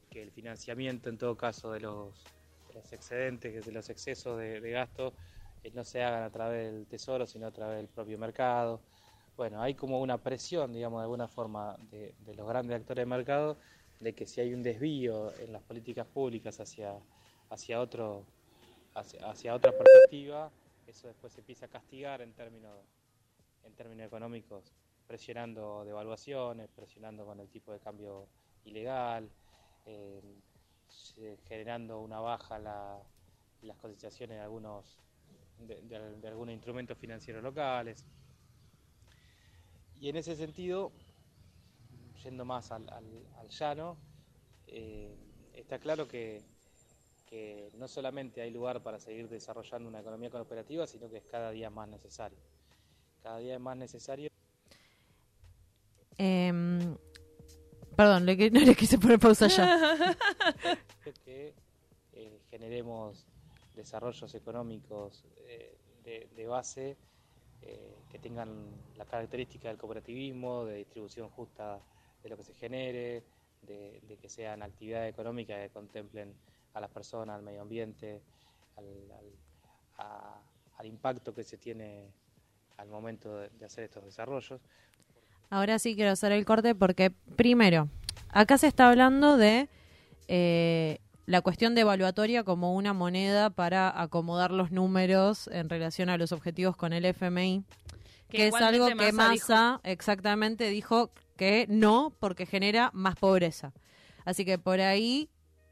que 0.10 0.22
el 0.22 0.32
financiamiento 0.32 1.10
en 1.10 1.18
todo 1.18 1.36
caso 1.36 1.72
de 1.72 1.82
los, 1.82 2.24
de 2.74 2.96
excedentes, 2.96 3.66
de 3.66 3.72
los 3.72 3.90
excesos 3.90 4.38
de, 4.38 4.62
de 4.62 4.72
gasto, 4.72 5.14
eh, 5.64 5.72
no 5.74 5.84
se 5.84 6.02
hagan 6.02 6.24
a 6.24 6.30
través 6.30 6.72
del 6.72 6.86
tesoro, 6.86 7.26
sino 7.28 7.48
a 7.48 7.52
través 7.52 7.78
del 7.78 7.88
propio 7.88 8.18
mercado. 8.18 8.82
Bueno, 9.36 9.62
hay 9.62 9.74
como 9.74 10.00
una 10.00 10.18
presión, 10.18 10.72
digamos, 10.72 11.00
de 11.00 11.04
alguna 11.04 11.28
forma, 11.28 11.78
de, 11.90 12.14
de 12.26 12.36
los 12.36 12.48
grandes 12.48 12.78
actores 12.78 13.02
del 13.02 13.10
mercado, 13.10 13.58
de 14.00 14.14
que 14.14 14.26
si 14.26 14.42
hay 14.42 14.54
un 14.54 14.64
desvío 14.64 15.34
en 15.40 15.52
las 15.54 15.62
políticas 15.64 16.08
públicas 16.08 16.60
hacia, 16.60 16.94
hacia, 17.52 17.82
otro, 17.82 18.26
hacia, 18.96 19.30
hacia 19.30 19.56
otra 19.56 19.72
perspectiva, 19.72 20.52
eso 20.88 21.08
después 21.10 21.34
se 21.34 21.42
empieza 21.42 21.68
a 21.68 21.70
castigar 21.70 22.22
en 22.22 22.34
términos, 22.34 22.80
en 23.64 23.74
términos 23.76 24.08
económicos, 24.08 24.74
presionando 25.08 25.86
devaluaciones, 25.86 26.70
presionando 26.76 27.26
con 27.26 27.40
el 27.40 27.50
tipo 27.50 27.74
de 27.74 27.80
cambio 27.80 28.28
ilegal, 28.66 29.30
eh, 29.86 31.38
generando 31.48 32.00
una 32.02 32.20
baja 32.20 32.60
la, 32.60 33.00
las 33.62 33.78
cotizaciones 33.78 34.38
de 34.38 34.44
algunos 34.44 35.00
de, 35.60 36.28
algunos 36.28 36.54
instrumentos 36.54 36.98
financieros 36.98 37.44
locales. 37.44 38.06
Y 40.00 40.10
en 40.10 40.16
ese 40.18 40.36
sentido, 40.36 40.92
yendo 42.24 42.46
más 42.46 42.72
al, 42.72 42.90
al- 42.90 43.28
al 43.40 43.50
llano, 43.50 43.98
eh, 44.68 45.16
está 45.54 45.80
claro 45.80 46.08
que, 46.08 46.44
que 47.32 47.72
no 47.78 47.88
solamente 47.88 48.42
hay 48.42 48.52
lugar 48.52 48.84
para 48.84 49.00
seguir 49.00 49.28
desarrollando 49.28 49.90
una 49.90 50.02
economía 50.02 50.30
cooperativa, 50.30 50.86
sino 50.86 51.10
que 51.10 51.18
es 51.18 51.24
cada 51.24 51.50
día 51.50 51.72
más 51.72 51.88
necesario. 51.90 52.38
Cada 53.24 53.40
día 53.40 53.56
es 53.56 53.62
más 53.62 53.78
necesario 53.78 54.30
Em, 56.24 56.98
perdón, 57.96 58.28
le, 58.28 58.36
no 58.52 58.60
le 58.60 58.76
quise 58.76 59.00
poner 59.00 59.18
pausa 59.18 59.48
ya. 59.48 59.66
que 61.26 61.56
eh, 62.14 62.40
generemos 62.52 63.26
desarrollos 63.76 64.36
económicos 64.36 65.26
eh, 65.48 65.76
de, 66.04 66.30
de 66.36 66.46
base 66.46 66.96
eh, 67.64 67.96
que 68.12 68.20
tengan 68.20 68.50
la 68.98 69.06
característica 69.06 69.70
del 69.70 69.80
cooperativismo, 69.80 70.66
de 70.66 70.76
distribución 70.76 71.30
justa 71.30 71.80
de 72.22 72.30
lo 72.30 72.38
que 72.38 72.44
se 72.44 72.54
genere, 72.54 73.24
de, 73.64 74.00
de 74.08 74.18
que 74.18 74.30
sean 74.30 74.62
actividades 74.62 75.12
económicas 75.12 75.58
que 75.60 75.70
contemplen 75.74 76.36
a 76.74 76.80
las 76.80 76.90
personas, 76.90 77.36
al 77.36 77.42
medio 77.44 77.62
ambiente, 77.62 78.22
al, 78.78 78.86
al- 79.12 80.06
a- 80.06 80.40
al 80.78 80.86
impacto 80.86 81.34
que 81.34 81.44
se 81.44 81.58
tiene 81.58 82.10
al 82.78 82.88
momento 82.88 83.38
de, 83.38 83.50
de 83.50 83.66
hacer 83.66 83.84
estos 83.84 84.04
desarrollos. 84.04 84.60
Ahora 85.50 85.78
sí 85.80 85.96
quiero 85.96 86.12
hacer 86.12 86.32
el 86.32 86.46
corte 86.46 86.74
porque, 86.76 87.12
primero, 87.36 87.90
acá 88.30 88.58
se 88.58 88.68
está 88.68 88.90
hablando 88.90 89.38
de 89.38 89.70
eh, 90.28 91.00
la 91.26 91.42
cuestión 91.42 91.76
de 91.76 91.82
evaluatoria 91.82 92.44
como 92.44 92.74
una 92.76 92.94
moneda 92.94 93.50
para 93.50 94.02
acomodar 94.02 94.52
los 94.52 94.72
números 94.72 95.48
en 95.52 95.70
relación 95.70 96.10
a 96.10 96.18
los 96.18 96.32
objetivos 96.32 96.76
con 96.78 96.94
el 96.94 97.06
FMI, 97.06 97.64
Que 98.30 98.38
que, 98.38 98.48
es 98.48 98.56
algo 98.56 98.88
que 98.88 98.96
Massa 98.96 99.30
dijo- 99.32 99.48
Massa 99.50 99.80
exactamente 99.84 100.70
dijo 100.70 101.12
que 101.36 101.66
no 101.70 102.14
porque 102.20 102.46
genera 102.46 102.90
más 102.94 103.16
pobreza. 103.18 103.74
Así 104.26 104.46
que 104.46 104.58
por 104.58 104.80
ahí, 104.80 105.30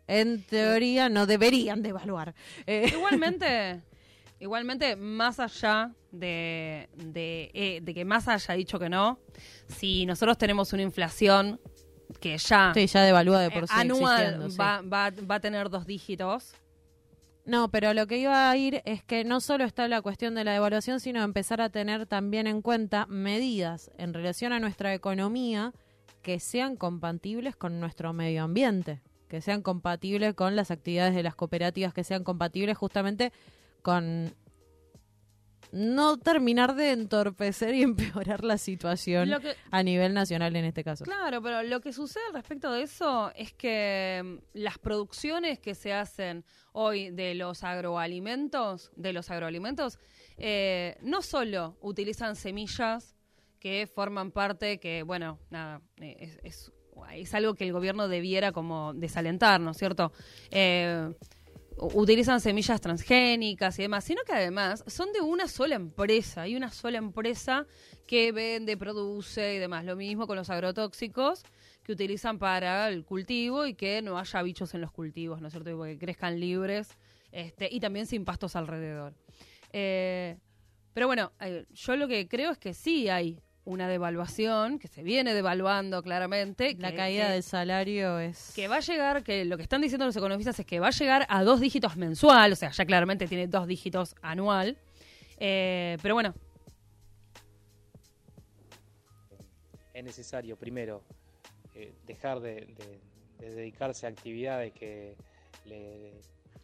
en 0.10 0.43
teoría, 0.43 1.07
no 1.10 1.26
deberían 1.26 1.82
de 1.82 1.89
evaluar. 1.89 2.34
Eh, 2.66 2.91
Igualmente, 2.93 3.82
igualmente, 4.39 4.95
más 4.95 5.39
allá 5.39 5.93
de, 6.12 6.89
de, 6.95 7.51
eh, 7.53 7.80
de 7.82 7.93
que 7.93 8.05
Massa 8.05 8.34
haya 8.34 8.53
dicho 8.55 8.80
que 8.80 8.89
no, 8.89 9.20
si 9.68 10.05
nosotros 10.05 10.38
tenemos 10.38 10.74
una 10.74 10.82
inflación 10.82 11.60
que 12.20 12.38
ya, 12.38 12.72
Sí, 12.74 12.88
ya 12.88 13.03
devalúa 13.03 13.39
de 13.41 13.51
por 13.51 13.64
eh, 13.66 13.68
sí 13.68 13.74
anual 13.76 14.20
existiendo, 14.20 14.49
sí. 14.49 14.57
va, 14.57 14.82
va, 14.82 15.12
va 15.30 15.36
a 15.36 15.39
tener 15.39 15.70
dos 15.70 15.86
dígitos, 15.86 16.53
No, 17.45 17.70
pero 17.70 17.93
lo 17.93 18.07
que 18.07 18.18
iba 18.18 18.49
a 18.49 18.57
ir 18.57 18.82
es 18.86 19.03
que 19.03 19.24
no 19.24 19.39
solo 19.41 19.64
está 19.64 19.88
la 19.88 20.01
cuestión 20.01 20.34
de 20.36 20.43
la 20.43 20.53
devaluación, 20.53 20.99
sino 20.99 21.24
empezar 21.24 21.62
a 21.62 21.70
tener 21.70 22.05
también 22.07 22.47
en 22.47 22.62
cuenta 22.62 23.05
medidas 23.07 23.91
en 23.97 24.14
relación 24.14 24.53
a 24.53 24.60
nuestra 24.60 24.93
economía 24.93 25.72
que 26.22 26.39
sean 26.39 26.76
compatibles 26.76 27.55
con 27.55 27.80
nuestro 27.80 28.12
medio 28.14 28.43
ambiente, 28.43 29.01
que 29.30 29.40
sean 29.42 29.62
compatibles 29.62 30.34
con 30.34 30.56
las 30.58 30.72
actividades 30.72 31.16
de 31.16 31.24
las 31.24 31.36
cooperativas, 31.36 31.94
que 31.94 32.04
sean 32.04 32.24
compatibles 32.26 32.78
justamente 32.78 33.32
con 33.82 34.34
no 35.72 36.18
terminar 36.18 36.76
de 36.76 36.92
entorpecer 36.92 37.76
y 37.76 37.84
empeorar 38.24 38.44
la 38.44 38.58
situación 38.58 39.30
que- 39.42 39.56
a 39.70 39.84
nivel 39.84 40.14
nacional 40.16 40.56
en 40.56 40.66
este 40.66 40.84
caso. 40.84 41.06
Claro, 41.06 41.42
pero 41.44 41.62
lo 41.64 41.80
que 41.80 41.94
sucede 41.94 42.24
al 42.30 42.34
respecto 42.34 42.72
de 42.72 42.82
eso 42.84 43.32
es 43.36 43.54
que 43.54 44.22
mm, 44.24 44.58
las 44.58 44.80
producciones 44.80 45.60
que 45.60 45.76
se 45.76 45.94
hacen 45.94 46.44
hoy 46.72 47.12
de 47.12 47.36
los 47.36 47.64
agroalimentos, 47.64 48.92
de 48.96 49.14
los 49.14 49.30
agroalimentos, 49.30 50.00
eh, 50.38 50.98
no 51.02 51.22
solo 51.22 51.78
utilizan 51.82 52.36
semillas 52.36 53.16
que 53.60 53.88
forman 53.94 54.32
parte, 54.32 54.80
que 54.80 55.04
bueno, 55.04 55.38
nada, 55.52 55.82
eh, 55.98 56.16
es, 56.20 56.40
es 56.44 56.72
es 57.14 57.34
algo 57.34 57.56
que 57.56 57.66
el 57.66 57.74
gobierno 57.74 58.08
debiera 58.08 58.52
como 58.52 58.93
desalentar, 58.93 59.60
¿no 59.60 59.72
es 59.72 59.78
cierto? 59.78 60.12
Eh, 60.52 61.14
utilizan 61.82 62.41
semillas 62.41 62.82
transgénicas 62.82 63.80
y 63.80 63.84
demás, 63.84 64.04
sino 64.04 64.24
que 64.24 64.34
además 64.34 64.84
son 64.88 65.12
de 65.14 65.22
una 65.22 65.47
sola 65.47 65.76
empresa, 65.76 66.41
hay 66.41 66.56
una 66.56 66.72
sola 66.72 66.97
empresa 66.97 67.66
que 68.06 68.32
vende, 68.32 68.76
produce 68.78 69.56
y 69.56 69.60
demás. 69.60 69.86
Lo 69.86 69.95
mismo 69.95 70.28
con 70.28 70.36
los 70.36 70.50
agrotóxicos 70.50 71.43
que 71.84 71.93
utilizan 71.93 72.38
para 72.38 72.89
el 72.89 73.06
cultivo 73.06 73.66
y 73.66 73.74
que 73.74 74.02
no 74.02 74.18
haya 74.18 74.41
bichos 74.41 74.74
en 74.74 74.82
los 74.82 74.91
cultivos, 74.91 75.41
¿no 75.41 75.47
es 75.47 75.54
cierto? 75.54 75.82
Que 75.84 75.97
crezcan 75.97 76.39
libres 76.39 76.97
este, 77.32 77.70
y 77.72 77.80
también 77.80 78.06
sin 78.06 78.26
pastos 78.26 78.56
alrededor. 78.56 79.14
Eh, 79.72 80.38
pero 80.93 81.08
bueno, 81.08 81.32
eh, 81.39 81.66
yo 81.72 81.95
lo 81.95 82.08
que 82.08 82.28
creo 82.28 82.52
es 82.52 82.58
que 82.58 82.74
sí 82.74 83.10
hay 83.10 83.39
una 83.66 83.88
devaluación, 83.88 84.80
que 84.80 84.88
se 84.88 85.03
viene 85.03 85.34
devaluando 85.34 86.01
claramente. 86.01 86.76
La 86.80 86.91
que- 86.91 86.97
caída 86.97 87.28
que- 87.28 87.34
del 87.34 87.43
salario 87.43 88.20
es... 88.20 88.53
que 88.55 88.68
va 88.68 88.78
a 88.78 88.80
llegar, 88.80 89.24
que 89.24 89.45
lo 89.45 89.57
que 89.57 89.64
están 89.64 89.82
diciendo 89.82 90.05
los 90.05 90.16
economistas 90.16 90.60
es 90.60 90.66
que 90.66 90.80
va 90.80 90.88
a 90.88 90.91
llegar 90.91 91.26
a 91.30 91.43
dos 91.43 91.60
dígitos 91.60 91.95
mensual, 91.97 92.53
o 92.53 92.55
sea, 92.55 92.72
ya 92.72 92.86
claramente 92.86 93.28
tiene 93.28 93.47
dos 93.47 93.68
dígitos 93.68 94.16
anual. 94.22 94.78
Eh, 95.38 95.97
pero 96.01 96.16
bueno, 96.16 96.34
es 99.93 100.03
necesario 100.03 100.55
primero 100.57 101.03
eh, 101.76 101.93
dejar 102.05 102.39
de, 102.39 102.53
de- 102.66 102.99
de 103.39 103.55
dedicarse 103.55 104.05
a 104.05 104.10
actividades 104.10 104.74
que 104.74 105.16
le 105.66 106.12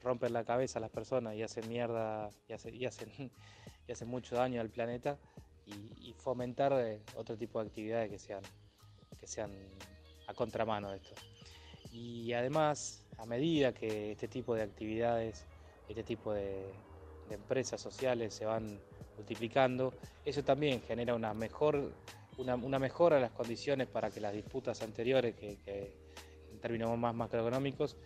rompen 0.04 0.34
la 0.34 0.44
cabeza 0.44 0.80
a 0.80 0.82
las 0.82 0.92
personas 0.92 1.34
y 1.36 1.42
hacen 1.42 1.68
mierda 1.70 2.30
y, 2.50 2.54
hace- 2.54 2.76
y 2.76 2.86
hacen, 2.86 3.10
y 3.88 3.92
hacen 3.92 4.08
mucho 4.10 4.36
daño 4.36 4.60
al 4.60 4.70
planeta 4.70 5.18
y, 5.66 6.14
fomentar 6.14 6.74
eh, 6.74 7.02
otro 7.16 7.38
tipo 7.38 7.60
de 7.60 7.68
actividades 7.68 8.10
que 8.10 8.18
sean, 8.18 8.42
que 9.20 9.28
sean 9.28 9.52
a 10.28 10.34
contramano 10.34 10.90
de 10.90 10.98
esto. 10.98 11.14
Y 11.92 12.34
además, 12.34 13.06
a 13.18 13.26
medida 13.26 13.74
que 13.74 14.12
este 14.12 14.28
tipo 14.28 14.56
de 14.56 14.64
actividades, 14.64 15.46
este 15.88 16.04
tipo 16.04 16.34
de, 16.34 16.74
de 17.30 17.36
empresas 17.36 17.80
sociales 17.80 18.34
se 18.34 18.46
van 18.46 18.80
multiplicando, 19.18 19.94
eso 20.24 20.44
también 20.44 20.82
genera 20.82 21.14
una 21.14 21.34
mejor 21.34 21.94
una, 22.38 22.56
una 22.56 22.80
mejora 22.80 23.18
en 23.18 23.24
las 23.24 23.32
condiciones 23.32 23.88
para 23.88 24.10
que 24.10 24.20
las 24.20 24.34
disputas 24.34 24.82
anteriores, 24.82 25.36
que, 25.36 25.58
que 25.58 25.96
en 26.52 26.60
términos 26.60 26.98
más 26.98 27.16
macroeconómicos, 27.16 27.98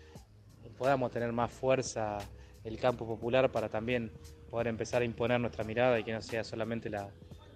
podamos 0.78 1.12
tener 1.12 1.32
más 1.32 1.52
fuerza 1.52 2.18
el 2.64 2.78
campo 2.78 3.06
popular 3.06 3.52
para 3.52 3.70
también 3.70 4.12
poder 4.50 4.68
empezar 4.68 5.02
a 5.02 5.06
imponer 5.06 5.40
nuestra 5.40 5.64
mirada 5.64 6.00
y 6.00 6.04
que 6.04 6.14
no 6.14 6.22
sea 6.22 6.44
solamente 6.44 6.90
la, 6.90 7.10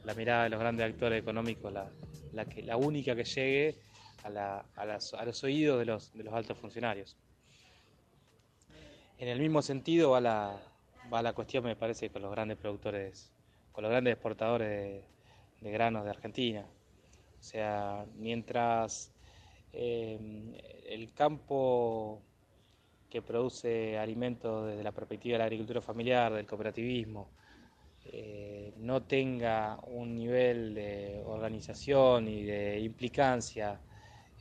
la 0.04 0.14
mirada 0.14 0.43
de 0.43 0.49
los 0.49 0.60
grandes 0.60 0.86
actores 0.91 1.22
económicos 1.22 1.72
la, 1.72 1.89
la, 2.34 2.45
que, 2.45 2.62
la 2.64 2.78
única 2.78 3.16
que 3.16 3.24
llegue 3.24 3.76
a, 4.24 4.30
la- 4.30 4.66
a 4.76 4.86
las- 4.86 5.14
a 5.14 5.26
los 5.26 5.43
oídos 5.43 5.80
de 5.80 5.86
los, 5.86 6.14
de 6.14 6.24
los 6.24 6.34
altos 6.34 6.58
funcionarios. 6.58 7.16
En 9.18 9.28
el 9.30 9.39
mismo 9.39 9.62
sentido 9.62 10.12
va 10.12 10.22
la, 10.22 10.60
va 11.12 11.22
la 11.22 11.34
cuestión, 11.34 11.64
me 11.64 11.76
parece, 11.76 12.10
con 12.10 12.22
los 12.22 12.32
grandes 12.32 12.58
productores, 12.58 13.32
con 13.72 13.84
los 13.84 13.91
grandes 13.91 14.14
exportadores 14.14 15.04
de, 15.62 15.72
granos 15.72 16.04
de 16.04 16.10
Argentina. 16.10 16.66
O 17.39 17.43
sea, 17.43 18.06
mientras 18.16 19.12
eh, 19.72 20.20
el 20.88 21.14
campo 21.14 22.22
que 23.10 23.22
produce 23.22 23.97
alimentos 23.97 24.68
desde 24.68 24.84
la 24.84 24.91
perspectiva 24.91 25.34
de 25.34 25.39
la 25.39 25.45
agricultura 25.45 25.82
familiar, 25.82 26.34
del 26.34 26.47
cooperativismo, 26.47 27.30
eh, 28.06 28.74
no 28.78 29.04
tenga 29.04 29.80
un 29.88 30.16
nivel 30.16 30.74
de 30.74 31.22
organización 31.26 32.28
y 32.28 32.43
de 32.43 32.80
implicancia 32.80 33.82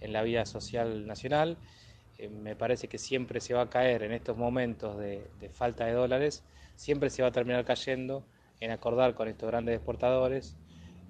en 0.00 0.12
la 0.12 0.22
vida 0.22 0.44
social 0.46 1.06
nacional, 1.06 1.58
eh, 2.18 2.28
me 2.28 2.56
parece 2.56 2.88
que 2.88 2.98
siempre 2.98 3.40
se 3.40 3.54
va 3.54 3.62
a 3.62 3.70
caer 3.70 4.02
en 4.02 4.12
estos 4.12 4.36
momentos 4.36 4.98
de, 4.98 5.28
falta 5.52 5.86
de 5.86 5.92
dólares, 5.92 6.44
siempre 6.76 7.10
se 7.10 7.22
va 7.22 7.28
a 7.28 7.32
terminar 7.32 7.64
cayendo 7.64 8.26
en 8.60 8.70
acordar 8.70 9.14
con 9.14 9.28
estos 9.28 9.48
grandes 9.48 9.76
exportadores 9.76 10.56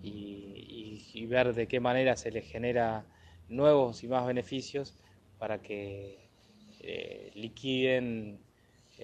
y 0.03 1.27
ver 1.27 1.55
de 1.55 1.69
qué 1.69 1.79
manera 1.79 2.17
se 2.17 2.33
les 2.33 2.45
genera 2.45 3.07
nuevos 3.49 4.03
y 4.03 4.09
más 4.09 4.27
beneficios 4.27 4.95
para 5.39 5.63
que 5.63 6.23
eh, 6.81 7.31
liquiden 7.35 8.41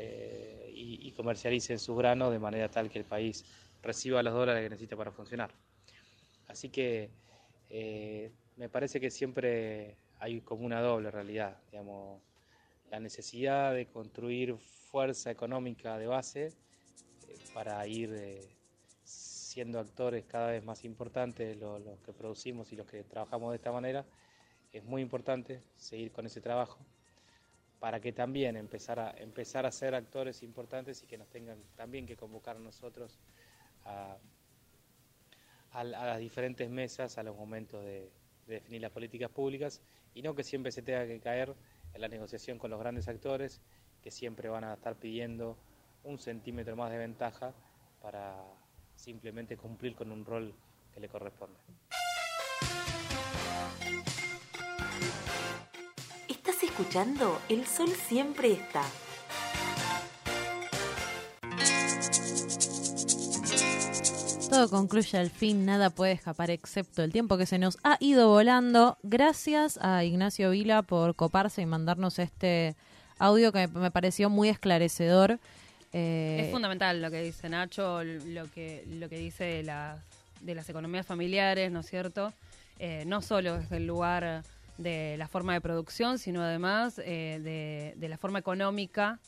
eh, 0.01 0.71
y, 0.73 1.11
comercialicen 1.13 1.81
sus 1.81 1.99
granos 1.99 2.31
de 2.31 2.39
manera 2.39 2.71
tal 2.71 2.89
que 2.89 3.01
el 3.01 3.05
país 3.05 3.45
reciba 3.83 4.23
los 4.23 4.33
dólares 4.33 4.63
que 4.63 4.71
necesita 4.71 4.97
para 4.97 5.11
funcionar. 5.11 5.51
Así 6.47 6.69
que 6.69 7.11
eh, 7.69 8.31
me 8.57 8.69
parece 8.69 9.01
que 9.01 9.11
siempre 9.11 9.97
hay 10.21 10.41
como 10.43 10.65
una 10.65 10.81
doble 10.81 11.11
realidad, 11.11 11.61
digamos, 11.73 12.23
la 12.91 13.01
necesidad 13.01 13.75
de 13.75 13.87
construir 13.87 14.57
fuerza 14.57 15.33
económica 15.33 15.99
de 15.99 16.07
base 16.07 16.47
eh, 16.47 16.53
para 17.53 17.85
ir 17.89 18.49
siendo 19.03 19.81
actores 19.81 20.25
cada 20.27 20.53
vez 20.53 20.65
más 20.65 20.85
importantes 20.85 21.57
lo- 21.57 21.81
los 21.81 21.99
que 22.01 22.13
producimos 22.13 22.73
y 22.73 22.77
los 22.77 22.87
que 22.87 23.03
trabajamos 23.03 23.51
de 23.51 23.57
esta 23.57 23.73
manera. 23.73 24.07
Es 24.73 24.85
muy 24.85 25.03
importante 25.03 25.61
seguir 25.77 26.13
con 26.13 26.27
ese 26.27 26.41
trabajo 26.41 26.79
para 27.81 28.01
que 28.01 28.13
también 28.13 28.57
empezar 28.57 28.99
a, 28.99 29.11
empezar 29.19 29.67
a 29.67 29.71
ser 29.71 29.95
actores 29.95 30.43
importantes 30.43 31.03
y 31.03 31.07
que 31.07 31.17
nos 31.17 31.29
tengan 31.29 31.63
también 31.77 32.07
que 32.07 32.17
convocar 32.17 32.57
a 32.57 32.61
nosotros 32.61 33.19
a, 33.85 34.17
las 35.85 36.19
diferentes 36.19 36.69
mesas 36.69 37.19
a 37.19 37.23
los 37.23 37.37
momentos 37.37 37.85
de, 37.85 38.11
de 38.47 38.55
definir 38.55 38.81
las 38.81 38.91
políticas 38.91 39.31
públicas 39.31 39.81
y 40.15 40.23
no 40.23 40.35
que 40.35 40.43
siempre 40.43 40.73
se 40.73 40.83
tenga 40.83 41.07
que 41.07 41.21
caer 41.21 41.55
en 41.95 42.01
la 42.01 42.09
negociación 42.09 42.59
con 42.59 42.71
los 42.71 42.81
grandes 42.81 43.07
actores 43.07 43.61
que 44.03 44.11
siempre 44.11 44.49
van 44.49 44.65
a 44.65 44.75
estar 44.75 44.97
pidiendo 44.97 45.57
un 46.05 46.19
centímetro 46.19 46.75
más 46.77 46.91
de 46.91 46.99
ventaja 46.99 47.55
para 48.01 48.37
simplemente 48.97 49.57
cumplir 49.57 49.95
con 49.95 50.11
un 50.11 50.25
rol 50.25 50.55
que 50.93 51.01
le 51.01 51.09
corresponde. 51.09 51.59
Escuchando? 56.79 57.41
El 57.49 57.67
sol 57.67 57.89
siempre 57.89 58.53
está. 58.53 58.85
Todo 64.49 64.71
concluye 64.71 65.19
al 65.19 65.29
fin, 65.29 65.67
nada 65.67 65.91
puede 65.91 66.13
escapar 66.13 66.51
excepto 66.51 67.03
el 67.03 67.11
tiempo 67.11 67.37
que 67.37 67.47
se 67.47 67.59
nos 67.59 67.79
ha 67.83 67.97
ido 67.99 68.29
volando. 68.29 68.97
Gracias 69.03 69.79
a 69.83 70.05
Ignacio 70.05 70.51
Vila 70.51 70.83
por 70.83 71.17
coparse 71.17 71.63
y 71.63 71.67
mandarnos 71.67 72.21
este 72.21 72.77
audio 73.19 73.51
que 73.51 73.67
me 73.67 73.91
pareció 73.91 74.31
muy 74.31 74.49
esclarecedor. 74.49 75.41
Eh, 75.93 76.43
es 76.45 76.53
fundamental 76.53 77.03
lo 77.03 77.11
que 77.11 77.23
dice 77.23 77.49
Nacho, 77.49 78.05
lo 78.05 78.49
que, 78.53 78.85
lo 78.87 79.09
que 79.09 79.19
dice 79.19 79.43
de 79.43 79.63
las, 79.65 79.99
de 80.43 80.55
las 80.55 80.69
economías 80.69 81.05
familiares, 81.05 81.73
¿no 81.73 81.81
es 81.81 81.87
cierto? 81.87 82.33
Eh, 82.79 83.03
no 83.05 83.21
solo 83.21 83.59
desde 83.59 83.79
el 83.79 83.87
lugar 83.89 84.45
de 84.79 85.17
la 85.19 85.29
forma 85.29 85.53
de 85.53 85.61
producción, 85.61 86.19
sino 86.19 86.43
además 86.43 86.99
eh, 87.05 87.41
de, 87.43 87.95
de 87.97 88.09
la 88.09 88.17
forma 88.17 88.39
económica 88.39 89.19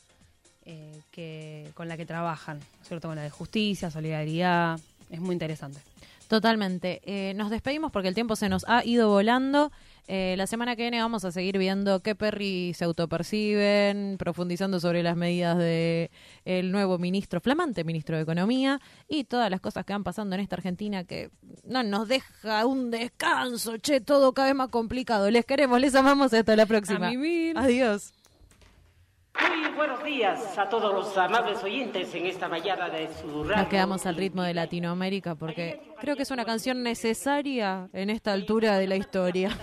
eh, 0.65 1.01
que, 1.11 1.71
con 1.73 1.87
la 1.87 1.97
que 1.97 2.05
trabajan, 2.05 2.59
¿no 2.59 2.81
es 2.81 2.87
cierto? 2.87 3.07
Con 3.07 3.15
la 3.15 3.23
de 3.23 3.29
justicia, 3.29 3.89
solidaridad, 3.89 4.79
es 5.09 5.19
muy 5.19 5.33
interesante. 5.33 5.79
Totalmente. 6.27 7.01
Eh, 7.03 7.33
nos 7.33 7.49
despedimos 7.49 7.91
porque 7.91 8.07
el 8.07 8.15
tiempo 8.15 8.35
se 8.35 8.47
nos 8.47 8.63
ha 8.69 8.85
ido 8.85 9.09
volando. 9.09 9.71
Eh, 10.07 10.35
la 10.37 10.47
semana 10.47 10.75
que 10.75 10.81
viene 10.81 10.99
vamos 10.99 11.23
a 11.25 11.31
seguir 11.31 11.57
viendo 11.57 12.01
qué 12.01 12.15
perry 12.15 12.73
se 12.73 12.85
autoperciben, 12.85 14.17
profundizando 14.17 14.79
sobre 14.79 15.03
las 15.03 15.15
medidas 15.15 15.57
de 15.57 16.11
el 16.43 16.71
nuevo 16.71 16.97
ministro, 16.97 17.39
flamante 17.39 17.83
ministro 17.83 18.17
de 18.17 18.23
Economía 18.23 18.81
y 19.07 19.23
todas 19.23 19.49
las 19.49 19.61
cosas 19.61 19.85
que 19.85 19.93
van 19.93 20.03
pasando 20.03 20.35
en 20.35 20.41
esta 20.41 20.55
Argentina 20.55 21.03
que 21.03 21.29
no 21.63 21.83
nos 21.83 22.07
deja 22.07 22.65
un 22.65 22.91
descanso, 22.91 23.77
che, 23.77 24.01
todo 24.01 24.33
cada 24.33 24.47
vez 24.47 24.55
más 24.55 24.69
complicado. 24.69 25.29
Les 25.29 25.45
queremos, 25.45 25.79
les 25.79 25.95
amamos, 25.95 26.33
hasta 26.33 26.55
la 26.55 26.65
próxima. 26.65 27.11
Adiós. 27.55 28.13
Muy 29.39 29.69
buenos 29.75 30.03
días 30.03 30.57
a 30.57 30.67
todos 30.67 30.93
los 30.93 31.17
amables 31.17 31.63
oyentes 31.63 32.13
en 32.13 32.25
esta 32.25 32.49
mañana 32.49 32.89
de 32.89 33.09
su 33.21 33.43
radio. 33.43 33.63
Nos 33.63 33.67
quedamos 33.67 34.05
al 34.05 34.15
ritmo 34.17 34.43
de 34.43 34.53
Latinoamérica 34.53 35.35
porque 35.35 35.81
creo 35.99 36.15
que 36.17 36.23
es 36.23 36.31
una 36.31 36.43
canción 36.43 36.83
necesaria 36.83 37.89
en 37.93 38.09
esta 38.09 38.33
altura 38.33 38.77
de 38.77 38.87
la 38.87 38.97
historia. 38.97 39.57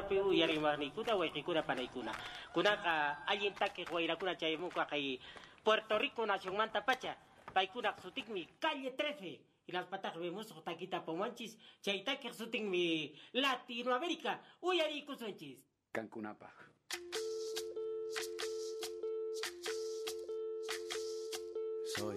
Takuna 0.00 0.08
piu 0.08 0.32
yari 0.32 0.58
manikuna 0.58 1.16
waikikuna 1.16 1.62
panaikuna. 1.62 2.12
Kuna 2.52 2.76
ka 2.76 3.18
alien 3.26 3.54
take 3.54 3.84
guairakuna 3.84 4.34
chayemuka 4.34 4.86
kai 4.86 5.20
Puerto 5.64 5.98
Rico 5.98 6.26
nación 6.26 6.56
manta 6.56 6.80
pacha. 6.80 7.16
Paikuna 7.52 7.94
sutik 8.02 8.28
mi 8.28 8.46
calle 8.58 8.90
13. 8.92 9.40
Y 9.66 9.72
las 9.72 9.86
patas 9.86 10.16
vemos 10.16 10.46
taquita 10.64 11.04
pomanchis. 11.04 11.58
Chaitake 11.82 12.32
sutik 12.32 12.62
mi 12.62 13.12
Latinoamérica. 13.32 14.40
Uyari 14.62 15.04
kusunchis. 15.04 15.62
Cancunapa. 15.92 16.50
Soy, 21.96 22.16